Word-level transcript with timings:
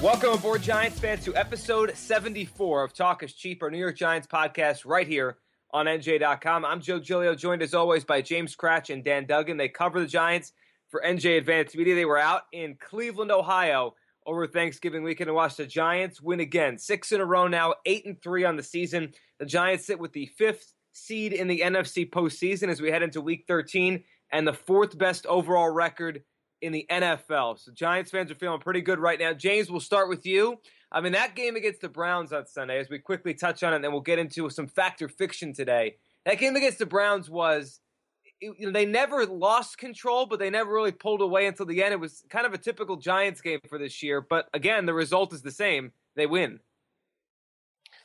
Welcome 0.00 0.32
aboard, 0.34 0.62
Giants 0.62 1.00
fans, 1.00 1.24
to 1.24 1.34
episode 1.34 1.96
74 1.96 2.84
of 2.84 2.94
Talk 2.94 3.24
is 3.24 3.32
Cheap, 3.32 3.64
our 3.64 3.70
New 3.70 3.78
York 3.78 3.96
Giants 3.96 4.28
podcast, 4.28 4.86
right 4.86 5.08
here 5.08 5.38
on 5.72 5.86
NJ.com. 5.86 6.64
I'm 6.64 6.80
Joe 6.80 7.00
Giglio, 7.00 7.34
joined 7.34 7.62
as 7.62 7.74
always 7.74 8.04
by 8.04 8.22
James 8.22 8.54
Kratch 8.54 8.92
and 8.94 9.02
Dan 9.02 9.26
Duggan. 9.26 9.56
They 9.56 9.68
cover 9.68 9.98
the 9.98 10.06
Giants 10.06 10.52
for 10.88 11.02
NJ 11.04 11.38
Advanced 11.38 11.76
Media. 11.76 11.96
They 11.96 12.04
were 12.04 12.16
out 12.16 12.42
in 12.52 12.76
Cleveland, 12.76 13.32
Ohio 13.32 13.96
over 14.24 14.46
Thanksgiving 14.46 15.02
weekend 15.02 15.30
and 15.30 15.34
watched 15.34 15.56
the 15.56 15.66
Giants 15.66 16.22
win 16.22 16.38
again. 16.38 16.78
Six 16.78 17.10
in 17.10 17.20
a 17.20 17.24
row 17.24 17.48
now, 17.48 17.74
eight 17.84 18.06
and 18.06 18.22
three 18.22 18.44
on 18.44 18.54
the 18.54 18.62
season. 18.62 19.12
The 19.40 19.46
Giants 19.46 19.84
sit 19.84 19.98
with 19.98 20.12
the 20.12 20.26
fifth 20.26 20.74
seed 20.92 21.32
in 21.32 21.48
the 21.48 21.62
NFC 21.64 22.08
postseason 22.08 22.68
as 22.68 22.80
we 22.80 22.92
head 22.92 23.02
into 23.02 23.20
week 23.20 23.46
13 23.48 24.04
and 24.30 24.46
the 24.46 24.52
fourth 24.52 24.96
best 24.96 25.26
overall 25.26 25.70
record 25.70 26.22
in 26.60 26.72
the 26.72 26.86
NFL. 26.90 27.58
So 27.58 27.72
Giants 27.72 28.10
fans 28.10 28.30
are 28.30 28.34
feeling 28.36 28.60
pretty 28.60 28.80
good 28.80 28.98
right 28.98 29.18
now. 29.18 29.32
James, 29.32 29.70
we'll 29.70 29.80
start 29.80 30.08
with 30.08 30.26
you. 30.26 30.58
I 30.90 31.00
mean, 31.00 31.12
that 31.12 31.34
game 31.34 31.56
against 31.56 31.80
the 31.80 31.88
Browns 31.88 32.32
on 32.32 32.46
Sunday, 32.46 32.78
as 32.78 32.88
we 32.88 32.98
quickly 32.98 33.34
touch 33.34 33.62
on 33.62 33.72
it, 33.72 33.76
and 33.76 33.84
then 33.84 33.92
we'll 33.92 34.00
get 34.00 34.18
into 34.18 34.48
some 34.50 34.66
factor 34.66 35.08
fiction 35.08 35.52
today. 35.52 35.96
That 36.24 36.38
game 36.38 36.56
against 36.56 36.78
the 36.78 36.86
Browns 36.86 37.28
was, 37.28 37.80
you 38.40 38.54
know, 38.60 38.72
they 38.72 38.86
never 38.86 39.26
lost 39.26 39.78
control, 39.78 40.26
but 40.26 40.38
they 40.38 40.50
never 40.50 40.72
really 40.72 40.92
pulled 40.92 41.20
away 41.20 41.46
until 41.46 41.66
the 41.66 41.82
end. 41.82 41.92
It 41.92 42.00
was 42.00 42.24
kind 42.30 42.46
of 42.46 42.54
a 42.54 42.58
typical 42.58 42.96
Giants 42.96 43.40
game 43.40 43.60
for 43.68 43.78
this 43.78 44.02
year. 44.02 44.20
But 44.20 44.48
again, 44.54 44.86
the 44.86 44.94
result 44.94 45.32
is 45.32 45.42
the 45.42 45.50
same. 45.50 45.92
They 46.16 46.26
win. 46.26 46.60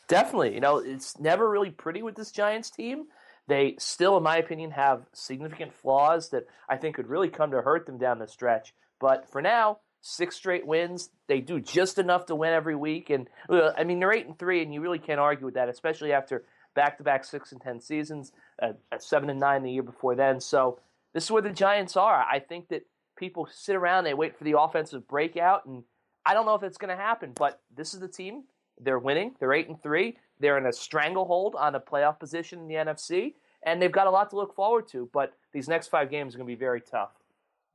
Definitely. 0.08 0.54
You 0.54 0.60
know, 0.60 0.78
it's 0.78 1.20
never 1.20 1.50
really 1.50 1.72
pretty 1.72 2.02
with 2.02 2.16
this 2.16 2.32
Giants 2.32 2.70
team. 2.70 3.06
They 3.48 3.76
still, 3.78 4.18
in 4.18 4.24
my 4.24 4.38
opinion, 4.38 4.72
have 4.72 5.06
significant 5.14 5.74
flaws 5.74 6.30
that 6.30 6.48
I 6.70 6.78
think 6.78 6.96
could 6.96 7.10
really 7.10 7.30
come 7.30 7.52
to 7.52 7.62
hurt 7.62 7.86
them 7.86 7.98
down 7.98 8.20
the 8.20 8.28
stretch. 8.28 8.74
But 9.00 9.30
for 9.30 9.42
now, 9.42 9.80
six 10.04 10.36
straight 10.36 10.68
wins. 10.68 11.10
They 11.28 11.40
do 11.40 11.60
just 11.60 11.98
enough 11.98 12.26
to 12.28 12.36
win 12.36 12.54
every 12.54 12.76
week, 12.76 13.10
and 13.10 13.30
I 13.50 13.84
mean 13.84 14.00
they're 14.00 14.14
eight 14.14 14.28
and 14.28 14.38
three, 14.38 14.62
and 14.62 14.74
you 14.74 14.82
really 14.82 15.00
can't 15.00 15.20
argue 15.20 15.46
with 15.46 15.56
that, 15.56 15.70
especially 15.70 16.12
after 16.12 16.44
back-to-back 16.76 17.24
six 17.24 17.52
and 17.52 17.62
ten 17.62 17.80
seasons, 17.80 18.32
uh, 18.62 18.74
seven 19.00 19.30
and 19.30 19.40
nine 19.40 19.64
the 19.64 19.72
year 19.72 19.84
before 19.84 20.16
then. 20.16 20.40
So 20.40 20.80
this 21.14 21.24
is 21.24 21.32
where 21.32 21.42
the 21.42 21.52
Giants 21.52 21.96
are. 21.96 22.26
I 22.30 22.40
think 22.40 22.68
that 22.70 22.86
people 23.16 23.48
sit 23.52 23.76
around, 23.76 24.04
they 24.04 24.14
wait 24.14 24.38
for 24.38 24.44
the 24.44 24.60
offensive 24.60 25.08
breakout, 25.08 25.66
and 25.66 25.84
I 26.26 26.34
don't 26.34 26.46
know 26.46 26.56
if 26.56 26.64
it's 26.64 26.78
going 26.78 26.96
to 26.96 27.02
happen. 27.02 27.32
But 27.36 27.62
this 27.76 27.94
is 27.94 28.00
the 28.00 28.08
team. 28.08 28.44
They're 28.84 29.00
winning. 29.00 29.36
They're 29.40 29.54
eight 29.54 29.68
and 29.68 29.82
three. 29.82 30.18
They're 30.40 30.58
in 30.58 30.66
a 30.66 30.74
stranglehold 30.74 31.56
on 31.56 31.76
a 31.76 31.80
playoff 31.80 32.20
position 32.20 32.60
in 32.60 32.68
the 32.68 32.76
NFC, 32.76 33.34
and 33.64 33.82
they've 33.82 33.92
got 33.92 34.08
a 34.08 34.12
lot 34.12 34.30
to 34.32 34.36
look 34.36 34.56
forward 34.56 34.88
to. 34.90 35.10
But 35.14 35.34
these 35.54 35.68
next 35.68 35.88
five 35.88 36.10
games 36.10 36.36
are 36.36 36.38
going 36.38 36.48
to 36.48 36.56
be 36.56 36.60
very 36.60 36.82
tough. 36.82 37.12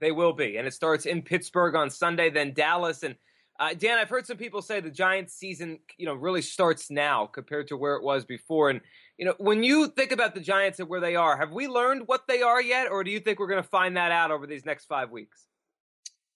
They 0.00 0.12
will 0.12 0.32
be, 0.32 0.56
and 0.56 0.66
it 0.66 0.74
starts 0.74 1.06
in 1.06 1.22
Pittsburgh 1.22 1.74
on 1.74 1.90
Sunday, 1.90 2.30
then 2.30 2.52
Dallas. 2.52 3.02
And 3.02 3.16
uh, 3.58 3.74
Dan, 3.74 3.98
I've 3.98 4.08
heard 4.08 4.26
some 4.26 4.36
people 4.36 4.62
say 4.62 4.80
the 4.80 4.90
Giants' 4.90 5.34
season, 5.34 5.80
you 5.96 6.06
know, 6.06 6.14
really 6.14 6.42
starts 6.42 6.90
now 6.90 7.26
compared 7.26 7.68
to 7.68 7.76
where 7.76 7.96
it 7.96 8.02
was 8.04 8.24
before. 8.24 8.70
And 8.70 8.80
you 9.16 9.24
know, 9.24 9.34
when 9.38 9.64
you 9.64 9.88
think 9.88 10.12
about 10.12 10.34
the 10.34 10.40
Giants 10.40 10.78
and 10.78 10.88
where 10.88 11.00
they 11.00 11.16
are, 11.16 11.36
have 11.36 11.50
we 11.50 11.66
learned 11.66 12.06
what 12.06 12.28
they 12.28 12.42
are 12.42 12.62
yet, 12.62 12.88
or 12.88 13.02
do 13.02 13.10
you 13.10 13.18
think 13.18 13.40
we're 13.40 13.48
going 13.48 13.62
to 13.62 13.68
find 13.68 13.96
that 13.96 14.12
out 14.12 14.30
over 14.30 14.46
these 14.46 14.64
next 14.64 14.84
five 14.84 15.10
weeks? 15.10 15.47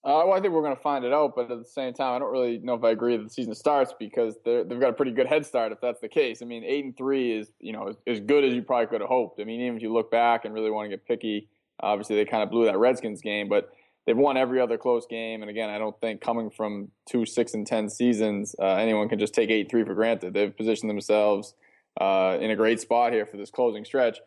Uh, 0.05 0.19
well, 0.25 0.33
I 0.33 0.41
think 0.41 0.53
we're 0.53 0.61
going 0.61 0.75
to 0.75 0.81
find 0.81 1.05
it 1.05 1.13
out, 1.13 1.33
but 1.33 1.49
at 1.49 1.57
the 1.57 1.63
same 1.63 1.93
time, 1.93 2.15
I 2.15 2.19
don't 2.19 2.31
really 2.31 2.57
know 2.57 2.73
if 2.73 2.83
I 2.83 2.89
agree 2.89 3.15
that 3.15 3.23
the 3.23 3.29
season 3.29 3.55
starts 3.55 3.93
because 3.97 4.35
they've 4.43 4.67
got 4.67 4.89
a 4.89 4.93
pretty 4.93 5.11
good 5.11 5.27
head 5.27 5.45
start 5.45 5.71
if 5.71 5.79
that's 5.79 6.01
the 6.01 6.09
case. 6.09 6.41
I 6.41 6.45
mean, 6.45 6.65
eight 6.65 6.83
and 6.83 6.97
three 6.97 7.31
is 7.31 7.53
you 7.61 7.71
know 7.71 7.87
as, 7.87 7.95
as 8.05 8.19
good 8.19 8.43
as 8.43 8.53
you 8.53 8.63
probably 8.63 8.87
could 8.87 8.99
have 8.99 9.09
hoped. 9.09 9.39
I 9.39 9.45
mean, 9.45 9.61
even 9.61 9.77
if 9.77 9.81
you 9.81 9.93
look 9.93 10.11
back 10.11 10.43
and 10.43 10.53
really 10.53 10.71
want 10.71 10.85
to 10.85 10.89
get 10.89 11.07
picky, 11.07 11.47
obviously 11.79 12.17
they 12.17 12.25
kind 12.25 12.43
of 12.43 12.49
blew 12.49 12.65
that 12.65 12.77
Redskins 12.77 13.21
game, 13.21 13.47
but 13.47 13.71
they've 14.05 14.17
won 14.17 14.35
every 14.35 14.59
other 14.59 14.77
close 14.77 15.05
game. 15.05 15.41
And 15.41 15.49
again, 15.49 15.69
I 15.69 15.77
don't 15.77 15.97
think 16.01 16.19
coming 16.19 16.49
from 16.49 16.91
two 17.09 17.25
six 17.25 17.53
and 17.53 17.65
ten 17.65 17.87
seasons, 17.87 18.57
uh, 18.59 18.73
anyone 18.73 19.07
can 19.07 19.19
just 19.19 19.33
take 19.33 19.51
eight 19.51 19.71
three 19.71 19.85
for 19.85 19.93
granted. 19.93 20.33
They've 20.33 20.55
positioned 20.55 20.89
themselves 20.89 21.53
uh, 22.01 22.37
in 22.41 22.51
a 22.51 22.57
great 22.57 22.81
spot 22.81 23.13
here 23.13 23.25
for 23.25 23.37
this 23.37 23.51
closing 23.51 23.85
stretch 23.85 24.17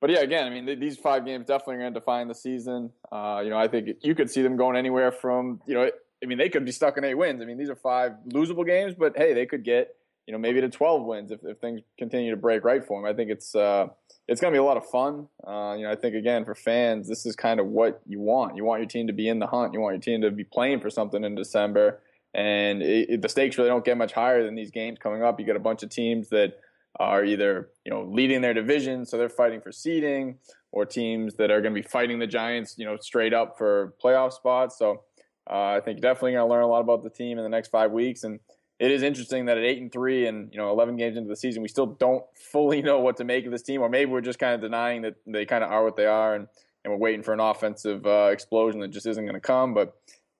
but 0.00 0.10
yeah, 0.10 0.20
again, 0.20 0.46
I 0.46 0.50
mean, 0.50 0.78
these 0.78 0.98
five 0.98 1.24
games 1.24 1.46
definitely 1.46 1.76
are 1.76 1.80
going 1.80 1.94
to 1.94 2.00
define 2.00 2.28
the 2.28 2.34
season. 2.34 2.90
Uh, 3.10 3.40
you 3.42 3.50
know, 3.50 3.58
I 3.58 3.68
think 3.68 3.88
you 4.02 4.14
could 4.14 4.30
see 4.30 4.42
them 4.42 4.56
going 4.56 4.76
anywhere 4.76 5.10
from, 5.10 5.60
you 5.66 5.74
know, 5.74 5.90
I 6.22 6.26
mean, 6.26 6.38
they 6.38 6.48
could 6.48 6.64
be 6.64 6.72
stuck 6.72 6.96
in 6.98 7.04
eight 7.04 7.14
wins. 7.14 7.40
I 7.42 7.44
mean, 7.44 7.58
these 7.58 7.70
are 7.70 7.76
five 7.76 8.12
losable 8.28 8.66
games, 8.66 8.94
but 8.98 9.16
hey, 9.16 9.32
they 9.32 9.46
could 9.46 9.64
get, 9.64 9.94
you 10.26 10.32
know, 10.32 10.38
maybe 10.38 10.60
to 10.60 10.68
12 10.68 11.04
wins 11.04 11.30
if, 11.30 11.40
if 11.44 11.58
things 11.58 11.80
continue 11.98 12.30
to 12.30 12.36
break 12.36 12.64
right 12.64 12.84
for 12.84 13.00
them. 13.00 13.10
I 13.10 13.14
think 13.14 13.30
it's 13.30 13.54
uh, 13.54 13.86
it's 14.28 14.40
going 14.40 14.52
to 14.52 14.56
be 14.56 14.60
a 14.60 14.64
lot 14.64 14.76
of 14.76 14.86
fun. 14.86 15.28
Uh, 15.46 15.74
you 15.76 15.84
know, 15.84 15.90
I 15.90 15.94
think 15.94 16.14
again 16.14 16.44
for 16.44 16.54
fans, 16.54 17.08
this 17.08 17.26
is 17.26 17.36
kind 17.36 17.60
of 17.60 17.66
what 17.66 18.00
you 18.06 18.20
want. 18.20 18.56
You 18.56 18.64
want 18.64 18.80
your 18.80 18.88
team 18.88 19.06
to 19.06 19.12
be 19.12 19.28
in 19.28 19.38
the 19.38 19.46
hunt. 19.46 19.72
You 19.72 19.80
want 19.80 19.94
your 19.94 20.00
team 20.00 20.22
to 20.22 20.30
be 20.30 20.44
playing 20.44 20.80
for 20.80 20.90
something 20.90 21.22
in 21.22 21.34
December. 21.34 22.00
And 22.34 22.82
it, 22.82 23.10
it, 23.10 23.22
the 23.22 23.28
stakes 23.28 23.56
really 23.56 23.70
don't 23.70 23.84
get 23.84 23.96
much 23.96 24.12
higher 24.12 24.42
than 24.44 24.54
these 24.54 24.70
games 24.70 24.98
coming 25.00 25.22
up. 25.22 25.38
You 25.38 25.46
get 25.46 25.56
a 25.56 25.60
bunch 25.60 25.82
of 25.82 25.90
teams 25.90 26.28
that 26.30 26.58
are 26.98 27.24
either 27.24 27.70
you 27.84 27.92
know 27.92 28.04
leading 28.04 28.40
their 28.40 28.54
division, 28.54 29.04
so 29.04 29.18
they're 29.18 29.28
fighting 29.28 29.60
for 29.60 29.72
seeding, 29.72 30.38
or 30.72 30.84
teams 30.84 31.34
that 31.34 31.50
are 31.50 31.60
going 31.60 31.74
to 31.74 31.80
be 31.80 31.86
fighting 31.86 32.18
the 32.18 32.26
Giants, 32.26 32.74
you 32.78 32.84
know, 32.84 32.96
straight 32.96 33.34
up 33.34 33.56
for 33.58 33.94
playoff 34.02 34.32
spots. 34.32 34.78
So 34.78 35.02
uh, 35.50 35.76
I 35.76 35.80
think 35.84 36.00
definitely 36.00 36.32
going 36.32 36.46
to 36.46 36.52
learn 36.52 36.62
a 36.62 36.68
lot 36.68 36.80
about 36.80 37.02
the 37.02 37.10
team 37.10 37.38
in 37.38 37.44
the 37.44 37.50
next 37.50 37.68
five 37.68 37.92
weeks. 37.92 38.24
And 38.24 38.40
it 38.78 38.90
is 38.90 39.02
interesting 39.02 39.46
that 39.46 39.56
at 39.56 39.64
eight 39.64 39.80
and 39.80 39.90
three, 39.90 40.26
and 40.26 40.52
you 40.52 40.58
know, 40.58 40.70
eleven 40.70 40.96
games 40.96 41.16
into 41.16 41.28
the 41.28 41.36
season, 41.36 41.62
we 41.62 41.68
still 41.68 41.86
don't 41.86 42.24
fully 42.52 42.82
know 42.82 43.00
what 43.00 43.16
to 43.18 43.24
make 43.24 43.46
of 43.46 43.52
this 43.52 43.62
team, 43.62 43.80
or 43.80 43.88
maybe 43.88 44.10
we're 44.10 44.20
just 44.20 44.38
kind 44.38 44.54
of 44.54 44.60
denying 44.60 45.02
that 45.02 45.14
they 45.26 45.46
kind 45.46 45.64
of 45.64 45.70
are 45.70 45.84
what 45.84 45.96
they 45.96 46.06
are, 46.06 46.34
and 46.34 46.48
and 46.84 46.92
we're 46.92 47.00
waiting 47.00 47.22
for 47.22 47.34
an 47.34 47.40
offensive 47.40 48.06
uh, 48.06 48.28
explosion 48.30 48.80
that 48.80 48.88
just 48.88 49.06
isn't 49.06 49.24
going 49.24 49.34
to 49.34 49.40
come. 49.40 49.74
But 49.74 49.94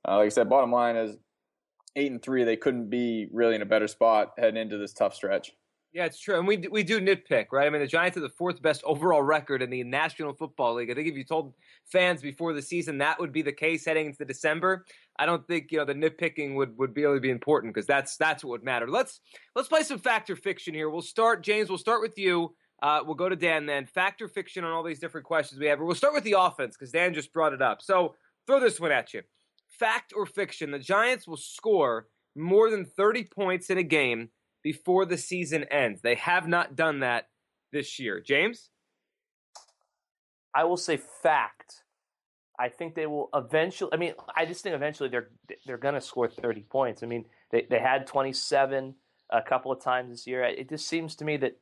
uh, 0.07 0.19
like 0.19 0.27
I 0.27 0.29
said, 0.29 0.49
bottom 0.49 0.71
line 0.71 0.97
is 0.97 1.17
eight 1.97 2.13
and 2.13 2.23
three, 2.23 2.45
they 2.45 2.57
couldn't 2.57 2.89
be 2.89 3.27
really 3.33 3.57
in 3.57 3.63
a 3.63 3.67
better 3.67 3.89
spot 3.89 4.35
heading 4.39 4.61
into 4.61 4.79
this 4.79 4.93
tough 4.93 5.15
stretch. 5.15 5.53
Yeah, 5.97 6.05
it's 6.05 6.21
true, 6.21 6.37
and 6.39 6.47
we 6.47 6.59
we 6.71 6.83
do 6.83 7.01
nitpick, 7.01 7.47
right? 7.53 7.67
I 7.67 7.71
mean, 7.71 7.81
the 7.81 7.87
Giants 7.87 8.17
have 8.17 8.23
the 8.23 8.29
fourth 8.29 8.61
best 8.61 8.83
overall 8.85 9.23
record 9.23 9.63
in 9.63 9.71
the 9.71 9.83
National 9.83 10.35
Football 10.35 10.75
League. 10.75 10.91
I 10.91 10.95
think 10.95 11.09
if 11.09 11.17
you 11.17 11.25
told 11.25 11.55
fans 11.87 12.21
before 12.21 12.53
the 12.53 12.61
season 12.61 12.99
that 12.99 13.19
would 13.19 13.33
be 13.33 13.41
the 13.41 13.51
case 13.51 13.87
heading 13.87 14.09
into 14.09 14.27
December, 14.27 14.85
I 15.19 15.25
don't 15.25 15.49
think 15.49 15.73
you 15.73 15.79
know 15.79 15.87
the 15.87 15.95
nitpicking 15.95 16.55
would 16.55 16.77
would 16.77 16.95
really 16.95 17.19
be 17.19 17.31
important 17.31 17.73
because 17.73 17.87
that's 17.87 18.19
that's 18.19 18.45
what 18.45 18.51
would 18.51 18.63
matter. 18.63 18.87
Let's 18.87 19.21
let's 19.55 19.69
play 19.69 19.85
some 19.85 19.99
factor 19.99 20.37
fiction 20.37 20.75
here. 20.75 20.91
We'll 20.91 21.01
start, 21.01 21.43
James. 21.43 21.71
We'll 21.71 21.79
start 21.79 22.03
with 22.03 22.19
you. 22.19 22.55
Uh, 22.83 23.01
we'll 23.03 23.15
go 23.15 23.31
to 23.31 23.37
Dan 23.37 23.65
then. 23.65 23.87
Factor 23.87 24.29
fiction 24.29 24.65
on 24.65 24.73
all 24.73 24.83
these 24.83 25.01
different 25.01 25.27
questions 25.27 25.59
we 25.59 25.67
have. 25.69 25.81
We'll 25.81 25.95
start 25.95 26.13
with 26.13 26.25
the 26.25 26.37
offense 26.39 26.77
because 26.77 26.93
Dan 26.93 27.15
just 27.15 27.33
brought 27.33 27.55
it 27.55 27.63
up. 27.63 27.81
So 27.81 28.17
throw 28.47 28.61
this 28.61 28.79
one 28.79 28.93
at 28.93 29.15
you. 29.15 29.23
Fact 29.71 30.13
or 30.15 30.27
fiction? 30.27 30.73
The 30.73 30.79
Giants 30.79 31.27
will 31.27 31.39
score 31.39 32.09
more 32.35 32.71
than 32.71 32.85
thirty 32.85 33.25
points 33.25 33.71
in 33.71 33.79
a 33.79 33.83
game 33.83 34.29
before 34.67 35.05
the 35.05 35.17
season 35.17 35.63
ends. 35.71 36.01
They 36.03 36.17
have 36.17 36.49
not 36.49 36.75
done 36.75 36.99
that 36.99 37.29
this 37.71 38.01
year. 38.01 38.19
James? 38.19 38.71
I 40.53 40.65
will 40.65 40.77
say 40.77 40.97
fact. 40.97 41.85
I 42.59 42.69
think 42.69 42.97
they 42.97 43.07
will 43.07 43.31
eventually. 43.33 43.93
I 43.93 43.97
mean, 43.97 44.15
I 44.35 44.45
just 44.45 44.65
think 44.65 44.75
eventually 44.75 45.09
they're 45.09 45.31
they're 45.67 45.79
going 45.79 45.95
to 45.95 46.01
score 46.01 46.29
30 46.29 46.63
points. 46.63 47.05
I 47.05 47.07
mean, 47.07 47.27
they 47.53 47.65
they 47.71 47.79
had 47.79 48.09
27 48.09 48.97
a 49.31 49.41
couple 49.41 49.71
of 49.71 49.81
times 49.81 50.11
this 50.11 50.27
year. 50.27 50.43
It 50.43 50.69
just 50.69 50.89
seems 50.89 51.15
to 51.15 51.25
me 51.25 51.37
that 51.37 51.61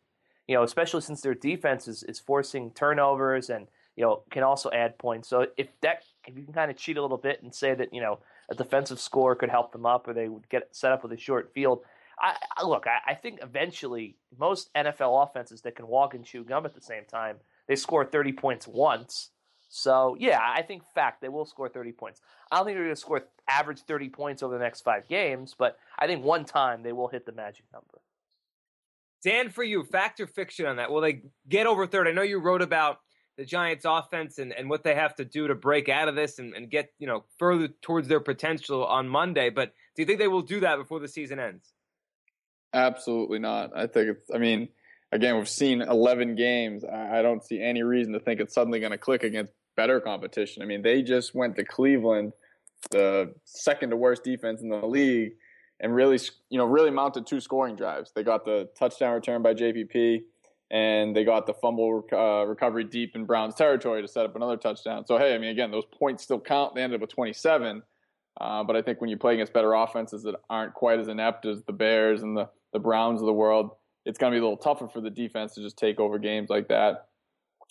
you 0.48 0.56
know, 0.56 0.62
especially 0.62 1.02
since 1.02 1.20
their 1.20 1.34
defense 1.34 1.86
is, 1.86 2.04
is 2.04 2.18
forcing 2.18 2.70
turnovers 2.70 3.50
and 3.50 3.66
you 3.96 4.04
know 4.04 4.22
can 4.30 4.44
also 4.44 4.70
add 4.70 4.96
points. 4.96 5.28
So 5.28 5.48
if 5.58 5.68
that 5.82 6.04
if 6.26 6.38
you 6.38 6.44
can 6.44 6.54
kind 6.54 6.70
of 6.70 6.78
cheat 6.78 6.96
a 6.96 7.02
little 7.02 7.18
bit 7.18 7.42
and 7.42 7.54
say 7.54 7.74
that 7.74 7.92
you 7.92 8.00
know 8.00 8.20
a 8.48 8.54
defensive 8.54 8.98
score 8.98 9.36
could 9.36 9.50
help 9.50 9.72
them 9.72 9.84
up 9.84 10.08
or 10.08 10.14
they 10.14 10.28
would 10.28 10.48
get 10.48 10.74
set 10.74 10.90
up 10.90 11.02
with 11.02 11.12
a 11.12 11.18
short 11.18 11.52
field, 11.52 11.82
I, 12.18 12.36
I 12.56 12.64
look, 12.64 12.86
I, 12.86 13.12
I, 13.12 13.14
think 13.14 13.40
eventually 13.42 14.16
most 14.38 14.72
NFL 14.74 15.28
offenses 15.28 15.62
that 15.62 15.76
can 15.76 15.86
walk 15.86 16.14
and 16.14 16.24
chew 16.24 16.44
gum 16.44 16.64
at 16.64 16.74
the 16.74 16.80
same 16.80 17.04
time, 17.04 17.36
they 17.68 17.76
score 17.76 18.04
30 18.04 18.32
points 18.32 18.68
once. 18.68 19.30
So 19.68 20.16
yeah, 20.18 20.38
I 20.40 20.62
think 20.62 20.82
fact 20.94 21.20
they 21.20 21.28
will 21.28 21.44
score 21.44 21.68
30 21.68 21.92
points. 21.92 22.20
I 22.50 22.56
don't 22.56 22.66
think 22.66 22.76
they're 22.76 22.84
going 22.84 22.94
to 22.94 23.00
score 23.00 23.24
average 23.48 23.80
30 23.80 24.08
points 24.10 24.42
over 24.42 24.56
the 24.56 24.62
next 24.62 24.82
five 24.82 25.08
games, 25.08 25.54
but 25.58 25.76
I 25.98 26.06
think 26.06 26.24
one 26.24 26.44
time 26.44 26.82
they 26.82 26.92
will 26.92 27.08
hit 27.08 27.26
the 27.26 27.32
magic 27.32 27.64
number. 27.72 28.00
Dan, 29.24 29.48
for 29.48 29.64
you, 29.64 29.82
fact 29.84 30.20
or 30.20 30.26
fiction 30.26 30.66
on 30.66 30.76
that? 30.76 30.90
Will 30.90 31.00
they 31.00 31.22
get 31.48 31.66
over 31.66 31.86
third? 31.86 32.06
I 32.06 32.12
know 32.12 32.22
you 32.22 32.38
wrote 32.38 32.60
about 32.62 32.98
the 33.36 33.44
Giants' 33.44 33.84
offense 33.86 34.38
and, 34.38 34.52
and 34.52 34.68
what 34.70 34.84
they 34.84 34.94
have 34.94 35.14
to 35.16 35.24
do 35.24 35.48
to 35.48 35.54
break 35.54 35.88
out 35.88 36.08
of 36.08 36.14
this 36.14 36.38
and, 36.38 36.54
and 36.54 36.70
get 36.70 36.92
you 36.98 37.06
know 37.06 37.24
further 37.38 37.68
towards 37.82 38.06
their 38.06 38.20
potential 38.20 38.84
on 38.84 39.08
Monday. 39.08 39.50
But 39.50 39.72
do 39.96 40.02
you 40.02 40.06
think 40.06 40.18
they 40.18 40.28
will 40.28 40.42
do 40.42 40.60
that 40.60 40.76
before 40.76 41.00
the 41.00 41.08
season 41.08 41.40
ends? 41.40 41.72
Absolutely 42.74 43.38
not. 43.38 43.70
I 43.74 43.86
think 43.86 44.08
it's. 44.08 44.30
I 44.34 44.38
mean, 44.38 44.68
again, 45.12 45.36
we've 45.36 45.48
seen 45.48 45.80
11 45.80 46.34
games. 46.34 46.84
I, 46.84 47.22
don't 47.22 47.42
see 47.42 47.62
any 47.62 47.82
reason 47.82 48.12
to 48.12 48.20
think 48.20 48.40
it's 48.40 48.52
suddenly 48.52 48.80
going 48.80 48.92
to 48.92 48.98
click 48.98 49.22
against 49.22 49.52
better 49.76 50.00
competition. 50.00 50.62
I 50.62 50.66
mean, 50.66 50.82
they 50.82 51.02
just 51.02 51.34
went 51.34 51.56
to 51.56 51.64
Cleveland, 51.64 52.32
the 52.90 53.32
second 53.44 53.90
to 53.90 53.96
worst 53.96 54.24
defense 54.24 54.60
in 54.60 54.68
the 54.68 54.84
league, 54.84 55.34
and 55.80 55.94
really, 55.94 56.18
you 56.50 56.58
know, 56.58 56.64
really 56.64 56.90
mounted 56.90 57.26
two 57.26 57.40
scoring 57.40 57.76
drives. 57.76 58.10
They 58.14 58.24
got 58.24 58.44
the 58.44 58.68
touchdown 58.76 59.14
return 59.14 59.40
by 59.42 59.54
JPP, 59.54 60.22
and 60.70 61.14
they 61.14 61.24
got 61.24 61.46
the 61.46 61.54
fumble 61.54 62.04
uh, 62.12 62.44
recovery 62.46 62.84
deep 62.84 63.14
in 63.14 63.24
Browns 63.24 63.54
territory 63.54 64.02
to 64.02 64.08
set 64.08 64.24
up 64.24 64.34
another 64.34 64.56
touchdown. 64.56 65.06
So 65.06 65.16
hey, 65.16 65.34
I 65.34 65.38
mean, 65.38 65.50
again, 65.50 65.70
those 65.70 65.86
points 65.86 66.24
still 66.24 66.40
count. 66.40 66.74
They 66.74 66.82
ended 66.82 66.96
up 66.96 67.02
with 67.02 67.14
27 67.14 67.82
Uh, 68.40 68.64
but 68.64 68.74
I 68.74 68.82
think 68.82 69.00
when 69.00 69.10
you 69.10 69.16
play 69.16 69.34
against 69.34 69.52
better 69.52 69.74
offenses 69.74 70.24
that 70.24 70.34
aren't 70.50 70.74
quite 70.74 70.98
as 70.98 71.06
inept 71.06 71.46
as 71.46 71.62
the 71.62 71.72
Bears 71.72 72.22
and 72.22 72.36
the, 72.36 72.48
the 72.74 72.78
Browns 72.78 73.22
of 73.22 73.26
the 73.26 73.32
world, 73.32 73.70
it's 74.04 74.18
going 74.18 74.30
to 74.30 74.34
be 74.34 74.40
a 74.40 74.42
little 74.42 74.58
tougher 74.58 74.86
for 74.86 75.00
the 75.00 75.08
defense 75.08 75.54
to 75.54 75.62
just 75.62 75.78
take 75.78 75.98
over 75.98 76.18
games 76.18 76.50
like 76.50 76.68
that. 76.68 77.06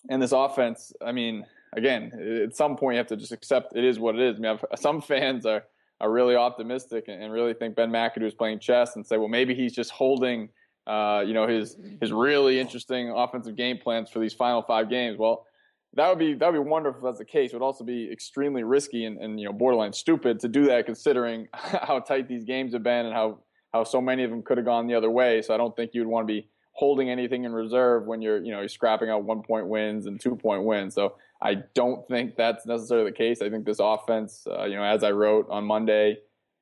And 0.09 0.19
this 0.19 0.31
offense, 0.31 0.91
I 1.05 1.11
mean, 1.11 1.45
again, 1.75 2.41
at 2.43 2.55
some 2.55 2.75
point 2.75 2.95
you 2.95 2.97
have 2.97 3.07
to 3.07 3.17
just 3.17 3.31
accept 3.31 3.75
it 3.75 3.83
is 3.83 3.99
what 3.99 4.15
it 4.15 4.21
is. 4.21 4.37
I 4.37 4.39
mean, 4.39 4.59
some 4.75 5.01
fans 5.01 5.45
are 5.45 5.63
are 6.01 6.11
really 6.11 6.35
optimistic 6.35 7.05
and 7.07 7.31
really 7.31 7.53
think 7.53 7.75
Ben 7.75 7.89
McAdoo 7.89 8.23
is 8.23 8.33
playing 8.33 8.59
chess 8.59 8.95
and 8.95 9.05
say, 9.05 9.15
well, 9.15 9.29
maybe 9.29 9.55
he's 9.55 9.73
just 9.73 9.91
holding, 9.91 10.49
uh, 10.85 11.23
you 11.25 11.33
know, 11.33 11.47
his 11.47 11.77
his 12.01 12.11
really 12.11 12.59
interesting 12.59 13.11
offensive 13.11 13.55
game 13.55 13.77
plans 13.77 14.09
for 14.09 14.19
these 14.19 14.33
final 14.33 14.61
five 14.63 14.89
games. 14.89 15.17
Well, 15.17 15.45
that 15.93 16.09
would 16.09 16.19
be 16.19 16.33
that 16.33 16.51
would 16.51 16.63
be 16.63 16.69
wonderful 16.69 16.99
if 16.99 17.05
that's 17.05 17.19
the 17.19 17.25
case. 17.25 17.51
It 17.51 17.55
would 17.55 17.65
also 17.65 17.83
be 17.83 18.11
extremely 18.11 18.63
risky 18.63 19.05
and, 19.05 19.17
and 19.19 19.39
you 19.39 19.45
know 19.45 19.53
borderline 19.53 19.93
stupid 19.93 20.39
to 20.39 20.47
do 20.47 20.65
that, 20.65 20.85
considering 20.85 21.47
how 21.53 21.99
tight 21.99 22.27
these 22.27 22.43
games 22.43 22.73
have 22.73 22.83
been 22.83 23.05
and 23.05 23.13
how 23.13 23.39
how 23.73 23.83
so 23.83 23.99
many 23.99 24.23
of 24.23 24.29
them 24.29 24.43
could 24.43 24.57
have 24.57 24.65
gone 24.65 24.87
the 24.87 24.95
other 24.95 25.09
way. 25.09 25.41
So 25.41 25.53
I 25.53 25.57
don't 25.57 25.75
think 25.75 25.91
you'd 25.93 26.07
want 26.07 26.27
to 26.27 26.33
be 26.33 26.47
holding 26.73 27.09
anything 27.09 27.43
in 27.43 27.53
reserve 27.53 28.05
when 28.05 28.21
you're 28.21 28.43
you 28.43 28.51
know 28.51 28.59
you're 28.59 28.67
scrapping 28.67 29.09
out 29.09 29.23
one 29.23 29.41
point 29.41 29.67
wins 29.67 30.05
and 30.05 30.19
two 30.19 30.35
point 30.35 30.63
wins. 30.63 30.95
So 30.95 31.15
I 31.41 31.55
don't 31.75 32.07
think 32.07 32.35
that's 32.35 32.65
necessarily 32.65 33.11
the 33.11 33.15
case. 33.15 33.41
I 33.41 33.49
think 33.49 33.65
this 33.65 33.79
offense, 33.79 34.47
uh, 34.49 34.65
you 34.65 34.75
know, 34.75 34.83
as 34.83 35.03
I 35.03 35.11
wrote 35.11 35.47
on 35.49 35.65
Monday, 35.65 36.17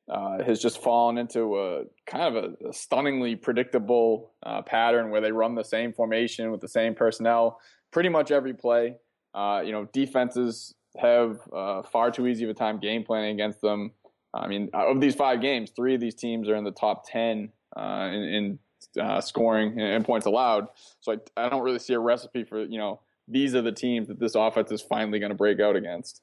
uh, 0.09 0.43
has 0.43 0.59
just 0.59 0.81
fallen 0.81 1.17
into 1.17 1.59
a 1.59 1.83
kind 2.07 2.35
of 2.35 2.43
a, 2.43 2.69
a 2.69 2.73
stunningly 2.73 3.35
predictable 3.35 4.33
uh, 4.43 4.61
pattern 4.61 5.09
where 5.11 5.21
they 5.21 5.31
run 5.31 5.55
the 5.55 5.63
same 5.63 5.93
formation 5.93 6.51
with 6.51 6.61
the 6.61 6.67
same 6.67 6.95
personnel 6.95 7.59
pretty 7.91 8.09
much 8.09 8.31
every 8.31 8.53
play. 8.53 8.95
Uh, 9.33 9.61
you 9.63 9.71
know, 9.71 9.87
defenses 9.93 10.73
have 10.97 11.39
uh, 11.53 11.83
far 11.83 12.11
too 12.11 12.27
easy 12.27 12.43
of 12.43 12.49
a 12.49 12.53
time 12.53 12.79
game 12.79 13.03
planning 13.03 13.31
against 13.31 13.61
them. 13.61 13.91
I 14.33 14.47
mean, 14.47 14.69
of 14.73 15.01
these 15.01 15.15
five 15.15 15.41
games, 15.41 15.71
three 15.71 15.95
of 15.95 16.01
these 16.01 16.15
teams 16.15 16.47
are 16.47 16.55
in 16.55 16.63
the 16.63 16.71
top 16.71 17.05
ten 17.09 17.51
uh, 17.75 18.09
in, 18.11 18.59
in 18.95 19.21
scoring 19.21 19.79
and 19.79 20.05
points 20.05 20.25
allowed. 20.25 20.67
So 21.01 21.13
I, 21.13 21.45
I 21.45 21.49
don't 21.49 21.63
really 21.63 21.79
see 21.79 21.93
a 21.93 21.99
recipe 21.99 22.43
for 22.43 22.63
you 22.63 22.77
know 22.77 23.01
these 23.27 23.55
are 23.55 23.61
the 23.61 23.71
teams 23.71 24.07
that 24.07 24.19
this 24.19 24.35
offense 24.35 24.71
is 24.71 24.81
finally 24.81 25.19
going 25.19 25.31
to 25.31 25.37
break 25.37 25.59
out 25.59 25.75
against. 25.75 26.21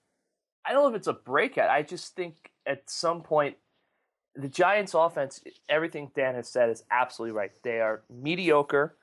I 0.64 0.72
don't 0.72 0.82
know 0.82 0.88
if 0.90 0.96
it's 0.96 1.06
a 1.06 1.12
breakout. 1.12 1.70
I 1.70 1.82
just 1.82 2.14
think 2.14 2.50
at 2.66 2.90
some 2.90 3.22
point 3.22 3.56
the 4.34 4.48
Giants' 4.48 4.94
offense, 4.94 5.40
everything 5.68 6.10
Dan 6.14 6.34
has 6.34 6.48
said 6.48 6.70
is 6.70 6.84
absolutely 6.90 7.36
right. 7.36 7.50
They 7.62 7.80
are 7.80 8.02
mediocre, 8.10 8.96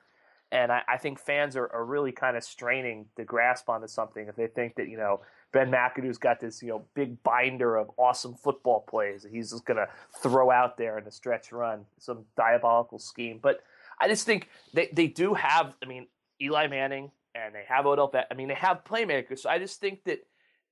and 0.50 0.72
I, 0.72 0.82
I 0.88 0.96
think 0.96 1.18
fans 1.18 1.56
are, 1.56 1.70
are 1.72 1.84
really 1.84 2.12
kind 2.12 2.36
of 2.36 2.44
straining 2.44 3.06
to 3.16 3.24
grasp 3.24 3.68
onto 3.68 3.88
something 3.88 4.28
if 4.28 4.36
they 4.36 4.46
think 4.46 4.76
that 4.76 4.88
you 4.88 4.96
know 4.96 5.20
Ben 5.52 5.70
McAdoo's 5.70 6.18
got 6.18 6.40
this 6.40 6.62
you 6.62 6.68
know 6.68 6.84
big 6.94 7.22
binder 7.22 7.76
of 7.76 7.90
awesome 7.96 8.34
football 8.34 8.80
plays 8.80 9.22
that 9.22 9.32
he's 9.32 9.50
just 9.50 9.64
going 9.64 9.78
to 9.78 9.88
throw 10.20 10.50
out 10.50 10.76
there 10.76 10.98
in 10.98 11.06
a 11.06 11.10
stretch 11.10 11.52
run, 11.52 11.86
some 11.98 12.24
diabolical 12.36 12.98
scheme. 12.98 13.38
But 13.40 13.60
I 14.00 14.08
just 14.08 14.26
think 14.26 14.48
they, 14.74 14.88
they 14.92 15.06
do 15.06 15.34
have. 15.34 15.74
I 15.82 15.86
mean, 15.86 16.06
Eli 16.40 16.66
Manning 16.66 17.10
and 17.34 17.54
they 17.54 17.64
have 17.68 17.86
Odell. 17.86 18.12
I 18.30 18.34
mean, 18.34 18.48
they 18.48 18.54
have 18.54 18.84
playmakers. 18.84 19.40
So 19.40 19.50
I 19.50 19.58
just 19.58 19.80
think 19.80 20.04
that 20.04 20.26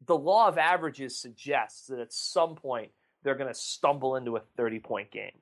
the 0.06 0.16
law 0.16 0.48
of 0.48 0.58
averages 0.58 1.16
suggests 1.16 1.86
that 1.88 1.98
at 1.98 2.12
some 2.12 2.54
point 2.54 2.90
they're 3.22 3.34
going 3.34 3.52
to 3.52 3.58
stumble 3.58 4.16
into 4.16 4.36
a 4.36 4.40
30 4.56 4.80
point 4.80 5.10
game. 5.10 5.32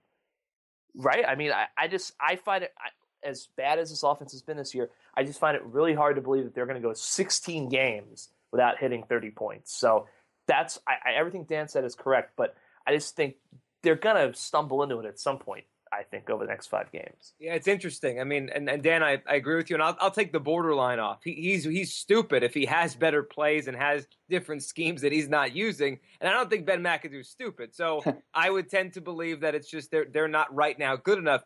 Right? 0.94 1.24
I 1.26 1.34
mean, 1.34 1.52
I, 1.52 1.66
I 1.76 1.88
just 1.88 2.12
I 2.20 2.36
find 2.36 2.64
it 2.64 2.72
I, 2.78 2.90
as 3.26 3.48
bad 3.56 3.78
as 3.78 3.90
this 3.90 4.02
offense 4.02 4.32
has 4.32 4.42
been 4.42 4.56
this 4.56 4.74
year. 4.74 4.90
I 5.14 5.24
just 5.24 5.40
find 5.40 5.56
it 5.56 5.62
really 5.64 5.94
hard 5.94 6.16
to 6.16 6.22
believe 6.22 6.44
that 6.44 6.54
they're 6.54 6.66
going 6.66 6.80
to 6.80 6.86
go 6.86 6.92
16 6.92 7.68
games 7.68 8.28
without 8.52 8.78
hitting 8.78 9.04
30 9.08 9.30
points. 9.30 9.76
So 9.76 10.06
that's 10.46 10.78
I, 10.86 11.10
I, 11.10 11.14
everything 11.14 11.44
Dan 11.48 11.68
said 11.68 11.84
is 11.84 11.94
correct, 11.94 12.32
but 12.36 12.54
I 12.86 12.94
just 12.94 13.16
think 13.16 13.36
they're 13.82 13.96
going 13.96 14.32
to 14.32 14.38
stumble 14.38 14.82
into 14.82 14.98
it 15.00 15.06
at 15.06 15.18
some 15.18 15.38
point. 15.38 15.64
I 15.92 16.04
think, 16.04 16.30
over 16.30 16.44
the 16.44 16.48
next 16.48 16.68
five 16.68 16.90
games. 16.90 17.34
Yeah, 17.38 17.54
it's 17.54 17.68
interesting. 17.68 18.18
I 18.18 18.24
mean, 18.24 18.48
and, 18.54 18.68
and 18.68 18.82
Dan, 18.82 19.02
I, 19.02 19.20
I 19.28 19.34
agree 19.34 19.56
with 19.56 19.68
you, 19.68 19.76
and 19.76 19.82
I'll, 19.82 19.96
I'll 20.00 20.10
take 20.10 20.32
the 20.32 20.40
borderline 20.40 20.98
off. 20.98 21.20
He, 21.22 21.34
he's 21.34 21.64
he's 21.64 21.92
stupid 21.92 22.42
if 22.42 22.54
he 22.54 22.64
has 22.64 22.94
better 22.94 23.22
plays 23.22 23.68
and 23.68 23.76
has 23.76 24.06
different 24.30 24.62
schemes 24.62 25.02
that 25.02 25.12
he's 25.12 25.28
not 25.28 25.54
using. 25.54 25.98
And 26.20 26.30
I 26.30 26.32
don't 26.32 26.48
think 26.48 26.64
Ben 26.64 26.82
McAdoo's 26.82 27.28
stupid. 27.28 27.74
So 27.74 28.02
I 28.34 28.48
would 28.48 28.70
tend 28.70 28.94
to 28.94 29.02
believe 29.02 29.40
that 29.40 29.54
it's 29.54 29.68
just 29.68 29.90
they're 29.90 30.06
they're 30.10 30.28
not 30.28 30.54
right 30.54 30.78
now 30.78 30.96
good 30.96 31.18
enough. 31.18 31.42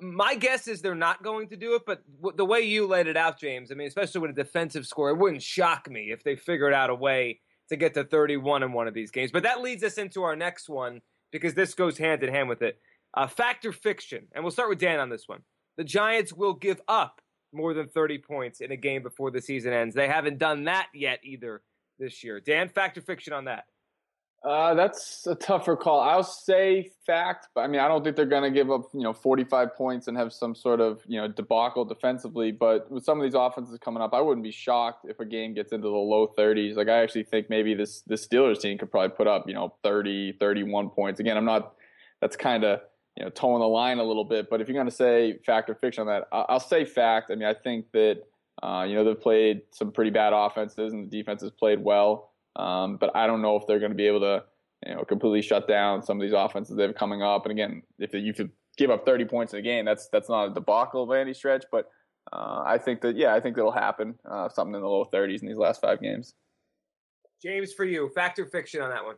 My 0.00 0.34
guess 0.34 0.68
is 0.68 0.82
they're 0.82 0.94
not 0.94 1.22
going 1.22 1.48
to 1.48 1.56
do 1.56 1.74
it, 1.74 1.82
but 1.86 2.02
the 2.36 2.44
way 2.44 2.60
you 2.60 2.86
laid 2.86 3.06
it 3.06 3.16
out, 3.16 3.38
James, 3.38 3.72
I 3.72 3.74
mean, 3.74 3.88
especially 3.88 4.20
with 4.20 4.30
a 4.30 4.34
defensive 4.34 4.86
score, 4.86 5.10
it 5.10 5.18
wouldn't 5.18 5.42
shock 5.42 5.90
me 5.90 6.10
if 6.12 6.22
they 6.22 6.36
figured 6.36 6.72
out 6.72 6.90
a 6.90 6.94
way 6.94 7.40
to 7.68 7.76
get 7.76 7.94
to 7.94 8.04
31 8.04 8.62
in 8.62 8.72
one 8.72 8.88
of 8.88 8.94
these 8.94 9.10
games. 9.10 9.30
But 9.32 9.44
that 9.44 9.62
leads 9.62 9.82
us 9.82 9.98
into 9.98 10.22
our 10.22 10.36
next 10.36 10.68
one 10.68 11.00
because 11.32 11.54
this 11.54 11.74
goes 11.74 11.98
hand 11.98 12.22
in 12.22 12.32
hand 12.32 12.48
with 12.48 12.62
it. 12.62 12.78
Uh, 13.14 13.26
fact 13.26 13.64
or 13.64 13.72
fiction? 13.72 14.26
And 14.32 14.44
we'll 14.44 14.52
start 14.52 14.68
with 14.68 14.78
Dan 14.78 15.00
on 15.00 15.08
this 15.08 15.26
one. 15.26 15.40
The 15.76 15.84
Giants 15.84 16.32
will 16.32 16.54
give 16.54 16.80
up 16.88 17.20
more 17.52 17.74
than 17.74 17.88
30 17.88 18.18
points 18.18 18.60
in 18.60 18.70
a 18.70 18.76
game 18.76 19.02
before 19.02 19.30
the 19.30 19.40
season 19.40 19.72
ends. 19.72 19.94
They 19.94 20.08
haven't 20.08 20.38
done 20.38 20.64
that 20.64 20.88
yet 20.94 21.20
either 21.24 21.62
this 21.98 22.22
year. 22.22 22.40
Dan, 22.40 22.68
factor 22.68 23.00
fiction 23.00 23.32
on 23.32 23.46
that? 23.46 23.64
Uh, 24.42 24.72
that's 24.72 25.26
a 25.26 25.34
tougher 25.34 25.76
call. 25.76 26.00
I'll 26.00 26.22
say 26.22 26.90
fact, 27.06 27.48
but 27.54 27.60
I 27.60 27.66
mean, 27.66 27.80
I 27.80 27.88
don't 27.88 28.02
think 28.02 28.16
they're 28.16 28.24
going 28.24 28.42
to 28.42 28.50
give 28.50 28.70
up, 28.70 28.88
you 28.94 29.02
know, 29.02 29.12
45 29.12 29.74
points 29.74 30.08
and 30.08 30.16
have 30.16 30.32
some 30.32 30.54
sort 30.54 30.80
of, 30.80 31.02
you 31.06 31.20
know, 31.20 31.28
debacle 31.28 31.84
defensively. 31.84 32.50
But 32.50 32.90
with 32.90 33.04
some 33.04 33.20
of 33.20 33.24
these 33.24 33.34
offenses 33.34 33.78
coming 33.78 34.02
up, 34.02 34.14
I 34.14 34.20
wouldn't 34.22 34.42
be 34.42 34.50
shocked 34.50 35.04
if 35.06 35.20
a 35.20 35.26
game 35.26 35.52
gets 35.52 35.72
into 35.72 35.88
the 35.88 35.94
low 35.94 36.32
30s. 36.38 36.76
Like, 36.76 36.88
I 36.88 37.02
actually 37.02 37.24
think 37.24 37.50
maybe 37.50 37.74
this 37.74 38.00
this 38.02 38.26
Steelers 38.26 38.60
team 38.60 38.78
could 38.78 38.90
probably 38.90 39.14
put 39.14 39.26
up, 39.26 39.46
you 39.46 39.52
know, 39.52 39.74
30, 39.82 40.32
31 40.40 40.88
points. 40.90 41.20
Again, 41.20 41.36
I'm 41.36 41.44
not. 41.44 41.74
That's 42.22 42.36
kind 42.36 42.64
of 42.64 42.80
you 43.16 43.24
know, 43.24 43.30
toeing 43.30 43.60
the 43.60 43.68
line 43.68 43.98
a 43.98 44.04
little 44.04 44.24
bit. 44.24 44.48
But 44.48 44.62
if 44.62 44.68
you're 44.68 44.74
going 44.74 44.88
to 44.88 44.94
say 44.94 45.38
fact 45.44 45.68
or 45.68 45.74
fiction 45.74 46.02
on 46.02 46.06
that, 46.06 46.28
I'll 46.32 46.60
say 46.60 46.86
fact. 46.86 47.30
I 47.30 47.34
mean, 47.34 47.48
I 47.48 47.54
think 47.54 47.92
that 47.92 48.22
uh, 48.62 48.86
you 48.88 48.94
know 48.94 49.04
they've 49.04 49.20
played 49.20 49.62
some 49.70 49.92
pretty 49.92 50.10
bad 50.10 50.32
offenses 50.32 50.92
and 50.92 51.10
the 51.10 51.18
defense 51.18 51.42
has 51.42 51.50
played 51.50 51.82
well. 51.82 52.29
Um, 52.56 52.96
but 52.96 53.14
I 53.14 53.26
don't 53.26 53.42
know 53.42 53.56
if 53.56 53.66
they're 53.66 53.78
going 53.78 53.92
to 53.92 53.96
be 53.96 54.06
able 54.06 54.20
to 54.20 54.44
you 54.86 54.94
know 54.94 55.04
completely 55.04 55.42
shut 55.42 55.68
down 55.68 56.02
some 56.02 56.18
of 56.18 56.22
these 56.22 56.34
offenses 56.36 56.76
they 56.76 56.82
have 56.82 56.94
coming 56.94 57.22
up. 57.22 57.44
And 57.44 57.52
again, 57.52 57.82
if 57.98 58.12
you 58.14 58.34
could 58.34 58.50
give 58.76 58.90
up 58.90 59.04
30 59.04 59.24
points 59.26 59.52
in 59.52 59.60
a 59.60 59.62
game, 59.62 59.84
that's 59.84 60.08
that's 60.08 60.28
not 60.28 60.50
a 60.50 60.54
debacle 60.54 61.06
by 61.06 61.20
any 61.20 61.34
stretch. 61.34 61.64
But 61.70 61.90
uh, 62.32 62.62
I 62.66 62.78
think 62.78 63.00
that 63.02 63.16
yeah, 63.16 63.34
I 63.34 63.40
think 63.40 63.56
that'll 63.56 63.70
happen. 63.70 64.14
Uh, 64.28 64.48
something 64.48 64.74
in 64.74 64.80
the 64.80 64.88
low 64.88 65.06
30s 65.12 65.42
in 65.42 65.48
these 65.48 65.56
last 65.56 65.80
five 65.80 66.00
games. 66.00 66.34
James, 67.42 67.72
for 67.72 67.84
you, 67.84 68.10
fact 68.14 68.38
or 68.38 68.46
fiction 68.46 68.82
on 68.82 68.90
that 68.90 69.04
one? 69.04 69.16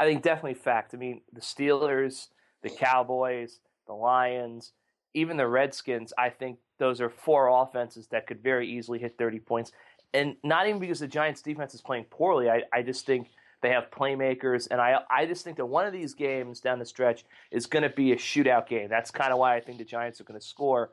I 0.00 0.06
think 0.06 0.22
definitely 0.22 0.54
fact. 0.54 0.92
I 0.94 0.96
mean, 0.96 1.20
the 1.32 1.40
Steelers 1.40 2.28
the 2.62 2.70
Cowboys, 2.70 3.60
the 3.86 3.94
Lions, 3.94 4.72
even 5.14 5.36
the 5.36 5.46
Redskins, 5.46 6.12
I 6.18 6.30
think 6.30 6.58
those 6.78 7.00
are 7.00 7.10
four 7.10 7.48
offenses 7.48 8.08
that 8.08 8.26
could 8.26 8.42
very 8.42 8.70
easily 8.70 8.98
hit 8.98 9.16
30 9.18 9.40
points. 9.40 9.72
And 10.14 10.36
not 10.42 10.66
even 10.66 10.80
because 10.80 11.00
the 11.00 11.06
Giants 11.06 11.42
defense 11.42 11.74
is 11.74 11.80
playing 11.80 12.04
poorly. 12.04 12.48
I, 12.48 12.62
I 12.72 12.82
just 12.82 13.04
think 13.04 13.28
they 13.60 13.70
have 13.70 13.90
playmakers. 13.90 14.68
And 14.70 14.80
I, 14.80 15.00
I 15.10 15.26
just 15.26 15.44
think 15.44 15.56
that 15.56 15.66
one 15.66 15.86
of 15.86 15.92
these 15.92 16.14
games 16.14 16.60
down 16.60 16.78
the 16.78 16.86
stretch 16.86 17.24
is 17.50 17.66
going 17.66 17.82
to 17.82 17.90
be 17.90 18.12
a 18.12 18.16
shootout 18.16 18.68
game. 18.68 18.88
That's 18.88 19.10
kind 19.10 19.32
of 19.32 19.38
why 19.38 19.56
I 19.56 19.60
think 19.60 19.78
the 19.78 19.84
Giants 19.84 20.20
are 20.20 20.24
going 20.24 20.38
to 20.38 20.46
score. 20.46 20.90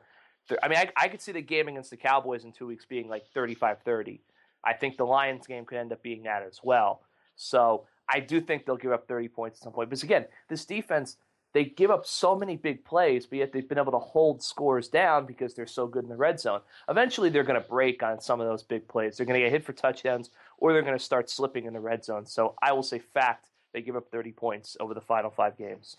I 0.62 0.68
mean, 0.68 0.78
I, 0.78 0.90
I 0.96 1.08
could 1.08 1.20
see 1.20 1.32
the 1.32 1.42
game 1.42 1.68
against 1.68 1.90
the 1.90 1.96
Cowboys 1.96 2.44
in 2.44 2.52
two 2.52 2.66
weeks 2.66 2.84
being 2.84 3.08
like 3.08 3.26
35 3.32 3.78
30. 3.84 4.20
I 4.64 4.72
think 4.72 4.96
the 4.96 5.06
Lions 5.06 5.46
game 5.46 5.64
could 5.64 5.78
end 5.78 5.92
up 5.92 6.02
being 6.02 6.24
that 6.24 6.42
as 6.42 6.60
well. 6.62 7.02
So 7.36 7.86
I 8.08 8.20
do 8.20 8.40
think 8.40 8.66
they'll 8.66 8.76
give 8.76 8.92
up 8.92 9.06
30 9.08 9.28
points 9.28 9.58
at 9.58 9.64
some 9.64 9.72
point. 9.72 9.90
But 9.90 10.02
again, 10.02 10.26
this 10.48 10.64
defense, 10.64 11.16
they 11.56 11.64
give 11.64 11.90
up 11.90 12.04
so 12.04 12.36
many 12.36 12.54
big 12.54 12.84
plays, 12.84 13.24
but 13.24 13.38
yet 13.38 13.50
they've 13.50 13.66
been 13.66 13.78
able 13.78 13.92
to 13.92 13.98
hold 13.98 14.42
scores 14.42 14.88
down 14.88 15.24
because 15.24 15.54
they're 15.54 15.66
so 15.66 15.86
good 15.86 16.02
in 16.04 16.10
the 16.10 16.14
red 16.14 16.38
zone. 16.38 16.60
Eventually, 16.90 17.30
they're 17.30 17.44
going 17.44 17.58
to 17.58 17.66
break 17.66 18.02
on 18.02 18.20
some 18.20 18.42
of 18.42 18.46
those 18.46 18.62
big 18.62 18.86
plays. 18.86 19.16
They're 19.16 19.24
going 19.24 19.40
to 19.40 19.46
get 19.46 19.52
hit 19.52 19.64
for 19.64 19.72
touchdowns, 19.72 20.28
or 20.58 20.74
they're 20.74 20.82
going 20.82 20.98
to 20.98 21.02
start 21.02 21.30
slipping 21.30 21.64
in 21.64 21.72
the 21.72 21.80
red 21.80 22.04
zone. 22.04 22.26
So 22.26 22.56
I 22.60 22.72
will 22.72 22.82
say, 22.82 22.98
fact, 22.98 23.48
they 23.72 23.80
give 23.80 23.96
up 23.96 24.10
30 24.10 24.32
points 24.32 24.76
over 24.80 24.92
the 24.92 25.00
final 25.00 25.30
five 25.30 25.56
games. 25.56 25.96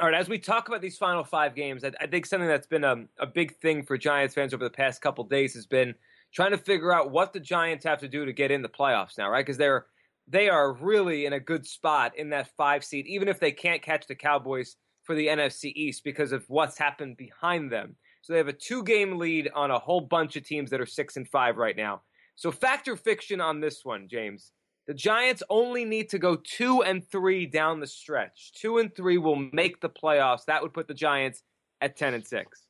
All 0.00 0.08
right, 0.08 0.18
as 0.18 0.28
we 0.28 0.36
talk 0.36 0.66
about 0.66 0.80
these 0.80 0.98
final 0.98 1.22
five 1.22 1.54
games, 1.54 1.84
I, 1.84 1.92
I 2.00 2.08
think 2.08 2.26
something 2.26 2.48
that's 2.48 2.66
been 2.66 2.82
a, 2.82 3.04
a, 3.20 3.26
big 3.26 3.54
thing 3.58 3.84
for 3.84 3.96
Giants 3.96 4.34
fans 4.34 4.52
over 4.52 4.64
the 4.64 4.68
past 4.68 5.00
couple 5.00 5.22
days 5.22 5.54
has 5.54 5.64
been 5.64 5.94
trying 6.32 6.50
to 6.50 6.58
figure 6.58 6.92
out 6.92 7.12
what 7.12 7.32
the 7.32 7.38
Giants 7.38 7.84
have 7.84 8.00
to 8.00 8.08
do 8.08 8.24
to 8.24 8.32
get 8.32 8.50
in 8.50 8.62
the 8.62 8.68
playoffs 8.68 9.16
now, 9.16 9.30
right? 9.30 9.46
Because 9.46 9.58
they're 9.58 9.86
they 10.26 10.48
are 10.48 10.72
really 10.72 11.24
in 11.24 11.34
a 11.34 11.40
good 11.40 11.66
spot 11.66 12.18
in 12.18 12.30
that 12.30 12.54
five 12.56 12.84
seed, 12.84 13.06
even 13.06 13.28
if 13.28 13.38
they 13.38 13.52
can't 13.52 13.80
catch 13.80 14.06
the 14.08 14.14
Cowboys 14.16 14.76
for 15.08 15.14
the 15.14 15.28
NFC 15.28 15.72
East 15.74 16.04
because 16.04 16.32
of 16.32 16.44
what's 16.48 16.76
happened 16.76 17.16
behind 17.16 17.72
them. 17.72 17.96
So 18.20 18.34
they 18.34 18.36
have 18.36 18.46
a 18.46 18.52
two 18.52 18.84
game 18.84 19.16
lead 19.16 19.50
on 19.54 19.70
a 19.70 19.78
whole 19.78 20.02
bunch 20.02 20.36
of 20.36 20.44
teams 20.44 20.68
that 20.68 20.82
are 20.82 20.86
six 20.86 21.16
and 21.16 21.26
five 21.26 21.56
right 21.56 21.74
now. 21.74 22.02
So 22.36 22.52
factor 22.52 22.94
fiction 22.94 23.40
on 23.40 23.58
this 23.58 23.86
one, 23.86 24.06
James. 24.06 24.52
The 24.86 24.92
Giants 24.92 25.42
only 25.48 25.86
need 25.86 26.10
to 26.10 26.18
go 26.18 26.36
two 26.36 26.82
and 26.82 27.02
three 27.10 27.46
down 27.46 27.80
the 27.80 27.86
stretch. 27.86 28.52
Two 28.54 28.76
and 28.76 28.94
three 28.94 29.16
will 29.16 29.48
make 29.50 29.80
the 29.80 29.88
playoffs. 29.88 30.44
That 30.44 30.60
would 30.60 30.74
put 30.74 30.88
the 30.88 30.94
Giants 30.94 31.42
at 31.80 31.96
ten 31.96 32.12
and 32.12 32.26
six. 32.26 32.66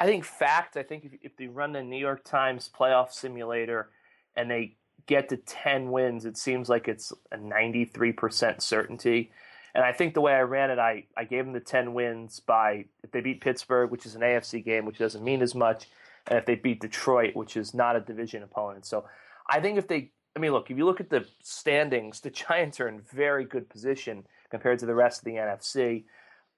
I 0.00 0.06
think 0.06 0.24
fact. 0.24 0.76
I 0.76 0.82
think 0.82 1.04
if, 1.04 1.12
if 1.22 1.36
they 1.36 1.46
run 1.46 1.70
the 1.70 1.82
New 1.84 1.96
York 1.96 2.24
Times 2.24 2.68
playoff 2.76 3.12
simulator 3.12 3.90
and 4.34 4.50
they 4.50 4.78
get 5.06 5.28
to 5.28 5.36
ten 5.36 5.92
wins, 5.92 6.24
it 6.24 6.36
seems 6.36 6.68
like 6.68 6.88
it's 6.88 7.12
a 7.30 7.36
ninety 7.36 7.84
three 7.84 8.12
percent 8.12 8.64
certainty. 8.64 9.30
And 9.74 9.84
I 9.84 9.92
think 9.92 10.14
the 10.14 10.20
way 10.20 10.32
I 10.32 10.40
ran 10.40 10.70
it, 10.70 10.78
I, 10.78 11.04
I 11.16 11.24
gave 11.24 11.44
them 11.44 11.52
the 11.52 11.60
10 11.60 11.94
wins 11.94 12.40
by 12.40 12.86
if 13.02 13.10
they 13.10 13.20
beat 13.20 13.40
Pittsburgh, 13.40 13.90
which 13.90 14.06
is 14.06 14.14
an 14.14 14.22
AFC 14.22 14.64
game, 14.64 14.84
which 14.84 14.98
doesn't 14.98 15.22
mean 15.22 15.42
as 15.42 15.54
much, 15.54 15.86
and 16.26 16.38
if 16.38 16.46
they 16.46 16.54
beat 16.54 16.80
Detroit, 16.80 17.36
which 17.36 17.56
is 17.56 17.74
not 17.74 17.96
a 17.96 18.00
division 18.00 18.42
opponent. 18.42 18.86
So 18.86 19.04
I 19.48 19.60
think 19.60 19.78
if 19.78 19.88
they, 19.88 20.10
I 20.36 20.40
mean, 20.40 20.52
look, 20.52 20.70
if 20.70 20.76
you 20.76 20.84
look 20.84 21.00
at 21.00 21.10
the 21.10 21.26
standings, 21.42 22.20
the 22.22 22.30
Giants 22.30 22.80
are 22.80 22.88
in 22.88 23.00
very 23.00 23.44
good 23.44 23.68
position 23.68 24.26
compared 24.50 24.78
to 24.80 24.86
the 24.86 24.94
rest 24.94 25.20
of 25.20 25.24
the 25.24 25.32
NFC. 25.32 26.04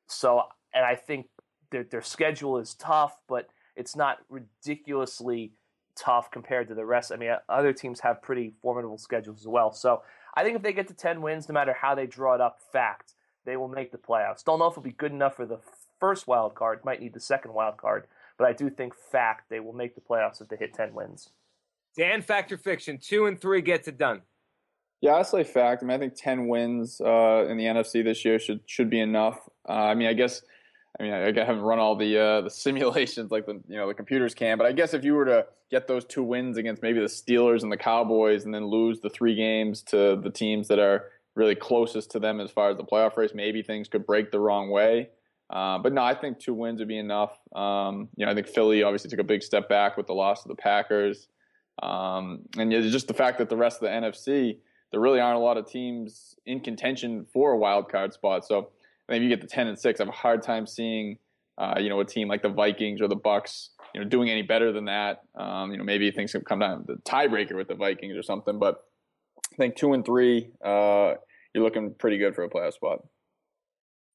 So, 0.06 0.44
and 0.72 0.84
I 0.84 0.94
think 0.94 1.26
their, 1.70 1.84
their 1.84 2.02
schedule 2.02 2.58
is 2.58 2.74
tough, 2.74 3.16
but 3.28 3.48
it's 3.76 3.96
not 3.96 4.18
ridiculously 4.28 5.52
tough 5.96 6.30
compared 6.30 6.68
to 6.68 6.74
the 6.74 6.84
rest. 6.84 7.12
I 7.12 7.16
mean, 7.16 7.34
other 7.48 7.72
teams 7.72 8.00
have 8.00 8.22
pretty 8.22 8.54
formidable 8.62 8.98
schedules 8.98 9.40
as 9.40 9.46
well. 9.46 9.72
So 9.72 10.02
I 10.40 10.42
think 10.42 10.56
if 10.56 10.62
they 10.62 10.72
get 10.72 10.88
to 10.88 10.94
10 10.94 11.20
wins, 11.20 11.50
no 11.50 11.52
matter 11.52 11.74
how 11.74 11.94
they 11.94 12.06
draw 12.06 12.34
it 12.34 12.40
up, 12.40 12.60
fact, 12.72 13.12
they 13.44 13.58
will 13.58 13.68
make 13.68 13.92
the 13.92 13.98
playoffs. 13.98 14.42
Don't 14.42 14.58
know 14.58 14.68
if 14.68 14.72
it'll 14.72 14.82
be 14.82 14.90
good 14.90 15.12
enough 15.12 15.36
for 15.36 15.44
the 15.44 15.58
first 15.98 16.26
wild 16.26 16.54
card, 16.54 16.82
might 16.82 17.02
need 17.02 17.12
the 17.12 17.20
second 17.20 17.52
wild 17.52 17.76
card, 17.76 18.06
but 18.38 18.48
I 18.48 18.54
do 18.54 18.70
think 18.70 18.94
fact 18.94 19.50
they 19.50 19.60
will 19.60 19.74
make 19.74 19.94
the 19.94 20.00
playoffs 20.00 20.40
if 20.40 20.48
they 20.48 20.56
hit 20.56 20.72
10 20.72 20.94
wins. 20.94 21.28
Dan, 21.94 22.22
fact 22.22 22.52
or 22.52 22.56
fiction, 22.56 22.96
two 22.96 23.26
and 23.26 23.38
three 23.38 23.60
gets 23.60 23.86
it 23.86 23.98
done. 23.98 24.22
Yeah, 25.02 25.16
I 25.16 25.22
say 25.22 25.44
fact. 25.44 25.82
I 25.82 25.86
mean, 25.86 25.96
I 25.96 25.98
think 25.98 26.14
ten 26.14 26.46
wins 26.46 27.00
uh, 27.00 27.46
in 27.48 27.56
the 27.56 27.64
NFC 27.64 28.04
this 28.04 28.24
year 28.24 28.38
should 28.38 28.60
should 28.66 28.88
be 28.88 29.00
enough. 29.00 29.48
Uh, 29.68 29.72
I 29.72 29.94
mean, 29.94 30.06
I 30.06 30.12
guess 30.12 30.42
I 30.98 31.02
mean, 31.02 31.12
I, 31.12 31.28
I 31.28 31.44
haven't 31.44 31.62
run 31.62 31.78
all 31.78 31.96
the 31.96 32.18
uh, 32.18 32.40
the 32.42 32.50
simulations 32.50 33.30
like 33.30 33.46
the 33.46 33.60
you 33.68 33.76
know 33.76 33.86
the 33.88 33.94
computers 33.94 34.34
can, 34.34 34.58
but 34.58 34.66
I 34.66 34.72
guess 34.72 34.94
if 34.94 35.04
you 35.04 35.14
were 35.14 35.24
to 35.26 35.46
get 35.70 35.86
those 35.86 36.04
two 36.04 36.22
wins 36.22 36.56
against 36.56 36.82
maybe 36.82 36.98
the 36.98 37.06
Steelers 37.06 37.62
and 37.62 37.70
the 37.70 37.76
Cowboys, 37.76 38.44
and 38.44 38.54
then 38.54 38.66
lose 38.66 39.00
the 39.00 39.10
three 39.10 39.34
games 39.34 39.82
to 39.84 40.16
the 40.16 40.30
teams 40.30 40.68
that 40.68 40.78
are 40.78 41.04
really 41.34 41.54
closest 41.54 42.10
to 42.10 42.18
them 42.18 42.40
as 42.40 42.50
far 42.50 42.70
as 42.70 42.76
the 42.76 42.84
playoff 42.84 43.16
race, 43.16 43.30
maybe 43.34 43.62
things 43.62 43.88
could 43.88 44.04
break 44.04 44.32
the 44.32 44.40
wrong 44.40 44.70
way. 44.70 45.08
Uh, 45.48 45.78
but 45.78 45.92
no, 45.92 46.02
I 46.02 46.14
think 46.14 46.38
two 46.38 46.54
wins 46.54 46.78
would 46.80 46.88
be 46.88 46.98
enough. 46.98 47.36
Um, 47.54 48.08
you 48.16 48.24
know, 48.24 48.32
I 48.32 48.34
think 48.34 48.46
Philly 48.46 48.82
obviously 48.82 49.10
took 49.10 49.18
a 49.18 49.24
big 49.24 49.42
step 49.42 49.68
back 49.68 49.96
with 49.96 50.06
the 50.06 50.12
loss 50.12 50.44
of 50.44 50.48
the 50.48 50.54
Packers, 50.54 51.28
um, 51.82 52.42
and 52.56 52.70
just 52.70 53.08
the 53.08 53.14
fact 53.14 53.38
that 53.38 53.48
the 53.48 53.56
rest 53.56 53.82
of 53.82 53.88
the 53.88 53.88
NFC, 53.88 54.58
there 54.90 55.00
really 55.00 55.20
aren't 55.20 55.36
a 55.36 55.42
lot 55.42 55.56
of 55.56 55.68
teams 55.68 56.36
in 56.46 56.60
contention 56.60 57.26
for 57.32 57.52
a 57.52 57.56
wild 57.56 57.88
card 57.88 58.12
spot. 58.12 58.44
So 58.44 58.70
maybe 59.10 59.24
you 59.24 59.30
get 59.30 59.42
the 59.42 59.46
ten 59.46 59.66
and 59.66 59.78
six. 59.78 60.00
I 60.00 60.04
have 60.04 60.08
a 60.08 60.16
hard 60.16 60.42
time 60.42 60.66
seeing, 60.66 61.18
uh, 61.58 61.74
you 61.78 61.90
know, 61.90 62.00
a 62.00 62.04
team 62.04 62.28
like 62.28 62.42
the 62.42 62.48
Vikings 62.48 63.02
or 63.02 63.08
the 63.08 63.16
Bucs, 63.16 63.70
you 63.92 64.00
know, 64.00 64.08
doing 64.08 64.30
any 64.30 64.42
better 64.42 64.72
than 64.72 64.86
that. 64.86 65.22
Um, 65.34 65.72
you 65.72 65.76
know, 65.76 65.84
maybe 65.84 66.10
things 66.12 66.32
could 66.32 66.46
come 66.46 66.60
down 66.60 66.84
the 66.86 66.94
tiebreaker 67.04 67.56
with 67.56 67.68
the 67.68 67.74
Vikings 67.74 68.16
or 68.16 68.22
something. 68.22 68.58
But 68.58 68.82
I 69.52 69.56
think 69.56 69.76
two 69.76 69.92
and 69.92 70.04
three, 70.04 70.50
uh, 70.64 71.14
you're 71.52 71.64
looking 71.64 71.94
pretty 71.98 72.16
good 72.16 72.34
for 72.34 72.44
a 72.44 72.48
playoff 72.48 72.74
spot. 72.74 73.00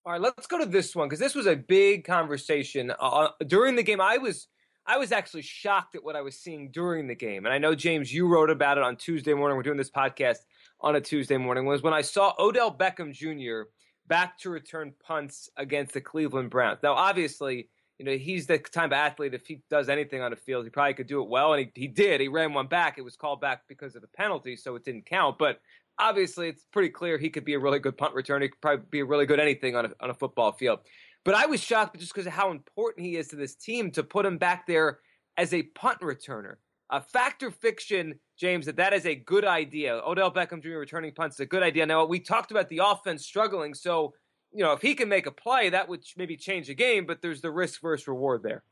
All 0.05 0.13
right, 0.13 0.21
let's 0.21 0.47
go 0.47 0.59
to 0.59 0.65
this 0.65 0.95
one 0.95 1.07
because 1.07 1.19
this 1.19 1.35
was 1.35 1.47
a 1.47 1.55
big 1.55 2.05
conversation 2.05 2.93
uh, 2.99 3.29
during 3.45 3.75
the 3.75 3.83
game. 3.83 3.99
I 3.99 4.17
was 4.17 4.47
I 4.87 4.97
was 4.97 5.11
actually 5.11 5.41
shocked 5.41 5.95
at 5.95 6.03
what 6.03 6.15
I 6.15 6.21
was 6.21 6.39
seeing 6.39 6.71
during 6.71 7.07
the 7.07 7.15
game, 7.15 7.45
and 7.45 7.53
I 7.53 7.57
know 7.57 7.75
James, 7.75 8.13
you 8.13 8.27
wrote 8.27 8.51
about 8.51 8.77
it 8.77 8.83
on 8.83 8.95
Tuesday 8.95 9.33
morning. 9.33 9.57
We're 9.57 9.63
doing 9.63 9.77
this 9.77 9.89
podcast 9.89 10.37
on 10.79 10.95
a 10.95 11.01
Tuesday 11.01 11.37
morning. 11.37 11.65
Was 11.65 11.81
when 11.81 11.93
I 11.93 12.01
saw 12.01 12.33
Odell 12.39 12.75
Beckham 12.75 13.11
Jr 13.11 13.67
back 14.07 14.37
to 14.39 14.49
return 14.49 14.93
punts 15.05 15.49
against 15.57 15.93
the 15.93 16.01
Cleveland 16.01 16.49
Browns. 16.49 16.79
Now, 16.83 16.93
obviously, 16.93 17.69
you 17.97 18.05
know, 18.05 18.17
he's 18.17 18.47
the 18.47 18.57
type 18.57 18.87
of 18.87 18.93
athlete, 18.93 19.33
if 19.33 19.47
he 19.47 19.61
does 19.69 19.87
anything 19.87 20.21
on 20.21 20.31
the 20.31 20.37
field, 20.37 20.65
he 20.65 20.69
probably 20.69 20.93
could 20.93 21.07
do 21.07 21.21
it 21.21 21.29
well. 21.29 21.53
And 21.53 21.65
he, 21.73 21.81
he 21.81 21.87
did. 21.87 22.19
He 22.19 22.27
ran 22.27 22.53
one 22.53 22.67
back. 22.67 22.97
It 22.97 23.03
was 23.03 23.15
called 23.15 23.39
back 23.39 23.61
because 23.67 23.95
of 23.95 24.01
the 24.01 24.07
penalty, 24.09 24.55
so 24.55 24.75
it 24.75 24.83
didn't 24.83 25.05
count. 25.05 25.37
But 25.37 25.59
obviously, 25.97 26.49
it's 26.49 26.65
pretty 26.71 26.89
clear 26.89 27.17
he 27.17 27.29
could 27.29 27.45
be 27.45 27.53
a 27.53 27.59
really 27.59 27.79
good 27.79 27.97
punt 27.97 28.13
returner. 28.13 28.43
He 28.43 28.49
could 28.49 28.61
probably 28.61 28.85
be 28.89 28.99
a 28.99 29.05
really 29.05 29.25
good 29.25 29.39
anything 29.39 29.75
on 29.75 29.85
a, 29.85 29.89
on 30.01 30.09
a 30.09 30.13
football 30.13 30.51
field. 30.51 30.79
But 31.23 31.35
I 31.35 31.45
was 31.45 31.61
shocked 31.61 31.97
just 31.97 32.13
because 32.13 32.27
of 32.27 32.33
how 32.33 32.51
important 32.51 33.05
he 33.05 33.15
is 33.15 33.29
to 33.29 33.35
this 33.35 33.55
team 33.55 33.91
to 33.91 34.03
put 34.03 34.25
him 34.25 34.37
back 34.37 34.67
there 34.67 34.99
as 35.37 35.53
a 35.53 35.63
punt 35.63 35.99
returner. 36.01 36.55
Factor 36.99 37.51
fiction, 37.51 38.19
James, 38.37 38.65
that 38.65 38.77
that 38.77 38.93
is 38.93 39.05
a 39.05 39.15
good 39.15 39.45
idea. 39.45 40.01
Odell 40.05 40.31
Beckham 40.31 40.61
Jr. 40.61 40.77
returning 40.77 41.13
punts 41.13 41.37
is 41.37 41.41
a 41.41 41.45
good 41.45 41.63
idea. 41.63 41.85
Now, 41.85 42.05
we 42.05 42.19
talked 42.19 42.51
about 42.51 42.69
the 42.69 42.81
offense 42.83 43.25
struggling, 43.25 43.73
so 43.73 44.13
you 44.51 44.63
know 44.63 44.73
if 44.73 44.81
he 44.81 44.95
can 44.95 45.09
make 45.09 45.25
a 45.25 45.31
play, 45.31 45.69
that 45.69 45.89
would 45.89 46.03
maybe 46.17 46.37
change 46.37 46.67
the 46.67 46.75
game. 46.75 47.05
But 47.05 47.21
there's 47.21 47.41
the 47.41 47.51
risk 47.51 47.81
versus 47.81 48.07
reward 48.07 48.43
there. 48.43 48.63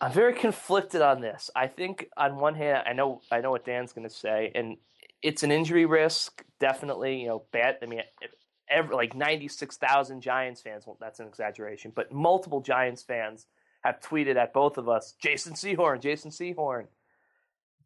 I'm 0.00 0.12
very 0.12 0.34
conflicted 0.34 1.02
on 1.02 1.20
this. 1.20 1.50
I 1.54 1.66
think 1.66 2.08
on 2.16 2.36
one 2.36 2.54
hand, 2.54 2.82
I 2.86 2.92
know 2.92 3.20
I 3.30 3.40
know 3.40 3.50
what 3.50 3.64
Dan's 3.64 3.92
going 3.92 4.08
to 4.08 4.14
say, 4.14 4.50
and 4.54 4.76
it's 5.22 5.42
an 5.42 5.50
injury 5.50 5.86
risk, 5.86 6.44
definitely. 6.60 7.20
You 7.22 7.28
know, 7.28 7.44
bad. 7.52 7.78
I 7.82 7.86
mean, 7.86 8.02
every, 8.68 8.94
like 8.94 9.14
96,000 9.14 10.20
Giants 10.20 10.60
fans. 10.60 10.86
Well, 10.86 10.96
that's 11.00 11.20
an 11.20 11.26
exaggeration, 11.26 11.92
but 11.94 12.12
multiple 12.12 12.60
Giants 12.60 13.02
fans 13.02 13.46
have 13.84 14.00
tweeted 14.00 14.36
at 14.36 14.54
both 14.54 14.78
of 14.78 14.88
us, 14.88 15.14
Jason 15.20 15.52
Sehorn, 15.52 16.00
Jason 16.00 16.30
Sehorn. 16.30 16.86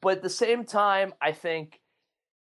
But 0.00 0.18
at 0.18 0.22
the 0.22 0.30
same 0.30 0.64
time, 0.64 1.12
I 1.20 1.32
think 1.32 1.80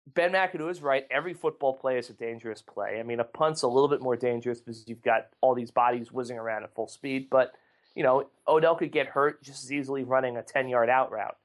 Ben 0.07 0.33
McAdoo 0.33 0.71
is 0.71 0.83
right. 0.83 1.07
Every 1.11 1.33
football 1.33 1.73
play 1.73 1.99
is 1.99 2.11
a 2.11 2.13
dangerous 2.13 2.61
play. 2.61 2.99
I 3.01 3.03
mean, 3.03 3.21
a 3.21 3.25
punt's 3.25 3.63
a 3.63 3.69
little 3.69 3.89
bit 3.89 4.03
more 4.03 4.17
dangerous 4.17 4.61
because 4.61 4.85
you've 4.87 5.03
got 5.03 5.29
all 5.41 5.55
these 5.55 5.71
bodies 5.71 6.13
whizzing 6.13 6.39
around 6.39 6.65
at 6.65 6.75
full 6.75 6.89
speed. 6.89 7.29
But, 7.31 7.53
you 7.95 8.03
know, 8.03 8.29
Odell 8.47 8.77
could 8.77 8.93
get 8.93 9.07
hurt 9.07 9.43
just 9.43 9.65
as 9.65 9.73
easily 9.73 10.05
running 10.05 10.37
a 10.37 10.43
10 10.43 10.69
yard 10.69 10.91
out 10.91 11.11
route. 11.11 11.37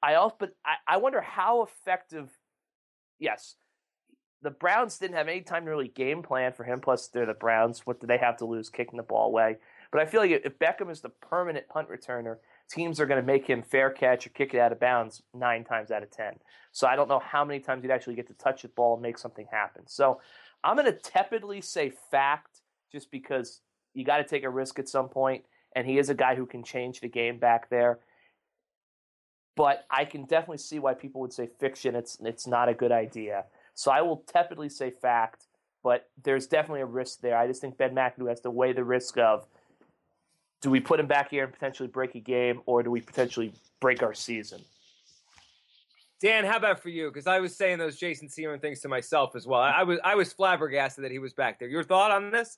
I 0.00 0.14
also, 0.14 0.36
but 0.38 0.54
I, 0.64 0.94
I 0.94 0.96
wonder 0.98 1.20
how 1.20 1.62
effective, 1.62 2.30
yes, 3.18 3.56
the 4.42 4.50
Browns 4.50 4.98
didn't 4.98 5.16
have 5.16 5.26
any 5.26 5.40
time 5.40 5.64
to 5.64 5.70
really 5.70 5.88
game 5.88 6.22
plan 6.22 6.52
for 6.52 6.62
him. 6.62 6.80
Plus, 6.80 7.08
they're 7.08 7.26
the 7.26 7.34
Browns. 7.34 7.80
What 7.84 8.00
do 8.00 8.06
they 8.06 8.18
have 8.18 8.36
to 8.36 8.44
lose 8.44 8.68
kicking 8.68 8.96
the 8.96 9.02
ball 9.02 9.26
away? 9.26 9.56
But 9.94 10.02
I 10.02 10.06
feel 10.06 10.20
like 10.20 10.32
if 10.32 10.58
Beckham 10.58 10.90
is 10.90 11.02
the 11.02 11.08
permanent 11.08 11.68
punt 11.68 11.88
returner, 11.88 12.38
teams 12.68 12.98
are 12.98 13.06
going 13.06 13.20
to 13.20 13.24
make 13.24 13.46
him 13.46 13.62
fair 13.62 13.90
catch 13.90 14.26
or 14.26 14.30
kick 14.30 14.52
it 14.52 14.58
out 14.58 14.72
of 14.72 14.80
bounds 14.80 15.22
nine 15.32 15.62
times 15.62 15.92
out 15.92 16.02
of 16.02 16.10
ten. 16.10 16.32
So 16.72 16.88
I 16.88 16.96
don't 16.96 17.08
know 17.08 17.20
how 17.20 17.44
many 17.44 17.60
times 17.60 17.82
he'd 17.82 17.92
actually 17.92 18.16
get 18.16 18.26
to 18.26 18.34
touch 18.34 18.62
the 18.62 18.68
ball 18.68 18.94
and 18.94 19.02
make 19.02 19.18
something 19.18 19.46
happen. 19.52 19.84
So 19.86 20.20
I'm 20.64 20.74
going 20.74 20.92
to 20.92 20.98
tepidly 20.98 21.60
say 21.60 21.92
fact, 22.10 22.62
just 22.90 23.12
because 23.12 23.60
you 23.92 24.04
got 24.04 24.16
to 24.16 24.24
take 24.24 24.42
a 24.42 24.50
risk 24.50 24.80
at 24.80 24.88
some 24.88 25.08
point, 25.08 25.44
and 25.76 25.86
he 25.86 25.96
is 25.98 26.10
a 26.10 26.14
guy 26.14 26.34
who 26.34 26.46
can 26.46 26.64
change 26.64 26.98
the 26.98 27.08
game 27.08 27.38
back 27.38 27.70
there. 27.70 28.00
But 29.54 29.86
I 29.92 30.06
can 30.06 30.24
definitely 30.24 30.58
see 30.58 30.80
why 30.80 30.94
people 30.94 31.20
would 31.20 31.32
say 31.32 31.48
fiction. 31.60 31.94
It's 31.94 32.18
it's 32.20 32.48
not 32.48 32.68
a 32.68 32.74
good 32.74 32.90
idea. 32.90 33.44
So 33.74 33.92
I 33.92 34.02
will 34.02 34.24
tepidly 34.26 34.70
say 34.70 34.90
fact, 34.90 35.46
but 35.84 36.08
there's 36.20 36.48
definitely 36.48 36.80
a 36.80 36.86
risk 36.86 37.20
there. 37.20 37.38
I 37.38 37.46
just 37.46 37.60
think 37.60 37.78
Ben 37.78 37.94
McAdoo 37.94 38.28
has 38.28 38.40
to 38.40 38.50
weigh 38.50 38.72
the 38.72 38.82
risk 38.82 39.18
of 39.18 39.46
do 40.64 40.70
we 40.70 40.80
put 40.80 40.98
him 40.98 41.06
back 41.06 41.28
here 41.28 41.44
and 41.44 41.52
potentially 41.52 41.90
break 41.90 42.14
a 42.14 42.20
game, 42.20 42.62
or 42.64 42.82
do 42.82 42.90
we 42.90 42.98
potentially 42.98 43.52
break 43.80 44.02
our 44.02 44.14
season? 44.14 44.64
Dan, 46.22 46.46
how 46.46 46.56
about 46.56 46.80
for 46.80 46.88
you? 46.88 47.08
Because 47.08 47.26
I 47.26 47.38
was 47.38 47.54
saying 47.54 47.76
those 47.76 47.96
Jason 47.96 48.28
Sehorn 48.28 48.62
things 48.62 48.80
to 48.80 48.88
myself 48.88 49.36
as 49.36 49.46
well. 49.46 49.60
I, 49.60 49.72
I, 49.72 49.82
was 49.82 49.98
I 50.02 50.14
was 50.14 50.32
flabbergasted 50.32 51.04
that 51.04 51.12
he 51.12 51.18
was 51.18 51.34
back 51.34 51.58
there. 51.58 51.68
Your 51.68 51.84
thought 51.84 52.10
on 52.10 52.30
this? 52.30 52.56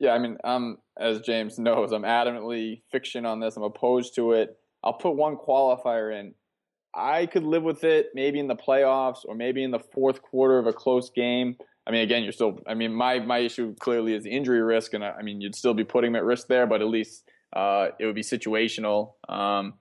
Yeah, 0.00 0.10
I 0.10 0.18
mean, 0.18 0.38
um, 0.42 0.78
as 0.98 1.20
James 1.20 1.56
knows, 1.60 1.92
I'm 1.92 2.02
adamantly 2.02 2.82
fiction 2.90 3.24
on 3.24 3.38
this. 3.38 3.56
I'm 3.56 3.62
opposed 3.62 4.16
to 4.16 4.32
it. 4.32 4.58
I'll 4.82 4.94
put 4.94 5.14
one 5.14 5.36
qualifier 5.36 6.18
in. 6.18 6.34
I 6.96 7.26
could 7.26 7.44
live 7.44 7.62
with 7.62 7.84
it 7.84 8.08
maybe 8.12 8.40
in 8.40 8.48
the 8.48 8.56
playoffs 8.56 9.18
or 9.24 9.36
maybe 9.36 9.62
in 9.62 9.70
the 9.70 9.78
fourth 9.78 10.20
quarter 10.20 10.58
of 10.58 10.66
a 10.66 10.72
close 10.72 11.10
game. 11.10 11.54
I 11.86 11.92
mean, 11.92 12.00
again, 12.00 12.24
you're 12.24 12.32
still. 12.32 12.58
I 12.66 12.74
mean, 12.74 12.92
my 12.92 13.20
my 13.20 13.38
issue 13.38 13.76
clearly 13.76 14.14
is 14.14 14.24
the 14.24 14.30
injury 14.30 14.62
risk, 14.62 14.94
and 14.94 15.04
I, 15.04 15.10
I 15.10 15.22
mean, 15.22 15.40
you'd 15.40 15.54
still 15.54 15.74
be 15.74 15.84
putting 15.84 16.10
him 16.10 16.16
at 16.16 16.24
risk 16.24 16.48
there, 16.48 16.66
but 16.66 16.80
at 16.80 16.88
least 16.88 17.22
uh, 17.52 17.88
it 17.98 18.06
would 18.06 18.14
be 18.14 18.22
situational. 18.22 19.12
Um, 19.28 19.74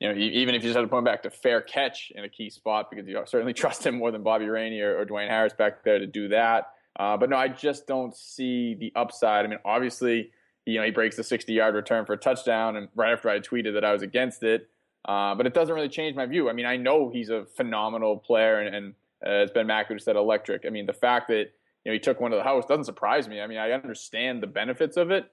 you 0.00 0.08
know, 0.08 0.14
even 0.18 0.54
if 0.54 0.62
you 0.62 0.68
just 0.68 0.76
had 0.76 0.82
to 0.82 0.88
point 0.88 1.06
back 1.06 1.22
to 1.22 1.30
fair 1.30 1.62
catch 1.62 2.12
in 2.14 2.24
a 2.24 2.28
key 2.28 2.50
spot, 2.50 2.90
because 2.90 3.08
you 3.08 3.20
certainly 3.26 3.52
trust 3.54 3.86
him 3.86 3.96
more 3.98 4.10
than 4.10 4.22
Bobby 4.22 4.46
Rainey 4.46 4.80
or, 4.80 4.98
or 4.98 5.06
Dwayne 5.06 5.28
Harris 5.28 5.54
back 5.54 5.84
there 5.84 5.98
to 5.98 6.06
do 6.06 6.28
that. 6.28 6.72
Uh, 6.98 7.16
but 7.16 7.30
no, 7.30 7.36
I 7.36 7.48
just 7.48 7.86
don't 7.86 8.14
see 8.14 8.74
the 8.74 8.92
upside. 8.94 9.44
I 9.44 9.48
mean, 9.48 9.58
obviously, 9.64 10.30
you 10.64 10.78
know, 10.78 10.84
he 10.84 10.90
breaks 10.90 11.16
the 11.16 11.22
60-yard 11.22 11.74
return 11.74 12.04
for 12.04 12.14
a 12.14 12.16
touchdown, 12.16 12.76
and 12.76 12.88
right 12.94 13.12
after 13.12 13.28
I 13.28 13.38
tweeted 13.40 13.74
that 13.74 13.84
I 13.84 13.92
was 13.92 14.02
against 14.02 14.42
it, 14.42 14.68
uh, 15.06 15.34
but 15.34 15.46
it 15.46 15.54
doesn't 15.54 15.74
really 15.74 15.88
change 15.88 16.16
my 16.16 16.26
view. 16.26 16.50
I 16.50 16.52
mean, 16.52 16.66
I 16.66 16.76
know 16.76 17.10
he's 17.10 17.30
a 17.30 17.44
phenomenal 17.56 18.18
player, 18.18 18.60
and, 18.60 18.74
and 18.74 18.94
uh, 19.24 19.30
as 19.30 19.50
Ben 19.50 19.66
McAdoo 19.66 20.00
said, 20.00 20.16
electric. 20.16 20.66
I 20.66 20.70
mean, 20.70 20.86
the 20.86 20.92
fact 20.92 21.28
that 21.28 21.52
you 21.84 21.90
know 21.90 21.92
he 21.92 21.98
took 21.98 22.20
one 22.20 22.32
to 22.32 22.36
the 22.36 22.42
house 22.42 22.64
doesn't 22.66 22.84
surprise 22.84 23.28
me. 23.28 23.40
I 23.40 23.46
mean, 23.46 23.58
I 23.58 23.70
understand 23.72 24.42
the 24.42 24.46
benefits 24.48 24.96
of 24.96 25.10
it. 25.10 25.30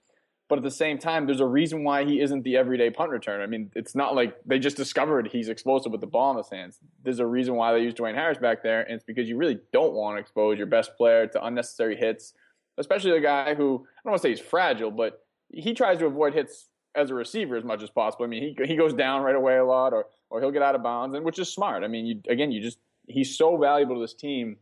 But 0.54 0.60
at 0.60 0.66
the 0.66 0.70
same 0.70 1.00
time, 1.00 1.26
there's 1.26 1.40
a 1.40 1.48
reason 1.48 1.84
why 1.84 2.06
he 2.06 2.22
isn't 2.22 2.44
the 2.44 2.58
everyday 2.58 2.92
punt 2.92 3.10
returner. 3.10 3.42
I 3.42 3.48
mean, 3.48 3.72
it's 3.74 3.96
not 3.96 4.14
like 4.14 4.38
they 4.46 4.60
just 4.60 4.78
discovered 4.78 5.28
he's 5.32 5.50
explosive 5.50 5.92
with 5.92 6.00
the 6.00 6.06
ball 6.06 6.30
in 6.30 6.38
his 6.38 6.48
hands. 6.48 6.78
There's 7.04 7.18
a 7.18 7.26
reason 7.26 7.56
why 7.56 7.74
they 7.74 7.80
use 7.80 7.96
Dwayne 7.96 8.14
Harris 8.14 8.38
back 8.38 8.62
there, 8.62 8.84
and 8.84 8.94
it's 8.94 9.04
because 9.04 9.28
you 9.28 9.36
really 9.36 9.58
don't 9.72 9.94
want 9.94 10.16
to 10.16 10.22
expose 10.22 10.60
your 10.60 10.68
best 10.68 10.96
player 10.96 11.26
to 11.26 11.44
unnecessary 11.44 11.96
hits, 11.96 12.36
especially 12.78 13.18
a 13.18 13.20
guy 13.20 13.56
who 13.56 13.84
I 13.84 14.02
don't 14.04 14.12
want 14.12 14.22
to 14.22 14.28
say 14.28 14.30
he's 14.30 14.40
fragile, 14.40 14.92
but 14.92 15.26
he 15.50 15.74
tries 15.74 15.98
to 15.98 16.06
avoid 16.06 16.36
hits 16.36 16.70
as 16.94 17.10
a 17.10 17.16
receiver 17.16 17.56
as 17.56 17.64
much 17.64 17.82
as 17.82 17.90
possible. 17.90 18.26
I 18.26 18.28
mean, 18.28 18.56
he 18.56 18.66
he 18.68 18.76
goes 18.76 18.94
down 18.94 19.24
right 19.24 19.36
away 19.36 19.58
a 19.58 19.66
lot, 19.66 19.92
or 19.92 20.06
or 20.30 20.40
he'll 20.40 20.52
get 20.52 20.62
out 20.62 20.76
of 20.76 20.84
bounds, 20.84 21.16
and 21.16 21.26
which 21.26 21.40
is 21.40 21.52
smart. 21.52 21.84
I 21.84 21.88
mean, 21.88 22.06
you, 22.06 22.22
again, 22.30 22.52
you 22.52 22.62
just 22.62 22.78
he's 23.08 23.36
so 23.36 23.58
valuable 23.58 23.96
to 23.96 24.02
this 24.02 24.14
team 24.14 24.58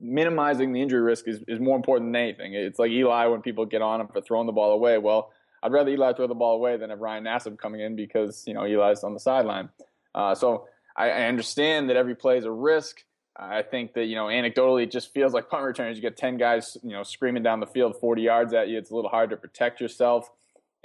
minimizing 0.00 0.72
the 0.72 0.82
injury 0.82 1.00
risk 1.00 1.28
is, 1.28 1.42
is 1.48 1.60
more 1.60 1.76
important 1.76 2.12
than 2.12 2.20
anything. 2.20 2.54
It's 2.54 2.78
like 2.78 2.90
Eli 2.90 3.26
when 3.26 3.42
people 3.42 3.66
get 3.66 3.82
on 3.82 4.00
him 4.00 4.08
for 4.08 4.20
throwing 4.20 4.46
the 4.46 4.52
ball 4.52 4.72
away. 4.72 4.98
Well, 4.98 5.32
I'd 5.62 5.72
rather 5.72 5.90
Eli 5.90 6.12
throw 6.12 6.26
the 6.26 6.34
ball 6.34 6.56
away 6.56 6.76
than 6.76 6.90
have 6.90 7.00
Ryan 7.00 7.24
Nassib 7.24 7.58
coming 7.58 7.80
in 7.80 7.96
because 7.96 8.44
you 8.46 8.54
know 8.54 8.64
Eli's 8.64 9.04
on 9.04 9.14
the 9.14 9.20
sideline. 9.20 9.70
Uh, 10.14 10.34
so 10.34 10.66
I, 10.96 11.10
I, 11.10 11.22
understand 11.24 11.90
that 11.90 11.96
every 11.96 12.14
play 12.14 12.38
is 12.38 12.44
a 12.44 12.50
risk. 12.50 13.04
I 13.36 13.62
think 13.62 13.94
that 13.94 14.04
you 14.04 14.14
know 14.14 14.26
anecdotally 14.26 14.84
it 14.84 14.90
just 14.90 15.12
feels 15.12 15.32
like 15.32 15.50
punt 15.50 15.64
returners. 15.64 15.96
You 15.96 16.02
get 16.02 16.16
ten 16.16 16.36
guys 16.36 16.76
you 16.82 16.92
know 16.92 17.02
screaming 17.02 17.42
down 17.42 17.60
the 17.60 17.66
field, 17.66 17.96
forty 18.00 18.22
yards 18.22 18.54
at 18.54 18.68
you. 18.68 18.78
It's 18.78 18.90
a 18.90 18.94
little 18.94 19.10
hard 19.10 19.30
to 19.30 19.36
protect 19.36 19.80
yourself. 19.80 20.30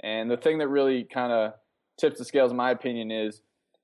And 0.00 0.30
the 0.30 0.36
thing 0.36 0.58
that 0.58 0.68
really 0.68 1.04
kind 1.04 1.32
of 1.32 1.54
tips 1.98 2.18
the 2.18 2.24
scales, 2.24 2.50
in 2.50 2.56
my 2.56 2.70
opinion, 2.72 3.10
is 3.10 3.40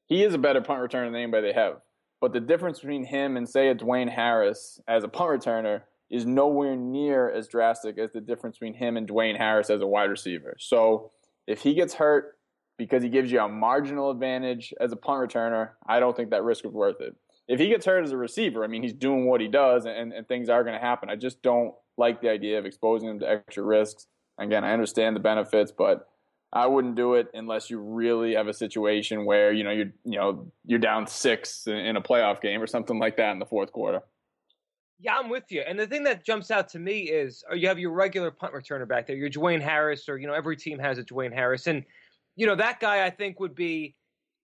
he 0.07 0.25
is 0.25 0.35
a 0.35 0.39
better 0.39 0.61
punt 0.61 0.81
returner 0.81 1.07
than 1.07 1.15
anybody 1.15 1.49
they 1.49 1.53
have. 1.53 1.81
But 2.21 2.33
the 2.33 2.41
difference 2.41 2.81
between 2.81 3.05
him 3.05 3.37
and 3.37 3.49
say 3.49 3.69
a 3.69 3.75
Dwayne 3.75 4.11
Harris 4.11 4.81
as 4.89 5.05
a 5.05 5.09
punt 5.09 5.43
returner 5.43 5.83
is 6.11 6.25
nowhere 6.25 6.75
near 6.75 7.31
as 7.31 7.49
drastic 7.49 7.99
as 7.99 8.13
the 8.13 8.21
difference 8.21 8.57
between 8.57 8.75
him 8.75 8.97
and 8.97 9.09
Dwayne 9.09 9.37
Harris 9.37 9.71
as 9.71 9.81
a 9.81 9.87
wide 9.87 10.11
receiver. 10.11 10.57
So 10.59 11.13
if 11.47 11.61
he 11.61 11.75
gets 11.75 11.95
hurt 11.95 12.39
because 12.77 13.03
he 13.03 13.09
gives 13.09 13.31
you 13.31 13.41
a 13.41 13.49
marginal 13.49 14.11
advantage 14.11 14.73
as 14.81 14.93
a 14.93 14.97
punt 14.97 15.31
returner, 15.31 15.71
I 15.87 16.01
don't 16.01 16.17
think 16.17 16.31
that 16.31 16.45
risk 16.45 16.65
is 16.65 16.73
worth 16.73 17.01
it. 17.01 17.15
If 17.47 17.61
he 17.61 17.69
gets 17.69 17.87
hurt 17.87 18.05
as 18.05 18.13
a 18.13 18.17
receiver, 18.17 18.65
I 18.65 18.67
mean, 18.67 18.83
he's 18.83 18.93
doing 18.93 19.27
what 19.27 19.41
he 19.41 19.49
does 19.49 19.87
and, 19.87 20.13
and 20.13 20.27
things 20.27 20.49
are 20.49 20.63
going 20.65 20.79
to 20.79 20.85
happen. 20.85 21.11
I 21.11 21.17
just 21.17 21.43
don't 21.43 21.75
like 21.97 22.21
the 22.21 22.31
idea 22.31 22.59
of 22.59 22.67
exposing 22.67 23.09
him 23.09 23.21
to 23.21 23.31
extra 23.31 23.63
risks. 23.63 24.07
Again, 24.39 24.65
I 24.65 24.73
understand 24.73 25.17
the 25.17 25.21
benefits, 25.21 25.73
but 25.77 26.07
I 26.53 26.67
wouldn't 26.67 26.95
do 26.95 27.15
it 27.15 27.29
unless 27.35 27.69
you 27.69 27.79
really 27.79 28.35
have 28.35 28.49
a 28.49 28.55
situation 28.55 29.27
where 29.27 29.53
you 29.53 29.65
know 29.65 29.71
you're 29.71 29.93
you 30.05 30.19
know 30.19 30.51
you're 30.65 30.79
down 30.79 31.07
six 31.07 31.67
in 31.67 31.97
a 31.97 32.01
playoff 32.01 32.41
game 32.41 32.63
or 32.63 32.67
something 32.67 32.99
like 32.99 33.17
that 33.19 33.33
in 33.33 33.39
the 33.39 33.47
fourth 33.47 33.73
quarter. 33.73 34.01
Yeah, 35.01 35.17
I'm 35.17 35.29
with 35.29 35.45
you. 35.51 35.61
And 35.61 35.79
the 35.79 35.87
thing 35.87 36.03
that 36.05 36.25
jumps 36.25 36.51
out 36.51 36.69
to 36.71 36.79
me 36.79 37.03
is 37.03 37.45
uh, 37.51 37.55
you 37.55 37.69
have 37.69 37.79
your 37.79 37.93
regular 37.93 38.31
punt 38.33 38.53
returner 38.53 38.89
back 38.89 39.07
there, 39.07 39.15
your 39.15 39.31
Dwayne 39.31 39.61
Harris, 39.61 40.09
or 40.09 40.19
you 40.19 40.27
know 40.27 40.33
every 40.33 40.57
team 40.57 40.79
has 40.79 40.99
a 40.99 41.05
Dwayne 41.05 41.33
Harris, 41.33 41.67
and 41.67 41.85
you 42.35 42.47
know 42.47 42.57
that 42.57 42.81
guy 42.81 43.05
I 43.05 43.11
think 43.11 43.41
would 43.41 43.55
be, 43.55 43.95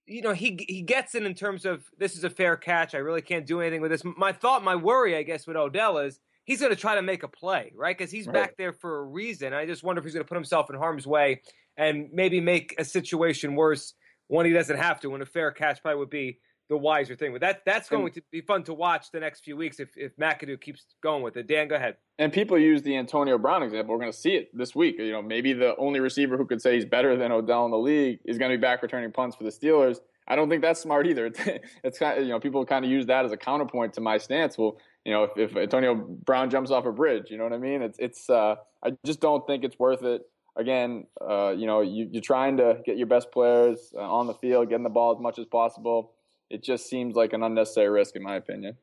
you 0.06 0.20
know 0.20 0.34
he 0.34 0.62
he 0.68 0.82
gets 0.82 1.14
it 1.14 1.25
in 1.25 1.34
terms 1.34 1.64
of 1.64 1.84
this 1.99 2.16
is 2.16 2.25
a 2.25 2.30
fair 2.30 2.56
catch. 2.56 2.94
I 2.94 2.99
really 2.99 3.23
can't 3.23 3.46
do 3.46 3.62
anything 3.62 3.80
with 3.80 3.90
this. 3.90 4.02
My 4.04 4.32
thought, 4.32 4.62
my 4.62 4.76
worry, 4.76 5.16
I 5.16 5.23
guess, 5.23 5.46
with 5.46 5.56
Odell 5.56 5.96
is 5.99 6.20
he's 6.44 6.61
going 6.61 6.70
to 6.70 6.80
try 6.80 6.96
to 6.96 7.02
make 7.02 7.23
a 7.23 7.28
play, 7.28 7.73
right? 7.75 7.96
Because 7.96 8.12
he's 8.12 8.26
right. 8.26 8.34
back 8.34 8.56
there 8.58 8.75
for 8.75 8.99
a 8.99 9.04
reason. 9.04 9.54
I 9.54 9.64
just 9.64 9.82
wonder 9.82 10.00
if 10.00 10.04
he's 10.04 10.12
going 10.12 10.25
to 10.25 10.28
put 10.28 10.37
himself 10.37 10.68
in 10.68 10.76
harm's 10.76 11.06
way 11.06 11.40
and 11.76 12.09
maybe 12.12 12.40
make 12.40 12.75
a 12.78 12.85
situation 12.85 13.54
worse 13.54 13.95
when 14.28 14.47
he 14.47 14.52
doesn't 14.52 14.76
have 14.76 15.00
to. 15.00 15.11
When 15.11 15.23
a 15.23 15.26
fair 15.26 15.50
catch 15.50 15.83
probably 15.83 15.99
would 15.99 16.11
be 16.11 16.38
the 16.69 16.76
wiser 16.76 17.14
thing. 17.14 17.33
But 17.33 17.40
that 17.43 17.62
that's 17.64 17.88
going 17.88 18.04
and, 18.04 18.14
to 18.14 18.23
be 18.31 18.40
fun 18.40 18.64
to 18.64 18.75
watch 18.75 19.11
the 19.12 19.21
next 19.21 19.40
few 19.45 19.57
weeks 19.57 19.81
if 19.81 19.90
if 19.97 20.16
McAdoo 20.16 20.61
keeps 20.61 20.85
going 21.02 21.23
with 21.23 21.37
it. 21.37 21.47
Dan, 21.47 21.69
go 21.69 21.76
ahead. 21.76 21.97
And 22.19 22.33
people 22.33 22.59
use 22.59 22.83
the 22.83 22.97
Antonio 22.97 23.38
Brown 23.38 23.62
example. 23.62 23.95
We're 23.95 24.00
going 24.00 24.12
to 24.12 24.19
see 24.19 24.35
it 24.35 24.57
this 24.57 24.75
week. 24.75 24.97
You 24.99 25.12
know, 25.12 25.23
maybe 25.23 25.52
the 25.52 25.76
only 25.76 26.00
receiver 26.00 26.37
who 26.37 26.47
could 26.47 26.62
say 26.62 26.75
he's 26.75 26.85
better 26.85 27.16
than 27.16 27.33
Odell 27.33 27.64
in 27.64 27.71
the 27.71 27.78
league 27.78 28.21
is 28.25 28.38
going 28.38 28.50
to 28.50 28.57
be 28.57 28.61
back 28.61 28.83
returning 28.83 29.12
punts 29.12 29.37
for 29.37 29.45
the 29.45 29.50
Steelers. 29.50 29.99
I 30.26 30.37
don't 30.37 30.49
think 30.49 30.62
that's 30.62 30.81
smart 30.81 31.07
either. 31.07 31.31
It's 31.85 31.99
kind 31.99 32.19
of, 32.19 32.25
you 32.25 32.31
know 32.31 32.40
people 32.40 32.64
kind 32.64 32.85
of 32.85 32.90
use 32.90 33.07
that 33.07 33.26
as 33.26 33.33
a 33.33 33.37
counterpoint 33.37 33.95
to 33.95 34.00
my 34.00 34.19
stance. 34.19 34.57
Well, 34.57 34.78
you 35.04 35.12
know, 35.12 35.25
if, 35.25 35.37
if 35.37 35.57
Antonio 35.57 35.95
Brown 35.95 36.49
jumps 36.49 36.71
off 36.71 36.87
a 36.87 36.93
bridge, 36.93 37.31
you 37.31 37.37
know 37.37 37.45
what 37.45 37.52
I 37.52 37.59
mean? 37.59 37.83
It's 37.83 37.99
it's. 37.99 38.31
Uh, 38.31 38.57
I 38.83 38.93
just 39.04 39.21
don't 39.21 39.47
think 39.47 39.64
it's 39.64 39.78
worth 39.78 40.02
it 40.02 40.23
again, 40.56 41.06
uh, 41.20 41.50
you 41.56 41.66
know, 41.66 41.80
you, 41.80 42.11
are 42.16 42.20
trying 42.20 42.56
to 42.58 42.78
get 42.84 42.96
your 42.96 43.06
best 43.06 43.30
players 43.32 43.92
uh, 43.96 44.00
on 44.00 44.26
the 44.26 44.34
field, 44.34 44.68
getting 44.68 44.84
the 44.84 44.90
ball 44.90 45.14
as 45.14 45.20
much 45.20 45.38
as 45.38 45.46
possible 45.46 46.14
it 46.50 46.62
just 46.62 46.88
seems 46.88 47.16
like 47.16 47.32
an 47.32 47.42
unnecessary 47.42 47.88
risk, 47.88 48.16
in 48.16 48.23
my 48.23 48.37
opinion. 48.37 48.76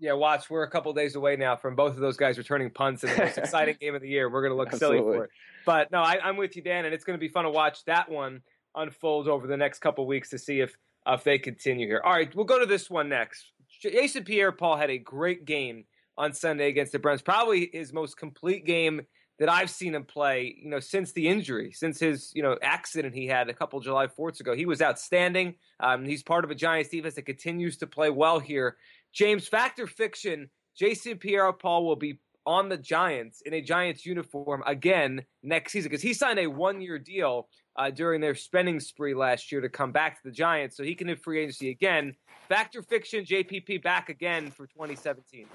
Yeah, 0.00 0.12
watch. 0.12 0.50
We're 0.50 0.64
a 0.64 0.70
couple 0.70 0.92
days 0.92 1.14
away 1.14 1.36
now 1.36 1.56
from 1.56 1.76
both 1.76 1.94
of 1.94 2.00
those 2.00 2.16
guys 2.16 2.36
returning 2.36 2.70
punts 2.70 3.04
in 3.04 3.10
the 3.10 3.16
most 3.16 3.38
exciting 3.38 3.76
game 3.80 3.94
of 3.94 4.02
the 4.02 4.08
year. 4.08 4.28
We're 4.28 4.42
going 4.42 4.52
to 4.52 4.56
look 4.56 4.72
silly 4.74 4.98
for 4.98 5.24
it. 5.24 5.30
But 5.64 5.90
no, 5.92 6.00
I, 6.00 6.28
am 6.28 6.36
with 6.36 6.56
you, 6.56 6.62
Dan, 6.62 6.84
and 6.84 6.92
it's 6.92 7.04
going 7.04 7.18
to 7.18 7.20
be 7.20 7.28
fun 7.28 7.44
to 7.44 7.50
watch 7.50 7.84
that 7.86 8.10
one 8.10 8.42
unfold 8.74 9.28
over 9.28 9.46
the 9.46 9.56
next 9.56 9.78
couple 9.78 10.06
weeks 10.06 10.30
to 10.30 10.38
see 10.38 10.60
if 10.60 10.76
uh, 11.06 11.12
if 11.12 11.24
they 11.24 11.38
continue 11.38 11.86
here. 11.86 12.02
All 12.04 12.12
right, 12.12 12.34
we'll 12.34 12.44
go 12.44 12.58
to 12.58 12.66
this 12.66 12.90
one 12.90 13.08
next. 13.08 13.52
Jason 13.80 14.24
Pierre-Paul 14.24 14.76
had 14.76 14.90
a 14.90 14.98
great 14.98 15.44
game 15.44 15.84
on 16.18 16.32
Sunday 16.32 16.68
against 16.68 16.92
the 16.92 16.98
Browns. 16.98 17.22
Probably 17.22 17.70
his 17.72 17.92
most 17.92 18.16
complete 18.16 18.66
game 18.66 19.02
that 19.38 19.48
I've 19.48 19.70
seen 19.70 19.94
him 19.94 20.04
play, 20.04 20.56
you 20.62 20.70
know, 20.70 20.80
since 20.80 21.12
the 21.12 21.26
injury, 21.26 21.72
since 21.72 21.98
his, 21.98 22.30
you 22.34 22.42
know, 22.42 22.56
accident 22.62 23.14
he 23.14 23.26
had 23.26 23.48
a 23.48 23.54
couple 23.54 23.80
July 23.80 24.06
4ths 24.06 24.40
ago. 24.40 24.54
He 24.54 24.66
was 24.66 24.80
outstanding. 24.80 25.54
Um, 25.80 26.04
he's 26.04 26.22
part 26.22 26.44
of 26.44 26.50
a 26.50 26.54
Giants 26.54 26.90
defense 26.90 27.14
that 27.14 27.26
continues 27.26 27.76
to 27.78 27.86
play 27.86 28.10
well 28.10 28.38
here. 28.38 28.76
James, 29.12 29.48
factor 29.48 29.86
fiction, 29.86 30.50
Jason 30.76 31.18
Pierre-Paul 31.18 31.84
will 31.84 31.96
be 31.96 32.20
on 32.46 32.68
the 32.68 32.76
Giants 32.76 33.40
in 33.40 33.54
a 33.54 33.60
Giants 33.60 34.04
uniform 34.04 34.62
again 34.66 35.24
next 35.42 35.72
season 35.72 35.88
because 35.88 36.02
he 36.02 36.12
signed 36.12 36.38
a 36.38 36.46
one-year 36.46 36.98
deal 36.98 37.48
uh, 37.76 37.90
during 37.90 38.20
their 38.20 38.34
spending 38.34 38.78
spree 38.78 39.14
last 39.14 39.50
year 39.50 39.60
to 39.60 39.68
come 39.68 39.92
back 39.92 40.16
to 40.16 40.28
the 40.28 40.30
Giants, 40.30 40.76
so 40.76 40.84
he 40.84 40.94
can 40.94 41.06
do 41.06 41.16
free 41.16 41.40
agency 41.40 41.70
again. 41.70 42.14
Factor 42.48 42.82
fiction, 42.82 43.24
JPP 43.24 43.82
back 43.82 44.10
again 44.10 44.50
for 44.50 44.66
2017. 44.66 45.46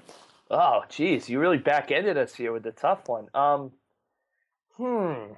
Oh, 0.50 0.82
geez, 0.88 1.28
you 1.28 1.38
really 1.38 1.58
back 1.58 1.92
ended 1.92 2.18
us 2.18 2.34
here 2.34 2.52
with 2.52 2.64
the 2.64 2.72
tough 2.72 3.08
one. 3.08 3.28
Um, 3.34 3.70
hmm. 4.76 5.34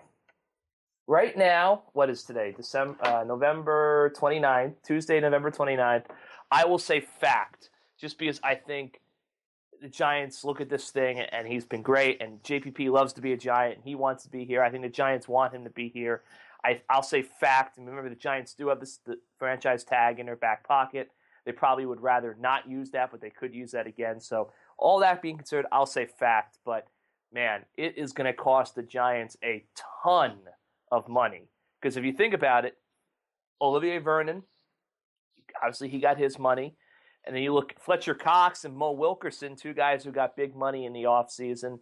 Right 1.07 1.37
now, 1.37 1.83
what 1.93 2.09
is 2.09 2.23
today? 2.23 2.55
December, 2.57 2.97
uh, 3.07 3.23
November 3.23 4.11
29th, 4.17 4.77
Tuesday, 4.83 5.21
November 5.21 5.51
29th. 5.51 6.05
I 6.51 6.65
will 6.65 6.79
say 6.79 7.01
fact, 7.01 7.69
just 8.01 8.19
because 8.19 8.41
I 8.43 8.55
think 8.55 9.03
the 9.83 9.89
Giants 9.89 10.45
look 10.45 10.63
at 10.63 10.71
this 10.71 10.89
thing 10.89 11.21
and 11.21 11.47
he's 11.47 11.67
been 11.67 11.83
great, 11.83 12.23
and 12.23 12.43
JPP 12.43 12.91
loves 12.91 13.13
to 13.15 13.21
be 13.21 13.35
a 13.35 13.37
Giant 13.37 13.77
and 13.77 13.85
he 13.85 13.95
wants 13.95 14.23
to 14.23 14.31
be 14.31 14.47
here. 14.47 14.63
I 14.63 14.71
think 14.71 14.83
the 14.83 14.89
Giants 14.89 15.29
want 15.29 15.53
him 15.53 15.65
to 15.65 15.71
be 15.71 15.91
here. 15.91 16.23
I, 16.65 16.81
will 16.95 17.03
say 17.03 17.21
fact, 17.23 17.77
and 17.77 17.87
remember 17.87 18.09
the 18.09 18.17
Giants 18.17 18.55
do 18.55 18.69
have 18.69 18.81
this 18.81 19.01
the 19.05 19.19
franchise 19.39 19.85
tag 19.85 20.21
in 20.21 20.27
their 20.27 20.37
back 20.37 20.67
pocket. 20.67 21.11
They 21.45 21.53
probably 21.53 21.85
would 21.85 22.01
rather 22.01 22.35
not 22.41 22.69
use 22.69 22.93
that, 22.93 23.11
but 23.11 23.21
they 23.21 23.31
could 23.31 23.53
use 23.53 23.73
that 23.73 23.87
again. 23.87 24.21
So 24.21 24.53
all 24.79 25.01
that 25.01 25.23
being 25.23 25.37
considered, 25.37 25.67
I'll 25.73 25.87
say 25.87 26.07
fact, 26.07 26.59
but 26.65 26.87
man, 27.33 27.65
it 27.77 27.97
is 27.97 28.13
going 28.13 28.27
to 28.27 28.33
cost 28.33 28.75
the 28.75 28.83
Giants 28.83 29.37
a 29.43 29.65
ton 30.03 30.39
of 30.91 31.09
money. 31.09 31.49
Because 31.81 31.97
if 31.97 32.05
you 32.05 32.13
think 32.13 32.35
about 32.35 32.65
it, 32.65 32.77
Olivier 33.61 33.99
Vernon, 33.99 34.43
obviously 35.61 35.89
he 35.89 35.99
got 35.99 36.19
his 36.19 36.39
money. 36.39 36.75
And 37.25 37.35
then 37.35 37.43
you 37.43 37.55
look 37.55 37.75
Fletcher 37.79 38.15
Cox 38.15 38.65
and 38.65 38.77
Mo 38.77 38.93
Wilkerson, 38.93 39.55
two 39.55 39.73
guys 39.73 40.03
who 40.05 40.11
got 40.11 40.37
big 40.37 40.57
money 40.57 40.87
in 40.87 40.93
the 40.93 41.05
offseason. 41.05 41.79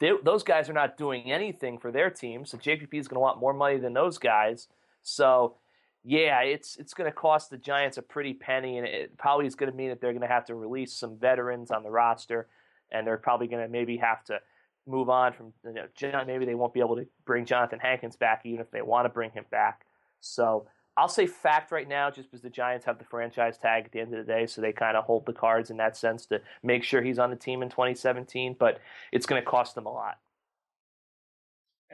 those 0.00 0.44
guys 0.44 0.68
are 0.68 0.74
not 0.74 0.96
doing 0.96 1.32
anything 1.32 1.78
for 1.78 1.90
their 1.90 2.10
team. 2.10 2.46
So 2.46 2.58
JPP 2.58 2.94
is 2.94 3.08
going 3.08 3.16
to 3.16 3.20
want 3.20 3.40
more 3.40 3.52
money 3.52 3.78
than 3.78 3.92
those 3.92 4.18
guys. 4.18 4.68
So 5.02 5.56
yeah, 6.04 6.40
it's 6.40 6.76
it's 6.76 6.92
going 6.92 7.10
to 7.10 7.16
cost 7.16 7.50
the 7.50 7.56
Giants 7.56 7.96
a 7.96 8.02
pretty 8.02 8.34
penny, 8.34 8.78
and 8.78 8.86
it 8.86 9.16
probably 9.16 9.46
is 9.46 9.54
going 9.54 9.70
to 9.70 9.76
mean 9.76 9.88
that 9.88 10.00
they're 10.00 10.12
going 10.12 10.22
to 10.22 10.28
have 10.28 10.44
to 10.46 10.54
release 10.54 10.92
some 10.92 11.18
veterans 11.18 11.70
on 11.70 11.82
the 11.82 11.90
roster, 11.90 12.46
and 12.92 13.06
they're 13.06 13.16
probably 13.16 13.46
going 13.46 13.62
to 13.62 13.68
maybe 13.68 13.96
have 13.96 14.22
to 14.24 14.38
move 14.86 15.08
on 15.08 15.32
from 15.32 15.52
you 15.64 15.72
know 15.72 16.24
maybe 16.26 16.44
they 16.44 16.54
won't 16.54 16.74
be 16.74 16.80
able 16.80 16.96
to 16.96 17.06
bring 17.24 17.46
Jonathan 17.46 17.78
Hankins 17.78 18.16
back 18.16 18.42
even 18.44 18.60
if 18.60 18.70
they 18.70 18.82
want 18.82 19.06
to 19.06 19.08
bring 19.08 19.30
him 19.30 19.46
back. 19.50 19.86
So 20.20 20.66
I'll 20.96 21.08
say 21.08 21.26
fact 21.26 21.72
right 21.72 21.88
now, 21.88 22.10
just 22.10 22.30
because 22.30 22.42
the 22.42 22.50
Giants 22.50 22.84
have 22.84 22.98
the 22.98 23.04
franchise 23.04 23.58
tag 23.58 23.86
at 23.86 23.92
the 23.92 24.00
end 24.00 24.14
of 24.14 24.24
the 24.24 24.32
day, 24.32 24.46
so 24.46 24.60
they 24.60 24.72
kind 24.72 24.96
of 24.96 25.04
hold 25.04 25.26
the 25.26 25.32
cards 25.32 25.70
in 25.70 25.78
that 25.78 25.96
sense 25.96 26.26
to 26.26 26.40
make 26.62 26.84
sure 26.84 27.02
he's 27.02 27.18
on 27.18 27.30
the 27.30 27.36
team 27.36 27.62
in 27.62 27.70
2017. 27.70 28.56
But 28.58 28.78
it's 29.10 29.26
going 29.26 29.42
to 29.42 29.46
cost 29.46 29.74
them 29.74 29.86
a 29.86 29.92
lot. 29.92 30.18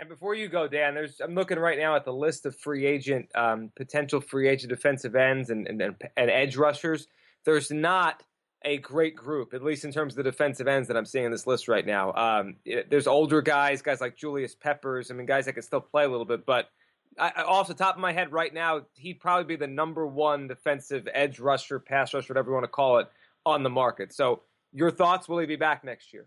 And 0.00 0.08
before 0.08 0.34
you 0.34 0.48
go, 0.48 0.66
Dan, 0.66 0.94
there's 0.94 1.20
I'm 1.20 1.34
looking 1.34 1.58
right 1.58 1.78
now 1.78 1.94
at 1.94 2.06
the 2.06 2.12
list 2.12 2.46
of 2.46 2.56
free 2.56 2.86
agent 2.86 3.28
um, 3.34 3.70
potential 3.76 4.22
free 4.22 4.48
agent 4.48 4.70
defensive 4.70 5.14
ends 5.14 5.50
and, 5.50 5.66
and, 5.68 5.82
and 5.82 6.30
edge 6.30 6.56
rushers. 6.56 7.06
There's 7.44 7.70
not 7.70 8.22
a 8.64 8.78
great 8.78 9.14
group, 9.14 9.52
at 9.52 9.62
least 9.62 9.84
in 9.84 9.92
terms 9.92 10.14
of 10.14 10.16
the 10.16 10.30
defensive 10.30 10.66
ends 10.66 10.88
that 10.88 10.96
I'm 10.96 11.04
seeing 11.04 11.26
in 11.26 11.30
this 11.30 11.46
list 11.46 11.68
right 11.68 11.84
now. 11.84 12.14
Um, 12.14 12.56
it, 12.64 12.88
there's 12.88 13.06
older 13.06 13.42
guys, 13.42 13.82
guys 13.82 14.00
like 14.00 14.16
Julius 14.16 14.54
Peppers. 14.54 15.10
I 15.10 15.14
mean, 15.14 15.26
guys 15.26 15.44
that 15.44 15.52
can 15.52 15.62
still 15.62 15.82
play 15.82 16.04
a 16.04 16.08
little 16.08 16.24
bit, 16.24 16.46
but 16.46 16.70
I, 17.18 17.42
off 17.42 17.68
the 17.68 17.74
top 17.74 17.96
of 17.96 18.00
my 18.00 18.12
head 18.12 18.32
right 18.32 18.54
now, 18.54 18.86
he'd 18.94 19.20
probably 19.20 19.44
be 19.44 19.56
the 19.56 19.66
number 19.66 20.06
one 20.06 20.48
defensive 20.48 21.08
edge 21.12 21.38
rusher, 21.38 21.78
pass 21.78 22.14
rusher, 22.14 22.32
whatever 22.32 22.48
you 22.48 22.54
want 22.54 22.64
to 22.64 22.68
call 22.68 23.00
it, 23.00 23.08
on 23.44 23.62
the 23.62 23.70
market. 23.70 24.14
So, 24.14 24.42
your 24.72 24.90
thoughts? 24.90 25.28
Will 25.28 25.40
he 25.40 25.46
be 25.46 25.56
back 25.56 25.84
next 25.84 26.12
year? 26.14 26.26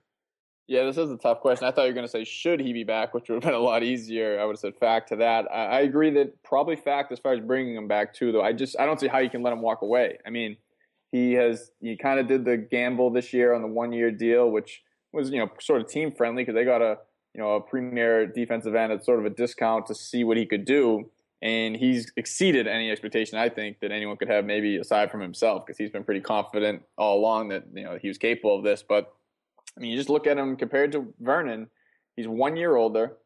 Yeah, 0.68 0.86
this 0.86 0.98
is 0.98 1.12
a 1.12 1.18
tough 1.18 1.42
question. 1.42 1.68
I 1.68 1.72
thought 1.72 1.84
you 1.84 1.90
were 1.90 1.96
going 1.96 2.06
to 2.06 2.12
say 2.12 2.24
should 2.24 2.62
he 2.62 2.72
be 2.72 2.86
back, 2.86 3.14
which 3.14 3.28
would 3.28 3.36
have 3.36 3.44
been 3.44 3.54
a 3.54 3.64
lot 3.64 3.84
easier. 3.84 4.40
I 4.40 4.46
would 4.46 4.54
have 4.54 4.60
said 4.60 4.76
fact 4.78 5.10
to 5.10 5.18
that. 5.18 5.46
I, 5.52 5.66
I 5.66 5.80
agree 5.82 6.10
that 6.12 6.42
probably 6.44 6.78
fact 6.78 7.12
as 7.12 7.20
far 7.20 7.34
as 7.34 7.42
bringing 7.42 7.76
him 7.76 7.88
back 7.88 8.14
too. 8.14 8.32
Though 8.32 8.42
I 8.42 8.54
just 8.54 8.80
I 8.80 8.86
don't 8.86 9.00
see 9.00 9.08
how 9.08 9.20
you 9.20 9.30
can 9.30 9.44
let 9.44 9.52
him 9.52 9.62
walk 9.62 9.82
away. 9.82 10.20
I 10.26 10.30
mean, 10.30 10.56
he 11.12 11.34
has 11.34 11.72
he 11.82 11.98
kind 11.98 12.20
of 12.20 12.28
did 12.28 12.46
the 12.46 12.56
gamble 12.58 13.12
this 13.12 13.34
year 13.34 13.54
on 13.54 13.62
the 13.62 13.68
one 13.68 13.92
year 13.92 14.10
deal, 14.10 14.50
which 14.50 14.82
was 15.12 15.32
you 15.32 15.40
know 15.40 15.50
sort 15.60 15.82
of 15.82 15.90
team 15.90 16.14
friendly 16.14 16.44
because 16.44 16.56
they 16.56 16.64
got 16.64 16.82
a 16.82 16.98
you 17.36 17.42
know 17.42 17.56
a 17.56 17.62
premier 17.62 18.26
defensive 18.26 18.74
end 18.74 18.94
at 18.94 19.04
sort 19.04 19.20
of 19.20 19.26
a 19.26 19.30
discount 19.30 19.86
to 19.88 19.96
see 19.96 20.24
what 20.24 20.38
he 20.38 20.46
could 20.46 20.64
do, 20.64 21.10
and 21.42 21.76
he's 21.76 22.10
exceeded 22.16 22.68
any 22.68 22.90
expectation 22.90 23.38
I 23.38 23.50
think 23.50 23.82
that 23.82 23.92
anyone 23.92 24.16
could 24.16 24.30
have, 24.30 24.46
maybe 24.46 24.78
aside 24.78 25.12
from 25.12 25.20
himself, 25.20 25.66
because 25.66 25.78
he's 25.78 25.92
been 25.92 26.06
pretty 26.06 26.22
confident 26.22 26.84
all 26.98 27.20
along 27.20 27.50
that 27.50 27.66
you 27.74 27.84
know 27.84 27.98
he 28.02 28.08
was 28.08 28.18
capable 28.18 28.58
of 28.58 28.64
this, 28.64 28.82
but 28.82 29.14
I 29.78 29.82
mean, 29.82 29.92
you 29.92 29.98
just 29.98 30.10
look 30.10 30.28
at 30.28 30.38
him 30.38 30.56
compared 30.56 30.92
to 30.94 31.14
Vernon. 31.20 31.70
He's 32.16 32.28
one 32.28 32.56
year 32.56 32.76
older. 32.76 33.18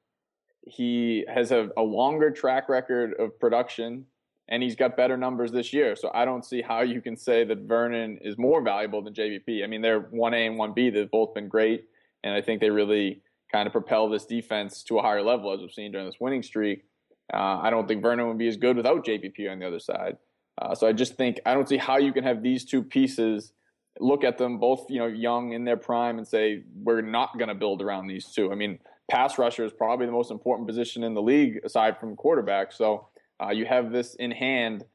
He 0.66 1.26
has 1.34 1.52
a, 1.52 1.70
a 1.78 1.82
longer 1.82 2.32
track 2.32 2.70
record 2.70 3.14
of 3.20 3.40
production, 3.40 4.06
and 4.50 4.64
he's 4.64 4.76
got 4.76 4.98
better 4.98 5.18
numbers 5.18 5.52
this 5.52 5.74
year. 5.74 5.96
So 5.96 6.12
I 6.14 6.26
don't 6.26 6.46
see 6.46 6.62
how 6.62 6.82
you 6.82 7.02
can 7.02 7.18
say 7.18 7.44
that 7.46 7.60
Vernon 7.60 8.20
is 8.22 8.38
more 8.38 8.62
valuable 8.62 9.02
than 9.02 9.14
JPP. 9.14 9.64
I 9.64 9.68
mean, 9.68 9.82
they're 9.82 10.02
1A 10.02 10.48
and 10.48 10.60
1B. 10.60 10.94
They've 10.94 11.12
both 11.12 11.34
been 11.34 11.48
great, 11.48 11.86
and 12.24 12.34
I 12.34 12.42
think 12.42 12.62
they 12.62 12.70
really 12.70 13.22
kind 13.52 13.66
of 13.66 13.72
propel 13.72 14.10
this 14.10 14.26
defense 14.26 14.84
to 14.84 15.00
a 15.00 15.02
higher 15.02 15.22
level 15.22 15.54
as 15.54 15.62
we've 15.62 15.72
seen 15.72 15.92
during 15.92 16.06
this 16.06 16.20
winning 16.20 16.44
streak. 16.44 16.86
Uh, 17.34 17.60
I 17.62 17.70
don't 17.70 17.88
think 17.88 18.02
Vernon 18.02 18.28
would 18.28 18.38
be 18.38 18.48
as 18.48 18.58
good 18.58 18.78
without 18.78 19.06
JPP 19.06 19.50
on 19.52 19.60
the 19.60 19.68
other 19.68 19.80
side. 19.80 20.18
Uh, 20.62 20.74
so 20.76 20.88
I 20.88 20.94
just 20.94 21.16
think 21.16 21.40
I 21.46 21.54
don't 21.54 21.68
see 21.68 21.78
how 21.78 21.98
you 21.98 22.14
can 22.14 22.24
have 22.24 22.42
these 22.42 22.66
two 22.66 22.82
pieces 22.84 23.54
look 24.00 24.24
at 24.24 24.38
them 24.38 24.60
both, 24.60 24.86
you 24.90 25.00
know, 25.00 25.08
young 25.08 25.54
in 25.54 25.66
their 25.66 25.78
prime 25.78 26.18
and 26.18 26.28
say 26.28 26.64
we're 26.76 27.02
not 27.02 27.38
going 27.38 27.50
to 27.50 27.56
build 27.56 27.82
around 27.82 28.08
these 28.08 28.28
two. 28.28 28.52
I 28.52 28.56
mean, 28.56 28.80
pass 29.10 29.38
rusher 29.38 29.66
is 29.66 29.72
probably 29.72 30.06
the 30.06 30.12
most 30.12 30.32
important 30.32 30.68
position 30.68 31.04
in 31.04 31.14
the 31.14 31.22
league 31.22 31.60
aside 31.64 32.00
from 32.00 32.16
quarterback. 32.16 32.72
So 32.72 33.08
uh, 33.42 33.50
you 33.50 33.66
have 33.66 33.92
this 33.92 34.16
in 34.16 34.32
hand. 34.32 34.86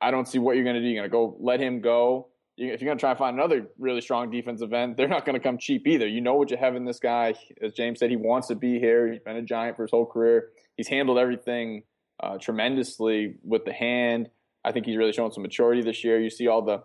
I 0.00 0.10
don't 0.10 0.28
see 0.28 0.38
what 0.38 0.54
you're 0.56 0.64
going 0.64 0.76
to 0.76 0.82
do. 0.82 0.88
You're 0.88 1.02
going 1.02 1.10
to 1.10 1.12
go 1.12 1.36
let 1.40 1.60
him 1.60 1.80
go. 1.80 2.28
If 2.56 2.80
you're 2.80 2.88
going 2.88 2.98
to 2.98 3.00
try 3.00 3.10
and 3.10 3.18
find 3.18 3.36
another 3.36 3.68
really 3.78 4.00
strong 4.00 4.30
defensive 4.30 4.72
end, 4.72 4.96
they're 4.96 5.08
not 5.08 5.24
going 5.24 5.34
to 5.34 5.40
come 5.40 5.58
cheap 5.58 5.86
either. 5.86 6.08
You 6.08 6.20
know 6.20 6.34
what 6.34 6.50
you 6.50 6.56
have 6.56 6.74
in 6.74 6.84
this 6.84 6.98
guy. 6.98 7.34
As 7.62 7.72
James 7.72 8.00
said, 8.00 8.10
he 8.10 8.16
wants 8.16 8.48
to 8.48 8.56
be 8.56 8.80
here. 8.80 9.12
He's 9.12 9.20
been 9.20 9.36
a 9.36 9.42
giant 9.42 9.76
for 9.76 9.82
his 9.82 9.92
whole 9.92 10.06
career. 10.06 10.50
He's 10.76 10.88
handled 10.88 11.18
everything 11.18 11.84
uh, 12.20 12.38
tremendously 12.38 13.36
with 13.44 13.64
the 13.64 13.72
hand. 13.72 14.28
I 14.64 14.72
think 14.72 14.86
he's 14.86 14.96
really 14.96 15.12
shown 15.12 15.30
some 15.30 15.44
maturity 15.44 15.82
this 15.82 16.02
year. 16.02 16.20
You 16.20 16.30
see 16.30 16.48
all 16.48 16.62
the 16.62 16.82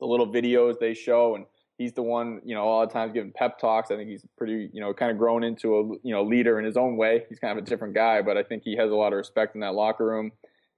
the 0.00 0.06
little 0.06 0.26
videos 0.26 0.78
they 0.78 0.94
show, 0.94 1.34
and 1.34 1.46
he's 1.78 1.92
the 1.92 2.02
one, 2.02 2.40
you 2.44 2.54
know, 2.54 2.64
a 2.64 2.70
lot 2.70 2.82
of 2.82 2.92
times 2.92 3.12
giving 3.12 3.32
pep 3.32 3.58
talks. 3.58 3.90
I 3.90 3.96
think 3.96 4.08
he's 4.08 4.24
pretty, 4.36 4.70
you 4.72 4.80
know, 4.80 4.92
kind 4.94 5.10
of 5.10 5.18
grown 5.18 5.44
into 5.44 5.76
a, 5.76 5.82
you 6.02 6.14
know, 6.14 6.22
leader 6.22 6.58
in 6.58 6.64
his 6.64 6.76
own 6.76 6.96
way. 6.96 7.24
He's 7.28 7.38
kind 7.38 7.56
of 7.56 7.64
a 7.64 7.66
different 7.66 7.94
guy, 7.94 8.22
but 8.22 8.36
I 8.36 8.42
think 8.42 8.62
he 8.64 8.76
has 8.76 8.90
a 8.90 8.94
lot 8.94 9.12
of 9.12 9.16
respect 9.16 9.54
in 9.54 9.60
that 9.62 9.74
locker 9.74 10.06
room. 10.06 10.32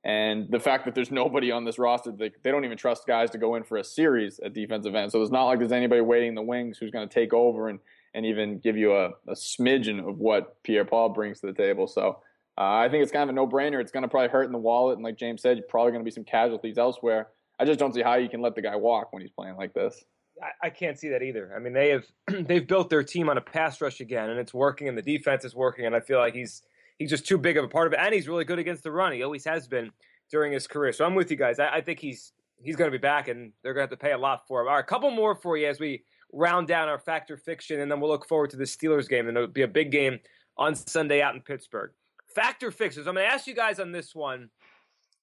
And 0.05 0.47
the 0.51 0.61
fact 0.61 0.85
that 0.85 0.95
there's 0.95 1.11
nobody 1.11 1.51
on 1.51 1.65
this 1.65 1.81
roster, 1.81 2.13
they, 2.13 2.31
they 2.45 2.53
don't 2.53 2.65
even 2.65 2.79
trust 2.79 3.09
guys 3.09 3.29
to 3.31 3.39
go 3.39 3.57
in 3.57 3.65
for 3.65 3.77
a 3.77 3.85
series 3.85 4.39
at 4.39 4.55
defensive 4.55 4.95
end. 4.95 5.11
So 5.11 5.21
it's 5.21 5.33
not 5.33 5.47
like 5.47 5.59
there's 5.59 5.73
anybody 5.73 6.01
waiting 6.01 6.29
in 6.29 6.35
the 6.37 6.43
wings 6.43 6.79
who's 6.79 6.93
going 6.93 7.09
to 7.09 7.13
take 7.13 7.35
over 7.35 7.69
and, 7.69 7.81
and 8.15 8.25
even 8.25 8.61
give 8.61 8.77
you 8.77 8.95
a, 8.95 9.09
a 9.27 9.35
smidgen 9.35 10.09
of 10.09 10.19
what 10.19 10.63
Pierre 10.63 10.85
Paul 10.85 11.09
brings 11.09 11.41
to 11.41 11.49
the 11.49 11.53
table. 11.53 11.89
So 11.89 12.21
uh, 12.57 12.63
I 12.63 12.89
think 12.89 13.03
it's 13.03 13.11
kind 13.11 13.25
of 13.25 13.31
a 13.31 13.33
no 13.33 13.49
brainer. 13.49 13.81
It's 13.81 13.91
going 13.91 14.05
to 14.05 14.09
probably 14.09 14.29
hurt 14.29 14.45
in 14.45 14.53
the 14.53 14.59
wallet. 14.59 14.97
And 14.97 15.05
like 15.05 15.19
James 15.19 15.43
said, 15.43 15.57
you're 15.57 15.67
probably 15.67 15.91
going 15.91 16.03
to 16.03 16.09
be 16.09 16.15
some 16.15 16.25
casualties 16.25 16.79
elsewhere. 16.79 17.29
I 17.59 17.65
just 17.65 17.79
don't 17.79 17.95
see 17.95 18.03
how 18.03 18.15
you 18.15 18.29
can 18.29 18.43
let 18.43 18.55
the 18.55 18.63
guy 18.63 18.77
walk 18.77 19.13
when 19.13 19.23
he's 19.23 19.31
playing 19.31 19.57
like 19.57 19.73
this. 19.73 20.05
I, 20.43 20.67
I 20.67 20.71
can't 20.71 20.99
see 20.99 21.09
that 21.09 21.23
either. 21.23 21.53
I 21.55 21.59
mean, 21.59 21.73
they 21.73 21.89
have 21.91 22.05
they've 22.47 22.67
built 22.67 22.91
their 22.91 23.03
team 23.03 23.29
on 23.29 23.39
a 23.39 23.41
pass 23.41 23.81
rush 23.81 24.01
again, 24.01 24.31
and 24.31 24.39
it's 24.39 24.53
working, 24.53 24.89
and 24.89 24.97
the 24.97 25.03
defense 25.03 25.45
is 25.45 25.55
working, 25.55 25.87
and 25.87 25.95
I 25.95 26.01
feel 26.01 26.19
like 26.19 26.35
he's 26.35 26.63
he's 26.99 27.11
just 27.11 27.27
too 27.27 27.39
big 27.39 27.57
of 27.57 27.65
a 27.65 27.69
part 27.69 27.87
of 27.87 27.93
it, 27.93 27.99
and 28.01 28.15
he's 28.15 28.29
really 28.29 28.45
good 28.45 28.59
against 28.59 28.83
the 28.83 28.93
run. 28.93 29.13
He 29.13 29.23
always 29.23 29.45
has 29.45 29.67
been 29.67 29.91
during 30.31 30.53
his 30.53 30.67
career. 30.67 30.93
So 30.93 31.05
I'm 31.05 31.15
with 31.15 31.31
you 31.31 31.37
guys. 31.37 31.59
I, 31.59 31.69
I 31.69 31.81
think 31.81 32.01
he's 32.01 32.33
he's 32.63 32.77
going 32.77 32.91
to 32.91 32.97
be 32.97 33.01
back, 33.01 33.29
and 33.29 33.53
they're 33.63 33.75
going 33.75 33.87
to 33.87 33.93
have 33.93 33.99
to 33.99 34.05
pay 34.05 34.13
a 34.13 34.19
lot 34.19 34.47
for 34.47 34.61
him. 34.61 34.69
All 34.69 34.75
right, 34.75 34.81
a 34.81 34.87
couple 34.87 35.11
more 35.11 35.35
for 35.35 35.57
you 35.57 35.67
as 35.69 35.81
we 35.81 36.05
round 36.33 36.69
down 36.69 36.89
our 36.89 36.99
factor 36.99 37.37
fiction, 37.37 37.81
and 37.81 37.91
then 37.91 38.01
we'll 38.01 38.11
look 38.11 38.27
forward 38.27 38.51
to 38.51 38.57
the 38.57 38.65
Steelers 38.65 39.09
game, 39.09 39.29
and 39.29 39.37
it'll 39.37 39.49
be 39.49 39.63
a 39.63 39.69
big 39.69 39.91
game 39.91 40.19
on 40.59 40.75
Sunday 40.75 41.23
out 41.23 41.35
in 41.35 41.41
Pittsburgh. 41.41 41.93
Factor 42.35 42.71
fixes. 42.71 43.07
I'm 43.07 43.15
going 43.15 43.27
to 43.27 43.33
ask 43.33 43.47
you 43.47 43.55
guys 43.55 43.81
on 43.81 43.93
this 43.93 44.15
one 44.15 44.51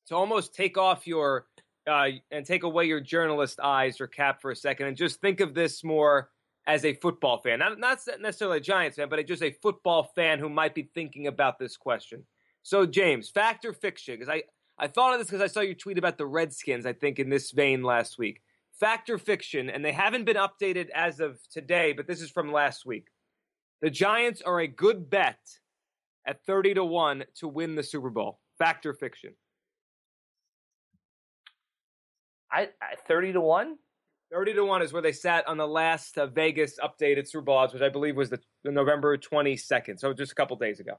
to 0.08 0.16
almost 0.16 0.56
take 0.56 0.78
off 0.78 1.06
your 1.06 1.46
uh, 1.88 2.08
and 2.32 2.46
take 2.46 2.64
away 2.64 2.86
your 2.86 3.00
journalist 3.00 3.60
eyes 3.60 4.00
or 4.00 4.08
cap 4.08 4.42
for 4.42 4.52
a 4.52 4.56
second 4.56 4.88
and 4.88 4.98
just 4.98 5.22
think 5.22 5.40
of 5.40 5.54
this 5.54 5.84
more 5.84 6.30
as 6.66 6.86
a 6.86 6.94
football 6.94 7.40
fan, 7.40 7.60
not 7.60 7.78
not 7.80 8.00
necessarily 8.20 8.58
a 8.58 8.62
Giants 8.62 8.98
fan, 8.98 9.10
but 9.10 9.26
just 9.28 9.44
a 9.44 9.52
football 9.52 10.04
fan 10.16 10.40
who 10.40 10.50
might 10.50 10.74
be 10.74 10.90
thinking 10.94 11.28
about 11.28 11.60
this 11.60 11.76
question. 11.76 12.24
So, 12.64 12.86
James, 12.86 13.30
fact 13.30 13.66
or 13.66 13.74
fiction? 13.74 14.16
Because 14.16 14.30
I 14.30 14.44
I 14.78 14.88
thought 14.88 15.14
of 15.14 15.20
this 15.20 15.28
because 15.28 15.42
I 15.42 15.48
saw 15.48 15.60
you 15.60 15.76
tweet 15.76 15.98
about 15.98 16.18
the 16.18 16.26
Redskins. 16.26 16.86
I 16.86 16.94
think 16.94 17.20
in 17.20 17.30
this 17.30 17.52
vein 17.52 17.84
last 17.84 18.18
week. 18.18 18.42
Fact 18.80 19.10
or 19.10 19.18
fiction? 19.18 19.70
And 19.70 19.84
they 19.84 19.92
haven't 19.92 20.26
been 20.26 20.38
updated 20.38 20.90
as 20.90 21.20
of 21.20 21.40
today, 21.50 21.94
but 21.94 22.08
this 22.08 22.22
is 22.22 22.32
from 22.32 22.52
last 22.52 22.86
week. 22.86 23.08
The 23.82 23.90
Giants 23.90 24.42
are 24.42 24.62
a 24.62 24.68
good 24.68 25.10
bet 25.10 25.40
at 26.26 26.46
thirty 26.46 26.74
to 26.74 26.86
one 26.86 27.26
to 27.36 27.48
win 27.48 27.76
the 27.76 27.84
Super 27.84 28.10
Bowl. 28.10 28.40
Fact 28.58 28.86
or 28.86 28.94
fiction? 28.94 29.34
I, 32.54 32.70
I 32.82 32.96
thirty 33.08 33.34
to 33.34 33.42
one. 33.42 33.78
30 34.32 34.54
to 34.56 34.66
1 34.66 34.82
is 34.82 34.92
where 34.92 35.02
they 35.04 35.12
sat 35.12 35.48
on 35.48 35.58
the 35.58 35.68
last 35.68 36.18
uh, 36.18 36.26
Vegas 36.26 36.80
updated 36.80 37.28
Super 37.28 37.44
Bowl 37.44 37.58
odds, 37.58 37.72
which 37.72 37.84
I 37.84 37.90
believe 37.90 38.16
was 38.16 38.32
the, 38.32 38.40
the 38.64 38.72
November 38.72 39.16
22nd, 39.16 40.00
so 40.00 40.12
just 40.12 40.32
a 40.32 40.36
couple 40.36 40.58
days 40.58 40.80
ago. 40.80 40.94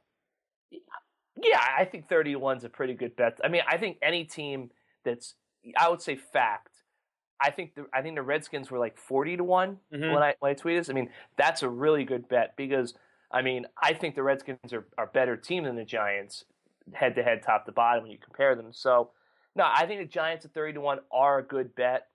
Yeah, 1.43 1.61
I 1.77 1.85
think 1.85 2.09
30 2.09 2.35
to 2.35 2.39
1 2.39 2.59
is 2.59 2.65
a 2.65 2.69
pretty 2.69 2.95
good 2.95 3.17
bet. 3.17 3.41
I 3.43 3.49
mean, 3.49 3.63
I 3.69 3.77
think 3.77 3.99
any 4.03 4.23
team 4.23 4.71
that's, 5.05 5.35
I 5.77 5.89
would 5.89 6.01
say 6.01 6.15
fact, 6.15 6.75
I 7.41 7.51
think 7.51 7.75
the 7.75 7.87
I 7.93 8.01
think 8.03 8.15
the 8.15 8.23
Redskins 8.23 8.71
were 8.71 8.79
like 8.79 8.97
40 8.97 9.39
to 9.39 9.45
one 9.45 9.79
mm-hmm. 9.93 10.13
when 10.13 10.23
I 10.23 10.35
when 10.39 10.53
I 10.53 10.55
tweeted 10.55 10.81
this. 10.81 10.91
I 10.91 10.93
mean, 10.93 11.11
that's 11.37 11.63
a 11.63 11.69
really 11.69 12.05
good 12.05 12.29
bet 12.29 12.55
because 12.57 12.95
I 13.31 13.43
mean, 13.43 13.67
I 13.83 13.93
think 13.93 14.15
the 14.15 14.23
Redskins 14.23 14.73
are 14.73 14.87
are 14.97 15.07
better 15.07 15.37
team 15.37 15.65
than 15.65 15.77
the 15.77 15.85
Giants 15.85 16.45
head 16.93 17.15
to 17.17 17.23
head, 17.23 17.43
top 17.43 17.67
to 17.67 17.73
bottom 17.73 18.05
when 18.05 18.13
you 18.13 18.19
compare 18.19 18.55
them. 18.55 18.69
So, 18.73 19.11
no, 19.57 19.65
I 19.65 19.87
think 19.87 20.01
the 20.01 20.07
Giants 20.07 20.45
at 20.45 20.53
30 20.53 20.75
to 20.75 20.81
1 20.81 20.99
are 21.13 21.39
a 21.39 21.43
good 21.43 21.75
bet. 21.75 22.09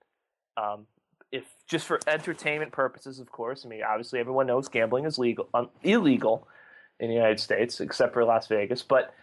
Um, 0.58 0.88
if 1.32 1.44
just 1.68 1.86
for 1.86 2.00
entertainment 2.08 2.72
purposes, 2.72 3.20
of 3.20 3.32
course. 3.32 3.66
I 3.66 3.70
mean, 3.70 3.82
obviously, 3.88 4.20
everyone 4.20 4.48
knows 4.48 4.68
gambling 4.68 5.06
is 5.06 5.18
legal, 5.18 5.48
um, 5.54 5.70
illegal 5.84 6.48
in 7.00 7.10
the 7.10 7.16
United 7.16 7.40
States, 7.40 7.80
except 7.80 8.14
for 8.14 8.26
Las 8.26 8.48
Vegas. 8.48 8.82
But 8.82 9.14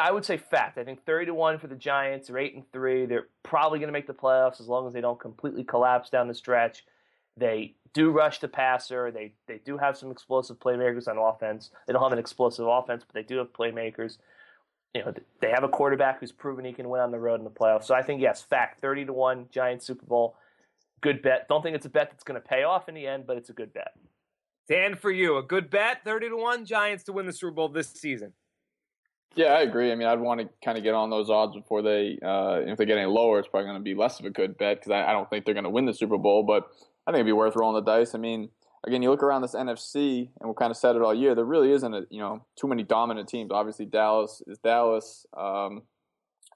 I 0.00 0.12
would 0.12 0.24
say 0.24 0.36
fact. 0.36 0.78
I 0.78 0.84
think 0.84 1.04
thirty 1.04 1.26
to 1.26 1.34
one 1.34 1.58
for 1.58 1.66
the 1.66 1.74
Giants. 1.74 2.28
They're 2.28 2.38
eight 2.38 2.54
and 2.54 2.70
three. 2.72 3.06
They're 3.06 3.28
probably 3.42 3.78
going 3.78 3.88
to 3.88 3.92
make 3.92 4.06
the 4.06 4.14
playoffs 4.14 4.60
as 4.60 4.68
long 4.68 4.86
as 4.86 4.92
they 4.92 5.00
don't 5.00 5.18
completely 5.18 5.64
collapse 5.64 6.10
down 6.10 6.28
the 6.28 6.34
stretch. 6.34 6.84
They 7.36 7.74
do 7.94 8.10
rush 8.10 8.38
the 8.38 8.48
passer. 8.48 9.10
They 9.10 9.32
they 9.48 9.60
do 9.64 9.78
have 9.78 9.96
some 9.96 10.10
explosive 10.10 10.58
playmakers 10.60 11.08
on 11.08 11.18
offense. 11.18 11.70
They 11.86 11.92
don't 11.92 12.02
have 12.02 12.12
an 12.12 12.18
explosive 12.18 12.66
offense, 12.66 13.02
but 13.06 13.14
they 13.14 13.22
do 13.26 13.38
have 13.38 13.52
playmakers. 13.52 14.18
You 14.94 15.04
know, 15.04 15.14
they 15.40 15.50
have 15.50 15.62
a 15.62 15.68
quarterback 15.68 16.18
who's 16.20 16.32
proven 16.32 16.64
he 16.64 16.72
can 16.72 16.88
win 16.88 17.00
on 17.00 17.12
the 17.12 17.18
road 17.18 17.38
in 17.40 17.44
the 17.44 17.50
playoffs. 17.50 17.84
So 17.84 17.94
I 17.94 18.02
think 18.02 18.20
yes, 18.20 18.42
fact, 18.42 18.80
thirty 18.80 19.04
to 19.04 19.12
one, 19.12 19.46
Giants 19.52 19.86
Super 19.86 20.04
Bowl 20.04 20.36
good 21.00 21.22
bet. 21.22 21.48
Don't 21.48 21.62
think 21.62 21.76
it's 21.76 21.86
a 21.86 21.90
bet 21.90 22.10
that's 22.10 22.24
going 22.24 22.40
to 22.40 22.46
pay 22.46 22.62
off 22.62 22.88
in 22.88 22.94
the 22.94 23.06
end, 23.06 23.26
but 23.26 23.36
it's 23.36 23.50
a 23.50 23.52
good 23.52 23.72
bet. 23.72 23.92
Dan, 24.68 24.94
for 24.94 25.10
you, 25.10 25.36
a 25.36 25.42
good 25.42 25.70
bet, 25.70 26.04
thirty 26.04 26.28
to 26.28 26.36
one, 26.36 26.64
Giants 26.64 27.04
to 27.04 27.12
win 27.12 27.26
the 27.26 27.32
Super 27.32 27.52
Bowl 27.52 27.68
this 27.68 27.88
season. 27.88 28.32
Yeah, 29.34 29.52
I 29.52 29.60
agree. 29.60 29.92
I 29.92 29.94
mean, 29.94 30.08
I'd 30.08 30.20
want 30.20 30.40
to 30.40 30.48
kind 30.64 30.76
of 30.76 30.82
get 30.82 30.94
on 30.94 31.08
those 31.10 31.30
odds 31.30 31.54
before 31.54 31.82
they, 31.82 32.18
uh, 32.22 32.62
if 32.66 32.78
they 32.78 32.84
get 32.84 32.98
any 32.98 33.06
lower, 33.06 33.38
it's 33.38 33.46
probably 33.46 33.66
going 33.66 33.78
to 33.78 33.82
be 33.82 33.94
less 33.94 34.18
of 34.18 34.26
a 34.26 34.30
good 34.30 34.58
bet 34.58 34.80
because 34.80 34.90
I, 34.90 35.04
I, 35.04 35.12
don't 35.12 35.30
think 35.30 35.44
they're 35.44 35.54
going 35.54 35.64
to 35.64 35.70
win 35.70 35.86
the 35.86 35.94
Super 35.94 36.18
Bowl. 36.18 36.42
But 36.42 36.64
I 37.06 37.12
think 37.12 37.18
it'd 37.18 37.26
be 37.26 37.32
worth 37.32 37.54
rolling 37.54 37.82
the 37.82 37.88
dice. 37.88 38.14
I 38.14 38.18
mean, 38.18 38.48
again, 38.86 39.02
you 39.02 39.10
look 39.10 39.22
around 39.22 39.42
this 39.42 39.54
NFC, 39.54 40.28
and 40.40 40.48
we 40.48 40.54
kind 40.54 40.70
of 40.70 40.76
said 40.76 40.96
it 40.96 41.02
all 41.02 41.14
year. 41.14 41.34
There 41.34 41.44
really 41.44 41.72
isn't, 41.72 41.94
a, 41.94 42.02
you 42.10 42.20
know, 42.20 42.44
too 42.56 42.68
many 42.68 42.82
dominant 42.82 43.28
teams. 43.28 43.50
Obviously, 43.52 43.86
Dallas 43.86 44.42
is 44.46 44.58
Dallas. 44.58 45.26
Um, 45.36 45.82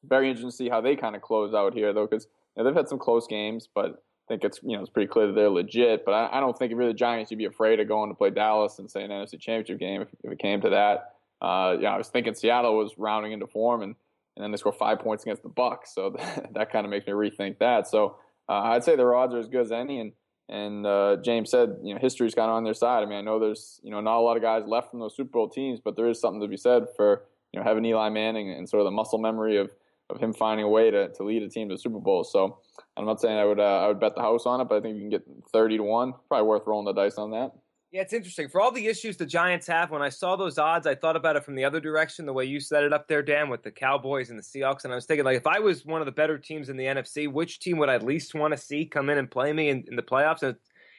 very 0.04 0.28
interesting 0.28 0.50
to 0.50 0.56
see 0.56 0.68
how 0.68 0.80
they 0.80 0.96
kind 0.96 1.16
of 1.16 1.22
close 1.22 1.54
out 1.54 1.74
here, 1.74 1.92
though, 1.92 2.06
because 2.06 2.26
you 2.56 2.62
know, 2.62 2.68
they've 2.68 2.76
had 2.76 2.88
some 2.88 2.98
close 2.98 3.26
games, 3.26 3.68
but 3.74 4.02
I 4.26 4.26
think 4.28 4.44
it's 4.44 4.60
you 4.62 4.76
know 4.76 4.80
it's 4.80 4.90
pretty 4.90 5.08
clear 5.08 5.26
that 5.26 5.34
they're 5.34 5.50
legit. 5.50 6.04
But 6.04 6.12
I, 6.12 6.38
I 6.38 6.40
don't 6.40 6.56
think 6.58 6.72
if 6.72 6.78
really 6.78 6.92
the 6.92 6.98
Giants 6.98 7.30
should 7.30 7.38
be 7.38 7.44
afraid 7.44 7.80
of 7.80 7.88
going 7.88 8.10
to 8.10 8.14
play 8.14 8.30
Dallas 8.30 8.78
and 8.78 8.90
say 8.90 9.02
an 9.02 9.10
NFC 9.10 9.38
Championship 9.38 9.78
game 9.78 10.02
if, 10.02 10.08
if 10.22 10.32
it 10.32 10.38
came 10.38 10.60
to 10.62 10.70
that. 10.70 11.14
Uh, 11.42 11.76
yeah, 11.78 11.94
I 11.94 11.98
was 11.98 12.08
thinking 12.08 12.34
Seattle 12.34 12.76
was 12.76 12.92
rounding 12.96 13.32
into 13.32 13.46
form 13.46 13.82
and 13.82 13.94
and 14.36 14.42
then 14.42 14.50
they 14.50 14.56
score 14.56 14.72
five 14.72 14.98
points 14.98 15.22
against 15.22 15.42
the 15.42 15.48
Bucs, 15.48 15.88
so 15.94 16.10
that, 16.18 16.54
that 16.54 16.72
kind 16.72 16.84
of 16.84 16.90
makes 16.90 17.06
me 17.06 17.12
rethink 17.12 17.58
that. 17.58 17.86
So 17.86 18.16
uh, 18.48 18.62
I'd 18.62 18.84
say 18.84 18.96
their 18.96 19.14
odds 19.14 19.34
are 19.34 19.38
as 19.38 19.48
good 19.48 19.62
as 19.62 19.72
any. 19.72 20.00
And 20.00 20.12
and 20.48 20.86
uh, 20.86 21.16
James 21.24 21.50
said, 21.50 21.76
you 21.82 21.94
know, 21.94 22.00
history's 22.00 22.34
kind 22.34 22.50
of 22.50 22.56
on 22.56 22.64
their 22.64 22.74
side. 22.74 23.02
I 23.02 23.06
mean, 23.06 23.18
I 23.18 23.22
know 23.22 23.38
there's 23.38 23.80
you 23.82 23.90
know 23.90 24.00
not 24.00 24.18
a 24.18 24.20
lot 24.20 24.36
of 24.36 24.42
guys 24.42 24.64
left 24.66 24.90
from 24.90 25.00
those 25.00 25.16
Super 25.16 25.30
Bowl 25.30 25.48
teams, 25.48 25.80
but 25.82 25.96
there 25.96 26.08
is 26.08 26.20
something 26.20 26.40
to 26.40 26.48
be 26.48 26.56
said 26.56 26.86
for 26.96 27.24
you 27.52 27.60
know 27.60 27.64
having 27.64 27.84
Eli 27.84 28.08
Manning 28.10 28.50
and 28.50 28.68
sort 28.68 28.80
of 28.80 28.84
the 28.84 28.90
muscle 28.90 29.18
memory 29.18 29.56
of 29.56 29.70
of 30.10 30.20
him 30.20 30.34
finding 30.34 30.66
a 30.66 30.68
way 30.68 30.90
to, 30.90 31.08
to 31.08 31.22
lead 31.22 31.42
a 31.42 31.48
team 31.48 31.68
to 31.68 31.74
the 31.74 31.78
Super 31.78 31.98
Bowl. 31.98 32.24
So 32.24 32.58
I'm 32.96 33.06
not 33.06 33.20
saying 33.20 33.38
I 33.38 33.44
would 33.44 33.60
uh, 33.60 33.80
I 33.84 33.88
would 33.88 34.00
bet 34.00 34.14
the 34.14 34.20
house 34.20 34.44
on 34.46 34.60
it, 34.60 34.68
but 34.68 34.76
I 34.76 34.80
think 34.80 34.96
you 34.96 35.00
can 35.00 35.10
get 35.10 35.24
30 35.52 35.78
to 35.78 35.82
one. 35.82 36.12
Probably 36.28 36.46
worth 36.46 36.66
rolling 36.66 36.84
the 36.84 36.92
dice 36.92 37.16
on 37.16 37.30
that. 37.30 37.52
Yeah, 37.94 38.00
it's 38.00 38.12
interesting. 38.12 38.48
For 38.48 38.60
all 38.60 38.72
the 38.72 38.88
issues 38.88 39.16
the 39.16 39.24
Giants 39.24 39.68
have, 39.68 39.92
when 39.92 40.02
I 40.02 40.08
saw 40.08 40.34
those 40.34 40.58
odds, 40.58 40.84
I 40.84 40.96
thought 40.96 41.14
about 41.14 41.36
it 41.36 41.44
from 41.44 41.54
the 41.54 41.64
other 41.64 41.78
direction, 41.78 42.26
the 42.26 42.32
way 42.32 42.44
you 42.44 42.58
set 42.58 42.82
it 42.82 42.92
up 42.92 43.06
there, 43.06 43.22
Dan, 43.22 43.48
with 43.48 43.62
the 43.62 43.70
Cowboys 43.70 44.30
and 44.30 44.38
the 44.38 44.42
Seahawks. 44.42 44.82
And 44.82 44.92
I 44.92 44.96
was 44.96 45.06
thinking, 45.06 45.24
like, 45.24 45.36
if 45.36 45.46
I 45.46 45.60
was 45.60 45.86
one 45.86 46.02
of 46.02 46.06
the 46.06 46.10
better 46.10 46.36
teams 46.36 46.70
in 46.70 46.76
the 46.76 46.86
NFC, 46.86 47.30
which 47.30 47.60
team 47.60 47.78
would 47.78 47.88
I 47.88 47.98
least 47.98 48.34
want 48.34 48.50
to 48.50 48.58
see 48.58 48.84
come 48.84 49.10
in 49.10 49.18
and 49.18 49.30
play 49.30 49.52
me 49.52 49.68
in, 49.68 49.84
in 49.86 49.94
the 49.94 50.02
playoffs? 50.02 50.42
And 50.42 50.56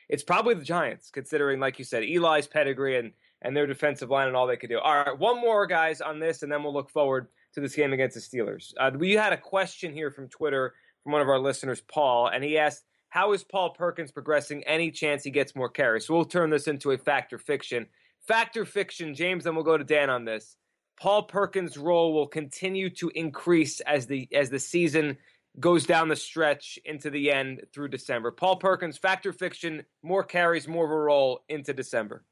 it's 0.07 0.23
probably 0.23 0.53
the 0.53 0.63
Giants, 0.63 1.11
considering, 1.11 1.59
like 1.59 1.79
you 1.79 1.83
said, 1.83 2.03
Eli's 2.03 2.47
pedigree 2.47 2.97
and, 2.97 3.11
and 3.41 3.57
their 3.57 3.67
defensive 3.67 4.09
line 4.09 4.29
and 4.29 4.37
all 4.37 4.47
they 4.47 4.55
could 4.55 4.69
do. 4.69 4.79
All 4.79 4.95
right, 4.95 5.19
one 5.19 5.41
more, 5.41 5.67
guys, 5.67 5.99
on 5.99 6.19
this, 6.19 6.43
and 6.43 6.51
then 6.51 6.63
we'll 6.63 6.71
look 6.71 6.89
forward 6.89 7.27
to 7.55 7.59
this 7.59 7.75
game 7.75 7.91
against 7.91 8.15
the 8.15 8.21
Steelers. 8.21 8.71
Uh, 8.79 8.91
we 8.97 9.11
had 9.11 9.33
a 9.33 9.37
question 9.37 9.91
here 9.91 10.11
from 10.11 10.29
Twitter 10.29 10.75
from 11.03 11.11
one 11.11 11.21
of 11.21 11.27
our 11.27 11.39
listeners, 11.39 11.81
Paul, 11.81 12.27
and 12.27 12.41
he 12.41 12.57
asked, 12.57 12.85
how 13.15 13.31
is 13.31 13.45
Paul 13.45 13.69
Perkins 13.69 14.11
progressing? 14.11 14.61
Any 14.65 14.91
chance 14.91 15.23
he 15.23 15.31
gets 15.31 15.55
more 15.55 15.69
carries? 15.69 16.05
So 16.05 16.13
we'll 16.13 16.25
turn 16.25 16.49
this 16.49 16.67
into 16.67 16.91
a 16.91 16.97
factor 16.97 17.37
fiction. 17.37 17.87
Factor 18.27 18.65
fiction, 18.65 19.15
James, 19.15 19.45
then 19.45 19.55
we'll 19.55 19.63
go 19.63 19.77
to 19.77 19.85
Dan 19.85 20.09
on 20.09 20.25
this. 20.25 20.57
Paul 20.99 21.23
Perkins' 21.23 21.77
role 21.77 22.13
will 22.13 22.27
continue 22.27 22.89
to 22.89 23.09
increase 23.15 23.79
as 23.79 24.05
the 24.05 24.27
as 24.33 24.49
the 24.49 24.59
season 24.59 25.17
goes 25.61 25.85
down 25.85 26.09
the 26.09 26.15
stretch 26.17 26.77
into 26.83 27.09
the 27.09 27.31
end 27.31 27.61
through 27.73 27.87
December. 27.87 28.31
Paul 28.31 28.57
Perkins, 28.57 28.97
factor 28.97 29.31
fiction, 29.31 29.85
more 30.03 30.23
carries, 30.23 30.67
more 30.67 30.83
of 30.83 30.91
a 30.91 30.95
role 30.95 31.39
into 31.47 31.73
December. 31.73 32.25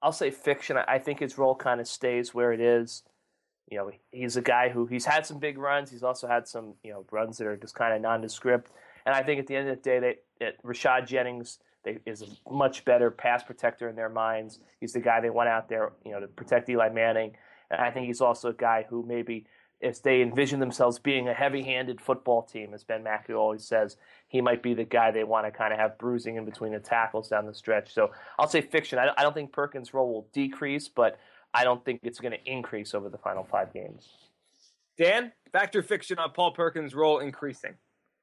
I'll 0.00 0.12
say 0.12 0.30
fiction. 0.30 0.76
I 0.76 1.00
think 1.00 1.18
his 1.18 1.38
role 1.38 1.56
kind 1.56 1.80
of 1.80 1.88
stays 1.88 2.32
where 2.32 2.52
it 2.52 2.60
is. 2.60 3.02
You 3.68 3.78
know, 3.78 3.90
he's 4.12 4.36
a 4.36 4.42
guy 4.42 4.68
who 4.68 4.86
he's 4.86 5.06
had 5.06 5.26
some 5.26 5.40
big 5.40 5.58
runs. 5.58 5.90
He's 5.90 6.04
also 6.04 6.28
had 6.28 6.46
some 6.46 6.74
you 6.84 6.92
know 6.92 7.04
runs 7.10 7.38
that 7.38 7.48
are 7.48 7.56
just 7.56 7.74
kind 7.74 7.92
of 7.92 8.00
nondescript. 8.00 8.70
And 9.06 9.14
I 9.14 9.22
think 9.22 9.40
at 9.40 9.46
the 9.46 9.56
end 9.56 9.68
of 9.68 9.76
the 9.76 9.82
day, 9.82 9.98
that, 10.00 10.16
that 10.40 10.62
Rashad 10.62 11.06
Jennings 11.06 11.58
they, 11.84 11.98
is 12.06 12.22
a 12.22 12.52
much 12.52 12.84
better 12.84 13.10
pass 13.10 13.42
protector 13.42 13.88
in 13.88 13.96
their 13.96 14.08
minds. 14.08 14.60
He's 14.80 14.92
the 14.92 15.00
guy 15.00 15.20
they 15.20 15.30
went 15.30 15.48
out 15.48 15.68
there, 15.68 15.92
you 16.04 16.12
know, 16.12 16.20
to 16.20 16.26
protect 16.26 16.68
Eli 16.68 16.88
Manning. 16.88 17.36
And 17.70 17.80
I 17.80 17.90
think 17.90 18.06
he's 18.06 18.20
also 18.20 18.50
a 18.50 18.54
guy 18.54 18.86
who 18.88 19.04
maybe 19.06 19.46
if 19.80 20.02
they 20.02 20.22
envision 20.22 20.60
themselves 20.60 20.98
being 20.98 21.28
a 21.28 21.34
heavy-handed 21.34 22.00
football 22.00 22.42
team, 22.42 22.72
as 22.72 22.84
Ben 22.84 23.04
McAdoo 23.04 23.36
always 23.36 23.64
says, 23.64 23.96
he 24.28 24.40
might 24.40 24.62
be 24.62 24.72
the 24.72 24.84
guy 24.84 25.10
they 25.10 25.24
want 25.24 25.46
to 25.46 25.50
kind 25.50 25.74
of 25.74 25.78
have 25.78 25.98
bruising 25.98 26.36
in 26.36 26.46
between 26.46 26.72
the 26.72 26.78
tackles 26.78 27.28
down 27.28 27.44
the 27.46 27.52
stretch. 27.52 27.92
So 27.92 28.10
I'll 28.38 28.48
say 28.48 28.62
fiction. 28.62 28.98
I 28.98 29.22
don't 29.22 29.34
think 29.34 29.52
Perkins' 29.52 29.92
role 29.92 30.10
will 30.10 30.28
decrease, 30.32 30.88
but 30.88 31.18
I 31.52 31.64
don't 31.64 31.84
think 31.84 32.00
it's 32.02 32.18
going 32.18 32.32
to 32.32 32.50
increase 32.50 32.94
over 32.94 33.10
the 33.10 33.18
final 33.18 33.44
five 33.44 33.74
games. 33.74 34.08
Dan, 34.96 35.32
factor 35.52 35.82
fiction 35.82 36.18
on 36.18 36.30
Paul 36.30 36.52
Perkins' 36.52 36.94
role 36.94 37.18
increasing. 37.18 37.74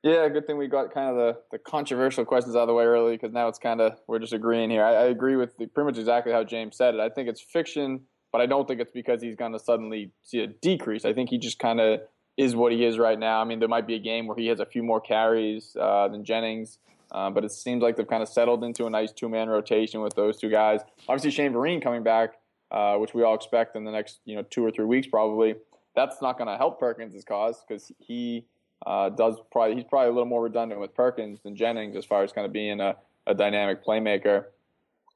Yeah, 0.04 0.28
good 0.30 0.48
thing 0.48 0.58
we 0.58 0.68
got 0.68 0.94
kind 0.94 1.10
of 1.10 1.16
the, 1.16 1.38
the 1.52 1.58
controversial 1.60 2.26
questions 2.26 2.56
out 2.56 2.64
of 2.64 2.68
the 2.68 2.74
way 2.74 2.86
early 2.86 3.14
because 3.14 3.32
now 3.32 3.48
it's 3.48 3.60
kind 3.60 3.80
of 3.82 4.00
we're 4.08 4.20
just 4.20 4.34
agreeing 4.34 4.72
here. 4.72 4.84
I, 4.84 4.94
I 4.94 5.04
agree 5.06 5.36
with 5.36 5.58
the, 5.58 5.68
pretty 5.68 5.86
much 5.86 6.00
exactly 6.00 6.34
how 6.34 6.44
James 6.44 6.76
said 6.76 6.96
it. 6.96 7.00
I 7.00 7.10
think 7.10 7.30
it's 7.30 7.42
fiction 7.42 8.02
but 8.32 8.42
I 8.42 8.46
don't 8.46 8.68
think 8.68 8.80
it's 8.80 8.92
because 8.92 9.22
he's 9.22 9.36
going 9.36 9.52
to 9.52 9.60
suddenly 9.60 10.12
see 10.24 10.40
a 10.40 10.48
decrease. 10.48 11.06
I 11.06 11.14
think 11.14 11.30
he 11.30 11.38
just 11.38 11.60
kind 11.60 11.80
of 11.80 12.02
is 12.38 12.56
what 12.56 12.72
he 12.72 12.86
is 12.86 12.98
right 12.98 13.20
now. 13.20 13.42
I 13.42 13.44
mean, 13.44 13.60
there 13.60 13.68
might 13.68 13.86
be 13.86 13.96
a 13.96 14.00
game 14.00 14.28
where 14.28 14.38
he 14.38 14.48
has 14.48 14.60
a 14.60 14.66
few 14.66 14.84
more 14.84 15.02
carries 15.02 15.76
uh, 15.80 16.08
than 16.08 16.24
Jennings, 16.24 16.80
uh, 17.12 17.30
but 17.30 17.44
it 17.44 17.52
seems 17.52 17.84
like 17.84 17.98
they've 17.98 18.08
kind 18.08 18.24
of 18.24 18.30
settled 18.30 18.64
into 18.64 18.86
a 18.86 18.90
nice 18.90 19.12
two 19.12 19.28
man 19.28 19.50
rotation 19.50 20.02
with 20.02 20.16
those 20.16 20.38
two 20.38 20.50
guys. 20.50 20.80
Obviously, 21.10 21.32
Shane 21.32 21.52
Vereen 21.52 21.84
coming 21.84 22.04
back, 22.04 22.36
uh, 22.72 22.96
which 22.96 23.14
we 23.14 23.24
all 23.24 23.36
expect 23.36 23.76
in 23.76 23.84
the 23.84 23.92
next 23.92 24.20
you 24.24 24.36
know 24.36 24.44
two 24.50 24.66
or 24.66 24.72
three 24.72 24.86
weeks 24.86 25.08
probably. 25.08 25.56
That's 25.94 26.22
not 26.22 26.38
going 26.38 26.48
to 26.48 26.56
help 26.56 26.80
Perkins' 26.80 27.22
cause 27.26 27.62
because 27.68 27.92
he 28.00 28.46
uh, 28.86 29.10
does 29.10 29.36
probably 29.52 29.76
he's 29.76 29.84
probably 29.84 30.10
a 30.10 30.12
little 30.12 30.26
more 30.26 30.44
redundant 30.44 30.80
with 30.82 30.94
Perkins 30.96 31.40
than 31.44 31.56
Jennings 31.56 31.96
as 31.96 32.06
far 32.06 32.24
as 32.24 32.32
kind 32.32 32.46
of 32.46 32.54
being 32.54 32.80
a, 32.80 32.96
a 33.28 33.34
dynamic 33.34 33.86
playmaker. 33.86 34.46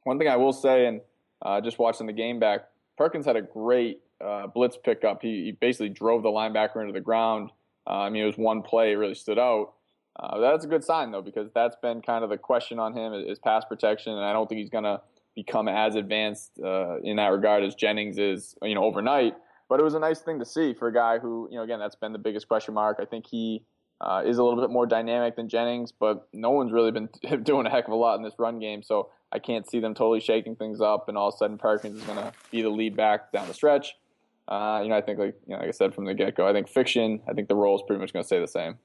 One 0.03 0.19
thing 0.19 0.27
I 0.27 0.35
will 0.35 0.53
say, 0.53 0.85
and 0.85 1.01
uh, 1.41 1.61
just 1.61 1.79
watching 1.79 2.07
the 2.07 2.13
game 2.13 2.39
back, 2.39 2.65
Perkins 2.97 3.25
had 3.25 3.35
a 3.35 3.41
great 3.41 4.01
uh, 4.23 4.47
blitz 4.47 4.77
pickup. 4.77 5.21
He, 5.21 5.45
he, 5.45 5.51
basically 5.51 5.89
drove 5.89 6.23
the 6.23 6.29
linebacker 6.29 6.81
into 6.81 6.93
the 6.93 7.01
ground. 7.01 7.51
Uh, 7.87 8.01
I 8.01 8.09
mean, 8.09 8.23
it 8.23 8.27
was 8.27 8.37
one 8.37 8.61
play, 8.61 8.95
really 8.95 9.15
stood 9.15 9.39
out. 9.39 9.73
Uh, 10.17 10.39
that's 10.39 10.63
a 10.63 10.67
good 10.67 10.83
sign, 10.83 11.11
though, 11.11 11.21
because 11.21 11.49
that's 11.53 11.75
been 11.81 12.01
kind 12.01 12.23
of 12.23 12.29
the 12.29 12.37
question 12.37 12.79
on 12.79 12.95
him 12.95 13.13
is 13.13 13.37
pass 13.39 13.65
protection, 13.65 14.13
and 14.13 14.23
I 14.23 14.31
don't 14.31 14.47
think 14.47 14.59
he's 14.59 14.69
going 14.69 14.85
to 14.85 15.01
become 15.35 15.67
as 15.67 15.95
advanced 15.95 16.51
uh, 16.63 16.97
in 17.03 17.17
that 17.17 17.27
regard 17.27 17.63
as 17.63 17.75
Jennings 17.75 18.17
is, 18.17 18.55
you 18.61 18.75
know, 18.75 18.83
overnight. 18.83 19.35
But 19.67 19.79
it 19.79 19.83
was 19.83 19.95
a 19.95 19.99
nice 19.99 20.19
thing 20.19 20.39
to 20.39 20.45
see 20.45 20.73
for 20.73 20.87
a 20.87 20.93
guy 20.93 21.17
who, 21.17 21.47
you 21.51 21.57
know, 21.57 21.63
again, 21.63 21.79
that's 21.79 21.95
been 21.95 22.13
the 22.13 22.19
biggest 22.19 22.47
question 22.47 22.73
mark. 22.73 22.97
I 23.01 23.05
think 23.05 23.25
he 23.27 23.63
uh, 24.01 24.21
is 24.25 24.37
a 24.37 24.43
little 24.43 24.61
bit 24.61 24.69
more 24.69 24.85
dynamic 24.85 25.35
than 25.35 25.49
Jennings, 25.49 25.91
but 25.91 26.27
no 26.33 26.51
one's 26.51 26.71
really 26.71 26.91
been 26.91 27.09
doing 27.43 27.65
a 27.65 27.69
heck 27.69 27.87
of 27.87 27.93
a 27.93 27.95
lot 27.95 28.15
in 28.15 28.23
this 28.23 28.33
run 28.37 28.59
game. 28.59 28.83
So 28.83 29.09
I 29.31 29.39
can't 29.39 29.67
see 29.69 29.79
them 29.79 29.93
totally 29.93 30.19
shaking 30.19 30.55
things 30.55 30.81
up, 30.81 31.09
and 31.09 31.17
all 31.17 31.29
of 31.29 31.33
a 31.33 31.37
sudden 31.37 31.57
Perkins 31.57 31.99
is 31.99 32.03
going 32.03 32.17
to 32.17 32.31
be 32.51 32.61
the 32.61 32.69
lead 32.69 32.95
back 32.95 33.31
down 33.31 33.47
the 33.47 33.53
stretch. 33.53 33.95
Uh, 34.47 34.81
you 34.83 34.89
know, 34.89 34.95
I 34.95 35.01
think 35.01 35.17
like 35.17 35.35
you 35.47 35.53
know, 35.53 35.59
like 35.59 35.69
I 35.69 35.71
said 35.71 35.95
from 35.95 36.05
the 36.05 36.13
get 36.13 36.35
go, 36.35 36.47
I 36.47 36.53
think 36.53 36.69
fiction. 36.69 37.21
I 37.27 37.33
think 37.33 37.47
the 37.47 37.55
role 37.55 37.75
is 37.75 37.83
pretty 37.87 37.99
much 37.99 38.13
going 38.13 38.23
to 38.23 38.27
stay 38.27 38.39
the 38.39 38.47
same. 38.47 38.77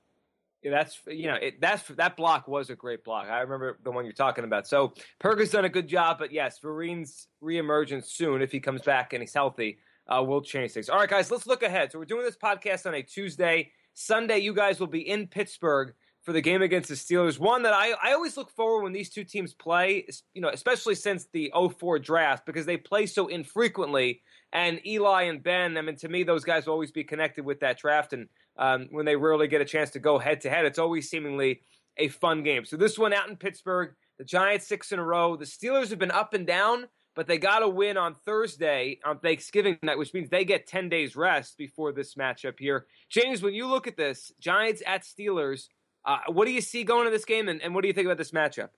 Yeah, 0.63 0.71
that's 0.73 1.01
you 1.07 1.27
know 1.27 1.35
it, 1.35 1.61
that's 1.61 1.83
that 1.89 2.17
block 2.17 2.49
was 2.49 2.71
a 2.71 2.75
great 2.75 3.05
block. 3.05 3.27
I 3.29 3.41
remember 3.41 3.79
the 3.83 3.91
one 3.91 4.05
you're 4.05 4.13
talking 4.13 4.45
about. 4.45 4.67
So 4.67 4.95
Perkins 5.19 5.51
done 5.51 5.67
a 5.67 5.71
good 5.71 5.89
job, 5.89 6.19
but 6.19 6.33
yes, 6.33 6.59
Vereen's 6.61 7.29
reemergence 7.43 8.07
soon 8.07 8.43
if 8.43 8.53
he 8.53 8.61
comes 8.61 8.83
back 8.83 9.13
and 9.13 9.23
he's 9.23 9.35
healthy 9.35 9.79
uh, 10.09 10.23
will 10.23 10.43
change 10.43 10.73
things. 10.73 10.89
All 10.89 10.99
right, 10.99 11.09
guys, 11.09 11.31
let's 11.31 11.47
look 11.47 11.63
ahead. 11.63 11.93
So 11.93 11.99
we're 11.99 12.05
doing 12.05 12.25
this 12.25 12.37
podcast 12.37 12.87
on 12.87 12.95
a 12.95 13.03
Tuesday. 13.03 13.73
Sunday, 13.95 14.39
you 14.39 14.55
guys 14.55 14.81
will 14.81 14.87
be 14.87 15.09
in 15.09 15.27
Pittsburgh 15.27 15.95
for 16.23 16.33
the 16.33 16.41
game 16.41 16.63
against 16.63 16.89
the 16.89 16.95
Steelers. 16.95 17.39
One 17.39 17.63
that 17.63 17.73
I, 17.73 17.93
I 18.03 18.13
always 18.13 18.37
look 18.37 18.51
forward 18.51 18.83
when 18.83 18.93
these 18.93 19.11
two 19.11 19.25
teams 19.25 19.55
play, 19.55 20.07
you 20.35 20.43
know, 20.43 20.51
especially 20.51 20.95
since 20.95 21.27
the 21.33 21.53
04 21.79 21.99
draft, 21.99 22.45
because 22.45 22.67
they 22.67 22.77
play 22.77 23.07
so 23.07 23.29
infrequently. 23.29 24.23
And 24.53 24.85
Eli 24.87 25.23
and 25.23 25.43
Ben, 25.43 25.77
I 25.77 25.83
mean, 25.83 25.97
to 25.97 26.09
me, 26.09 26.23
those 26.25 26.45
guys 26.45 26.67
will 26.67 26.75
always 26.75 26.91
be 26.91 27.05
connected 27.05 27.45
with 27.45 27.61
that 27.61 27.79
draft. 27.79 28.13
And 28.13 28.29
um, 28.59 28.89
when 28.91 29.07
they 29.07 29.17
rarely 29.17 29.49
get 29.49 29.61
a 29.61 29.65
chance 29.65 29.91
to 29.91 29.99
go 29.99 30.19
head 30.19 30.41
to 30.43 30.51
head, 30.51 30.67
it's 30.67 30.79
always 30.79 31.09
seemingly 31.09 31.63
a 31.97 32.09
fun 32.09 32.43
game. 32.43 32.65
So 32.65 32.77
this 32.77 32.99
one 32.99 33.13
out 33.13 33.29
in 33.29 33.37
Pittsburgh, 33.37 33.95
the 34.19 34.25
Giants 34.25 34.67
six 34.67 34.93
in 34.93 34.99
a 34.99 35.05
row. 35.05 35.37
The 35.37 35.45
Steelers 35.45 35.91
have 35.91 35.99
been 35.99 36.11
up 36.11 36.35
and 36.35 36.47
down, 36.47 36.89
but 37.21 37.27
they 37.27 37.37
got 37.37 37.59
to 37.59 37.69
win 37.69 37.99
on 37.99 38.15
Thursday 38.25 38.99
on 39.05 39.19
Thanksgiving 39.19 39.77
night, 39.83 39.99
which 39.99 40.15
means 40.15 40.31
they 40.31 40.47
get 40.47 40.67
10 40.67 40.89
days 40.89 41.15
rest 41.15 41.59
before 41.59 41.93
this 41.93 42.15
matchup 42.15 42.59
here. 42.59 42.87
James, 43.11 43.43
when 43.43 43.53
you 43.53 43.67
look 43.67 43.87
at 43.87 43.99
this, 43.99 44.33
Giants 44.41 44.83
at 44.87 45.03
Steelers– 45.03 45.67
uh, 46.05 46.19
what 46.29 46.47
do 46.47 46.53
you 46.53 46.61
see 46.61 46.85
going 46.85 47.05
to 47.05 47.11
this 47.11 47.25
game, 47.25 47.49
and, 47.49 47.61
and, 47.63 47.75
what 47.75 47.83
do 47.83 47.89
you 47.89 47.95
think 47.95 48.07
about 48.07 48.19
this 48.19 48.31
matchup? 48.31 48.71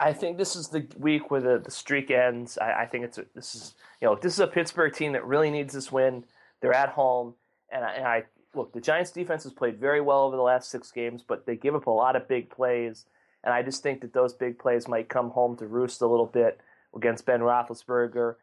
I 0.00 0.12
think 0.12 0.36
this 0.36 0.56
is 0.56 0.68
the 0.68 0.86
week 0.98 1.30
where 1.30 1.40
the, 1.40 1.60
the 1.64 1.70
streak 1.70 2.10
ends. 2.10 2.58
I, 2.58 2.72
I 2.72 2.86
think 2.86 3.04
it's 3.04 3.18
a, 3.18 3.24
this 3.34 3.54
is 3.54 3.74
you 4.00 4.08
know 4.08 4.18
this 4.20 4.32
is 4.32 4.40
a 4.40 4.48
Pittsburgh 4.48 4.92
team 4.92 5.12
that 5.12 5.24
really 5.24 5.50
needs 5.50 5.72
this 5.72 5.92
win. 5.92 6.24
They're 6.60 6.74
at 6.74 6.88
home, 6.88 7.34
and 7.70 7.84
I, 7.84 7.92
and 7.92 8.06
I 8.06 8.24
look 8.54 8.72
the 8.72 8.80
Giants' 8.80 9.12
defense 9.12 9.44
has 9.44 9.52
played 9.52 9.78
very 9.78 10.00
well 10.00 10.24
over 10.24 10.36
the 10.36 10.42
last 10.42 10.70
six 10.70 10.90
games, 10.90 11.22
but 11.26 11.46
they 11.46 11.54
give 11.54 11.76
up 11.76 11.86
a 11.86 11.90
lot 11.90 12.16
of 12.16 12.26
big 12.26 12.50
plays, 12.50 13.06
and 13.44 13.54
I 13.54 13.62
just 13.62 13.84
think 13.84 14.00
that 14.00 14.12
those 14.12 14.34
big 14.34 14.58
plays 14.58 14.88
might 14.88 15.08
come 15.08 15.30
home 15.30 15.56
to 15.58 15.66
roost 15.66 16.02
a 16.02 16.06
little 16.08 16.26
bit 16.26 16.60
against 16.94 17.26
Ben 17.26 17.40
Roethlisberger, 17.40 18.36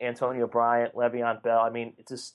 Antonio 0.00 0.46
Bryant, 0.46 0.94
Le'Veon 0.94 1.42
Bell. 1.42 1.60
I 1.60 1.70
mean, 1.70 1.94
it's 1.98 2.10
just 2.10 2.34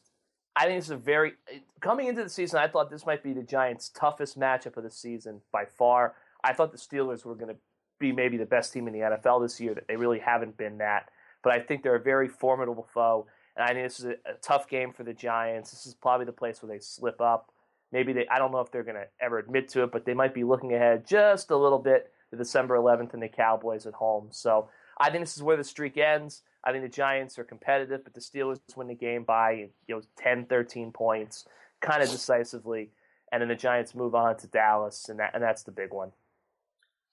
I 0.55 0.65
think 0.65 0.79
this 0.79 0.85
is 0.85 0.91
a 0.91 0.97
very 0.97 1.33
coming 1.79 2.07
into 2.07 2.23
the 2.23 2.29
season. 2.29 2.59
I 2.59 2.67
thought 2.67 2.89
this 2.89 3.05
might 3.05 3.23
be 3.23 3.33
the 3.33 3.43
Giants' 3.43 3.89
toughest 3.89 4.39
matchup 4.39 4.77
of 4.77 4.83
the 4.83 4.91
season 4.91 5.41
by 5.51 5.65
far. 5.65 6.15
I 6.43 6.53
thought 6.53 6.71
the 6.71 6.77
Steelers 6.77 7.23
were 7.23 7.35
going 7.35 7.53
to 7.53 7.59
be 7.99 8.11
maybe 8.11 8.37
the 8.37 8.45
best 8.45 8.73
team 8.73 8.87
in 8.87 8.93
the 8.93 8.99
NFL 8.99 9.43
this 9.43 9.59
year. 9.61 9.73
That 9.73 9.87
they 9.87 9.95
really 9.95 10.19
haven't 10.19 10.57
been 10.57 10.79
that, 10.79 11.09
but 11.43 11.53
I 11.53 11.59
think 11.59 11.83
they're 11.83 11.95
a 11.95 12.01
very 12.01 12.27
formidable 12.27 12.87
foe, 12.93 13.27
and 13.55 13.63
I 13.63 13.73
think 13.73 13.85
this 13.87 13.99
is 13.99 14.05
a, 14.05 14.11
a 14.29 14.33
tough 14.41 14.67
game 14.67 14.91
for 14.91 15.03
the 15.03 15.13
Giants. 15.13 15.71
This 15.71 15.85
is 15.85 15.93
probably 15.93 16.25
the 16.25 16.33
place 16.33 16.61
where 16.61 16.71
they 16.71 16.79
slip 16.79 17.21
up. 17.21 17.51
Maybe 17.93 18.11
they. 18.11 18.27
I 18.27 18.37
don't 18.37 18.51
know 18.51 18.59
if 18.59 18.71
they're 18.71 18.83
going 18.83 18.95
to 18.95 19.07
ever 19.21 19.39
admit 19.39 19.69
to 19.69 19.83
it, 19.83 19.91
but 19.91 20.05
they 20.05 20.13
might 20.13 20.33
be 20.33 20.43
looking 20.43 20.73
ahead 20.73 21.07
just 21.07 21.51
a 21.51 21.57
little 21.57 21.79
bit 21.79 22.11
to 22.31 22.37
December 22.37 22.75
11th 22.75 23.13
and 23.13 23.23
the 23.23 23.29
Cowboys 23.29 23.85
at 23.85 23.93
home. 23.93 24.29
So 24.31 24.69
I 25.01 25.09
think 25.09 25.23
this 25.23 25.35
is 25.35 25.43
where 25.43 25.57
the 25.57 25.63
streak 25.63 25.97
ends. 25.97 26.43
I 26.63 26.71
think 26.71 26.83
the 26.83 26.89
Giants 26.89 27.39
are 27.39 27.43
competitive, 27.43 28.03
but 28.03 28.13
the 28.13 28.19
Steelers 28.19 28.59
win 28.75 28.87
the 28.87 28.93
game 28.93 29.23
by 29.23 29.51
you 29.87 29.95
know 29.95 30.01
10, 30.19 30.45
13 30.45 30.91
points, 30.91 31.45
kind 31.81 32.03
of 32.03 32.09
decisively, 32.09 32.91
and 33.31 33.41
then 33.41 33.49
the 33.49 33.55
Giants 33.55 33.95
move 33.95 34.13
on 34.13 34.37
to 34.37 34.47
Dallas, 34.47 35.09
and 35.09 35.19
that 35.19 35.31
and 35.33 35.43
that's 35.43 35.63
the 35.63 35.71
big 35.71 35.91
one. 35.91 36.11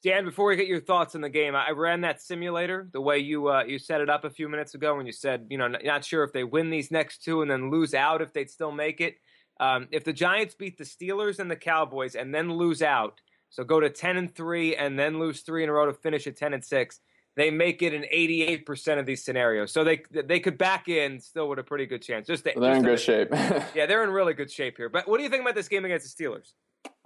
Dan, 0.04 0.24
before 0.24 0.46
we 0.46 0.54
get 0.54 0.68
your 0.68 0.80
thoughts 0.80 1.16
on 1.16 1.22
the 1.22 1.28
game, 1.28 1.56
I 1.56 1.70
ran 1.70 2.02
that 2.02 2.22
simulator 2.22 2.88
the 2.92 3.00
way 3.00 3.18
you 3.18 3.48
uh, 3.48 3.64
you 3.64 3.78
set 3.78 4.00
it 4.00 4.10
up 4.10 4.24
a 4.24 4.30
few 4.30 4.48
minutes 4.48 4.74
ago 4.74 4.94
when 4.94 5.06
you 5.06 5.12
said 5.12 5.46
you 5.48 5.56
know 5.56 5.66
not 5.66 6.04
sure 6.04 6.22
if 6.24 6.32
they 6.32 6.44
win 6.44 6.70
these 6.70 6.90
next 6.90 7.24
two 7.24 7.42
and 7.42 7.50
then 7.50 7.70
lose 7.70 7.94
out 7.94 8.22
if 8.22 8.32
they'd 8.32 8.50
still 8.50 8.72
make 8.72 9.00
it. 9.00 9.16
Um, 9.60 9.88
if 9.90 10.04
the 10.04 10.12
Giants 10.12 10.54
beat 10.54 10.78
the 10.78 10.84
Steelers 10.84 11.40
and 11.40 11.50
the 11.50 11.56
Cowboys 11.56 12.14
and 12.14 12.32
then 12.32 12.52
lose 12.52 12.80
out, 12.80 13.20
so 13.50 13.64
go 13.64 13.80
to 13.80 13.88
ten 13.88 14.18
and 14.18 14.32
three 14.32 14.76
and 14.76 14.98
then 14.98 15.18
lose 15.18 15.40
three 15.40 15.64
in 15.64 15.70
a 15.70 15.72
row 15.72 15.86
to 15.86 15.94
finish 15.94 16.26
at 16.26 16.36
ten 16.36 16.54
and 16.54 16.64
six, 16.64 17.00
they 17.38 17.52
make 17.52 17.82
it 17.82 17.94
in 17.94 18.02
88% 18.02 18.98
of 18.98 19.06
these 19.06 19.24
scenarios. 19.24 19.70
So 19.70 19.84
they 19.84 20.02
they 20.12 20.40
could 20.40 20.58
back 20.58 20.88
in 20.88 21.20
still 21.20 21.48
with 21.48 21.60
a 21.60 21.62
pretty 21.62 21.86
good 21.86 22.02
chance. 22.02 22.26
Just, 22.26 22.44
to, 22.44 22.52
they're 22.56 22.74
just 22.74 22.78
in 22.78 22.84
good 22.84 23.00
shape. 23.00 23.28
yeah, 23.74 23.86
they're 23.86 24.02
in 24.02 24.10
really 24.10 24.34
good 24.34 24.50
shape 24.50 24.76
here. 24.76 24.88
But 24.88 25.06
what 25.06 25.18
do 25.18 25.22
you 25.22 25.30
think 25.30 25.42
about 25.42 25.54
this 25.54 25.68
game 25.68 25.84
against 25.84 26.16
the 26.16 26.24
Steelers? 26.24 26.52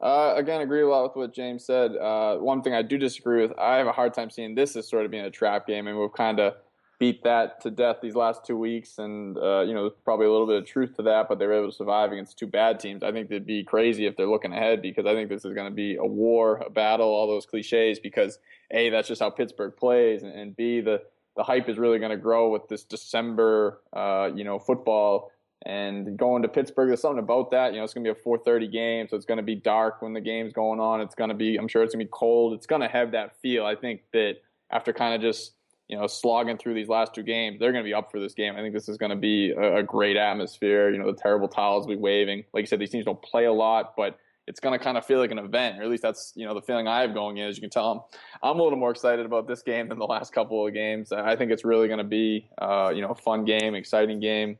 Uh, 0.03 0.33
again, 0.37 0.63
agree 0.63 0.81
a 0.81 0.89
lot 0.89 1.03
with 1.05 1.17
what 1.17 1.35
James 1.35 1.67
said. 1.67 1.97
Uh, 1.97 2.37
one 2.37 2.63
thing 2.63 2.73
I 2.73 2.81
do 2.81 2.97
disagree 2.97 3.43
with, 3.43 3.57
I 3.59 3.77
have 3.77 3.87
a 3.87 3.93
hard 3.93 4.15
time 4.15 4.31
seeing 4.31 4.55
this 4.55 4.75
as 4.75 4.89
sort 4.89 5.05
of 5.05 5.11
being 5.11 5.25
a 5.25 5.31
trap 5.31 5.67
game, 5.67 5.87
and 5.87 5.99
we've 5.99 6.13
kind 6.13 6.41
of 6.41 6.55
beat 7.03 7.25
that 7.25 7.61
to 7.61 7.69
death 7.69 7.97
these 8.01 8.15
last 8.15 8.47
two 8.47 8.57
weeks, 8.57 8.99
and 8.99 9.37
uh, 9.37 9.63
you 9.63 9.75
know, 9.75 9.91
probably 10.05 10.25
a 10.25 10.31
little 10.31 10.47
bit 10.47 10.59
of 10.59 10.65
truth 10.65 10.95
to 10.95 11.03
that. 11.03 11.29
But 11.29 11.41
they 11.41 11.47
were 11.47 11.55
able 11.55 11.73
to 11.73 11.77
survive 11.77 12.13
against 12.13 12.39
two 12.39 12.47
bad 12.47 12.79
teams. 12.79 13.03
I 13.03 13.11
think 13.11 13.29
they'd 13.29 13.45
be 13.45 13.65
crazy 13.65 14.07
if 14.07 14.17
they're 14.17 14.29
looking 14.29 14.53
ahead 14.53 14.83
because 14.83 15.05
I 15.05 15.13
think 15.13 15.29
this 15.29 15.45
is 15.45 15.53
going 15.53 15.69
to 15.69 15.75
be 15.75 15.97
a 15.97 16.05
war, 16.05 16.63
a 16.65 16.71
battle, 16.71 17.09
all 17.09 17.27
those 17.27 17.45
cliches. 17.45 17.99
Because 17.99 18.39
a, 18.71 18.89
that's 18.91 19.09
just 19.09 19.21
how 19.21 19.31
Pittsburgh 19.31 19.77
plays, 19.77 20.23
and, 20.23 20.55
b, 20.55 20.81
the 20.81 21.03
the 21.35 21.43
hype 21.43 21.69
is 21.69 21.77
really 21.77 21.99
going 21.99 22.13
to 22.13 22.17
grow 22.17 22.51
with 22.51 22.69
this 22.69 22.85
December, 22.85 23.81
uh, 23.93 24.31
you 24.33 24.45
know, 24.45 24.61
football 24.61 25.33
And 25.67 26.17
going 26.17 26.43
to 26.43 26.49
Pittsburgh, 26.49 26.89
there's 26.89 27.01
something 27.01 27.19
about 27.19 27.51
that. 27.51 27.73
You 27.73 27.79
know, 27.79 27.85
it's 27.85 27.95
going 27.95 28.05
to 28.05 28.15
be 28.15 28.21
a 28.21 28.23
4:30 28.23 28.71
game, 28.71 29.09
so 29.09 29.17
it's 29.17 29.27
going 29.27 29.39
to 29.39 29.43
be 29.43 29.57
dark 29.57 30.03
when 30.03 30.13
the 30.13 30.21
game's 30.21 30.53
going 30.53 30.79
on. 30.79 31.01
It's 31.01 31.17
going 31.17 31.31
to 31.31 31.41
be, 31.45 31.57
I'm 31.57 31.67
sure, 31.67 31.83
it's 31.83 31.95
going 31.95 32.07
to 32.07 32.09
be 32.09 32.17
cold. 32.23 32.53
It's 32.53 32.67
going 32.67 32.83
to 32.83 32.93
have 32.99 33.11
that 33.11 33.41
feel. 33.41 33.67
I 33.67 33.75
think 33.75 34.03
that 34.13 34.37
after 34.71 34.93
kind 34.93 35.15
of 35.17 35.21
just 35.21 35.55
you 35.93 35.99
know 35.99 36.07
slogging 36.07 36.57
through 36.57 36.73
these 36.73 36.89
last 36.89 37.15
two 37.15 37.23
games, 37.23 37.61
they're 37.61 37.71
going 37.71 37.85
to 37.85 37.89
be 37.89 37.93
up 37.93 38.11
for 38.11 38.19
this 38.19 38.33
game. 38.33 38.57
I 38.57 38.61
think 38.61 38.73
this 38.73 38.89
is 38.89 38.97
going 38.97 39.11
to 39.11 39.17
be 39.17 39.51
a, 39.51 39.77
a 39.77 39.83
great 39.83 40.17
atmosphere. 40.17 40.89
You 40.89 40.99
know, 40.99 41.13
the 41.13 41.21
terrible 41.21 41.49
towels 41.49 41.87
will 41.87 41.95
be 41.95 42.01
waving. 42.01 42.45
Like 42.55 42.63
you 42.63 42.67
said, 42.67 42.79
these 42.79 42.89
teams 42.89 43.05
don't 43.05 43.21
play 43.21 43.45
a 43.45 43.53
lot, 43.53 43.93
but 43.95 44.19
it's 44.47 44.59
going 44.59 44.77
to 44.77 44.83
kind 44.83 44.97
of 44.97 45.05
feel 45.05 45.19
like 45.19 45.31
an 45.31 45.39
event, 45.39 45.79
or 45.79 45.83
at 45.83 45.91
least 45.91 46.03
that's 46.03 46.33
you 46.35 46.47
know 46.47 46.55
the 46.55 46.63
feeling 46.63 46.89
I 46.89 47.03
have 47.03 47.13
going 47.13 47.37
in. 47.37 47.47
As 47.47 47.59
you 47.59 47.61
can 47.61 47.69
tell, 47.69 48.11
I'm, 48.43 48.53
I'm 48.53 48.59
a 48.59 48.63
little 48.63 48.79
more 48.79 48.91
excited 48.91 49.27
about 49.27 49.47
this 49.47 49.63
game 49.63 49.91
than 49.91 49.99
the 49.99 50.07
last 50.07 50.33
couple 50.33 50.67
of 50.67 50.73
games. 50.73 51.13
I 51.13 51.37
think 51.37 51.53
it's 51.53 51.63
really 51.63 51.89
going 51.89 51.99
to 51.99 52.05
be 52.05 52.49
uh, 52.57 52.91
you 52.95 53.03
know 53.03 53.11
a 53.11 53.15
fun 53.15 53.45
game, 53.45 53.75
exciting 53.75 54.19
game. 54.19 54.59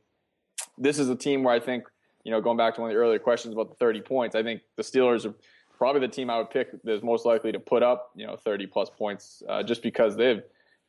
This 0.77 0.99
is 0.99 1.09
a 1.09 1.15
team 1.15 1.41
where 1.41 1.55
I 1.55 1.59
think 1.59 1.85
you 2.23 2.31
know 2.31 2.41
going 2.41 2.57
back 2.57 2.75
to 2.75 2.81
one 2.81 2.91
of 2.91 2.93
the 2.93 2.99
earlier 3.01 3.17
questions 3.17 3.55
about 3.55 3.69
the 3.69 3.75
30 3.75 4.01
points, 4.01 4.35
I 4.35 4.43
think 4.43 4.61
the 4.75 4.83
Steelers 4.83 5.25
are 5.25 5.33
probably 5.79 6.01
the 6.01 6.13
team 6.13 6.29
I 6.29 6.37
would 6.37 6.51
pick 6.51 6.67
that's 6.83 7.01
most 7.01 7.25
likely 7.25 7.51
to 7.53 7.59
put 7.59 7.81
up 7.81 8.11
you 8.15 8.27
know 8.27 8.35
30 8.35 8.67
plus 8.67 8.91
points, 8.91 9.41
uh, 9.49 9.63
just 9.63 9.81
because 9.81 10.15
they've 10.15 10.43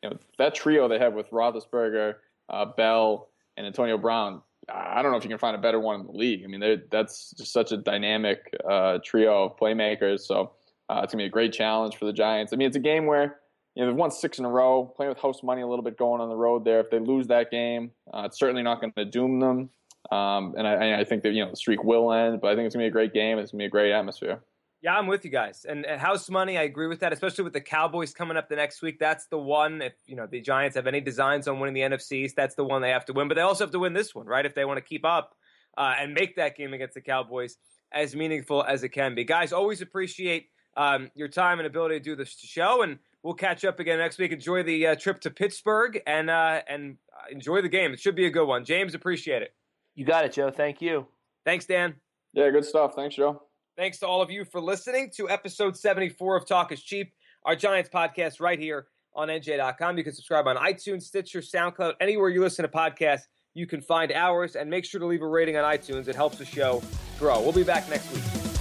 you 0.04 0.10
know 0.10 0.18
that 0.38 0.54
trio 0.54 0.86
they 0.86 0.98
have 0.98 1.14
with 1.14 1.30
Roethlisberger, 1.30 2.14
uh, 2.48 2.66
Bell, 2.66 3.28
and 3.56 3.66
Antonio 3.66 3.98
Brown 3.98 4.42
I 4.72 5.02
don't 5.02 5.12
know 5.12 5.18
if 5.18 5.24
you 5.24 5.30
can 5.30 5.38
find 5.38 5.56
a 5.56 5.60
better 5.60 5.80
one 5.80 6.00
in 6.00 6.06
the 6.06 6.12
league. 6.12 6.42
I 6.44 6.46
mean, 6.46 6.80
that's 6.90 7.32
just 7.32 7.52
such 7.52 7.72
a 7.72 7.76
dynamic 7.76 8.54
uh, 8.68 8.98
trio 9.04 9.44
of 9.44 9.56
playmakers. 9.56 10.20
So 10.20 10.52
uh, 10.88 11.00
it's 11.02 11.12
gonna 11.12 11.22
be 11.22 11.26
a 11.26 11.30
great 11.30 11.52
challenge 11.52 11.96
for 11.96 12.04
the 12.06 12.12
Giants. 12.12 12.52
I 12.52 12.56
mean, 12.56 12.68
it's 12.68 12.76
a 12.76 12.80
game 12.80 13.06
where 13.06 13.40
you 13.74 13.82
know 13.82 13.90
they've 13.90 13.96
won 13.96 14.10
six 14.10 14.38
in 14.38 14.44
a 14.44 14.50
row, 14.50 14.84
playing 14.96 15.10
with 15.10 15.18
house 15.18 15.42
money 15.42 15.62
a 15.62 15.66
little 15.66 15.84
bit 15.84 15.98
going 15.98 16.20
on 16.20 16.28
the 16.28 16.36
road 16.36 16.64
there. 16.64 16.80
If 16.80 16.90
they 16.90 16.98
lose 16.98 17.26
that 17.28 17.50
game, 17.50 17.90
uh, 18.12 18.22
it's 18.26 18.38
certainly 18.38 18.62
not 18.62 18.80
going 18.80 18.92
to 18.92 19.04
doom 19.04 19.40
them. 19.40 19.70
Um, 20.10 20.54
and 20.58 20.66
I, 20.66 21.00
I, 21.00 21.04
think 21.04 21.22
that 21.22 21.32
you 21.32 21.42
know 21.42 21.50
the 21.50 21.56
streak 21.56 21.82
will 21.82 22.12
end, 22.12 22.40
but 22.40 22.48
I 22.48 22.54
think 22.54 22.66
it's 22.66 22.74
gonna 22.74 22.84
be 22.84 22.88
a 22.88 22.92
great 22.92 23.14
game. 23.14 23.38
It's 23.38 23.52
gonna 23.52 23.62
be 23.62 23.66
a 23.66 23.70
great 23.70 23.92
atmosphere. 23.92 24.40
Yeah, 24.84 24.98
I'm 24.98 25.06
with 25.06 25.24
you 25.24 25.30
guys. 25.30 25.64
And, 25.66 25.86
and 25.86 25.98
house 25.98 26.28
money, 26.28 26.58
I 26.58 26.64
agree 26.64 26.88
with 26.88 27.00
that, 27.00 27.10
especially 27.10 27.44
with 27.44 27.54
the 27.54 27.60
Cowboys 27.62 28.12
coming 28.12 28.36
up 28.36 28.50
the 28.50 28.56
next 28.56 28.82
week. 28.82 28.98
That's 28.98 29.26
the 29.28 29.38
one. 29.38 29.80
If 29.80 29.94
you 30.04 30.14
know 30.14 30.26
the 30.30 30.42
Giants 30.42 30.76
have 30.76 30.86
any 30.86 31.00
designs 31.00 31.48
on 31.48 31.58
winning 31.58 31.72
the 31.72 31.80
NFC 31.80 32.24
East, 32.24 32.36
that's 32.36 32.54
the 32.54 32.64
one 32.64 32.82
they 32.82 32.90
have 32.90 33.06
to 33.06 33.14
win. 33.14 33.26
But 33.26 33.36
they 33.36 33.40
also 33.40 33.64
have 33.64 33.70
to 33.70 33.78
win 33.78 33.94
this 33.94 34.14
one, 34.14 34.26
right? 34.26 34.44
If 34.44 34.54
they 34.54 34.66
want 34.66 34.76
to 34.76 34.84
keep 34.84 35.06
up 35.06 35.34
uh, 35.78 35.94
and 35.98 36.12
make 36.12 36.36
that 36.36 36.54
game 36.54 36.74
against 36.74 36.92
the 36.92 37.00
Cowboys 37.00 37.56
as 37.92 38.14
meaningful 38.14 38.62
as 38.62 38.82
it 38.82 38.90
can 38.90 39.14
be. 39.14 39.24
Guys, 39.24 39.54
always 39.54 39.80
appreciate 39.80 40.50
um, 40.76 41.10
your 41.14 41.28
time 41.28 41.60
and 41.60 41.66
ability 41.66 41.98
to 41.98 42.04
do 42.04 42.14
this 42.14 42.36
show, 42.38 42.82
and 42.82 42.98
we'll 43.22 43.32
catch 43.32 43.64
up 43.64 43.80
again 43.80 43.96
next 43.96 44.18
week. 44.18 44.32
Enjoy 44.32 44.62
the 44.62 44.88
uh, 44.88 44.96
trip 44.96 45.18
to 45.20 45.30
Pittsburgh 45.30 46.02
and 46.06 46.28
uh, 46.28 46.60
and 46.68 46.98
enjoy 47.30 47.62
the 47.62 47.70
game. 47.70 47.94
It 47.94 48.00
should 48.00 48.16
be 48.16 48.26
a 48.26 48.30
good 48.30 48.46
one. 48.46 48.66
James, 48.66 48.94
appreciate 48.94 49.40
it. 49.40 49.54
You 49.94 50.04
got 50.04 50.26
it, 50.26 50.34
Joe. 50.34 50.50
Thank 50.50 50.82
you. 50.82 51.06
Thanks, 51.46 51.64
Dan. 51.64 51.94
Yeah, 52.34 52.50
good 52.50 52.66
stuff. 52.66 52.94
Thanks, 52.94 53.14
Joe. 53.14 53.40
Thanks 53.76 53.98
to 53.98 54.06
all 54.06 54.22
of 54.22 54.30
you 54.30 54.44
for 54.44 54.60
listening 54.60 55.10
to 55.16 55.28
episode 55.28 55.76
74 55.76 56.36
of 56.36 56.46
Talk 56.46 56.70
is 56.70 56.80
Cheap, 56.80 57.12
our 57.44 57.56
Giants 57.56 57.90
podcast 57.92 58.40
right 58.40 58.58
here 58.58 58.86
on 59.16 59.26
NJ.com. 59.26 59.98
You 59.98 60.04
can 60.04 60.12
subscribe 60.12 60.46
on 60.46 60.56
iTunes, 60.56 61.02
Stitcher, 61.02 61.40
SoundCloud, 61.40 61.94
anywhere 62.00 62.28
you 62.28 62.40
listen 62.40 62.62
to 62.62 62.68
podcasts. 62.68 63.22
You 63.52 63.66
can 63.66 63.80
find 63.80 64.12
ours 64.12 64.54
and 64.54 64.70
make 64.70 64.84
sure 64.84 65.00
to 65.00 65.06
leave 65.06 65.22
a 65.22 65.26
rating 65.26 65.56
on 65.56 65.64
iTunes. 65.64 66.06
It 66.06 66.14
helps 66.14 66.38
the 66.38 66.44
show 66.44 66.82
grow. 67.18 67.40
We'll 67.40 67.52
be 67.52 67.64
back 67.64 67.88
next 67.90 68.12
week. 68.12 68.53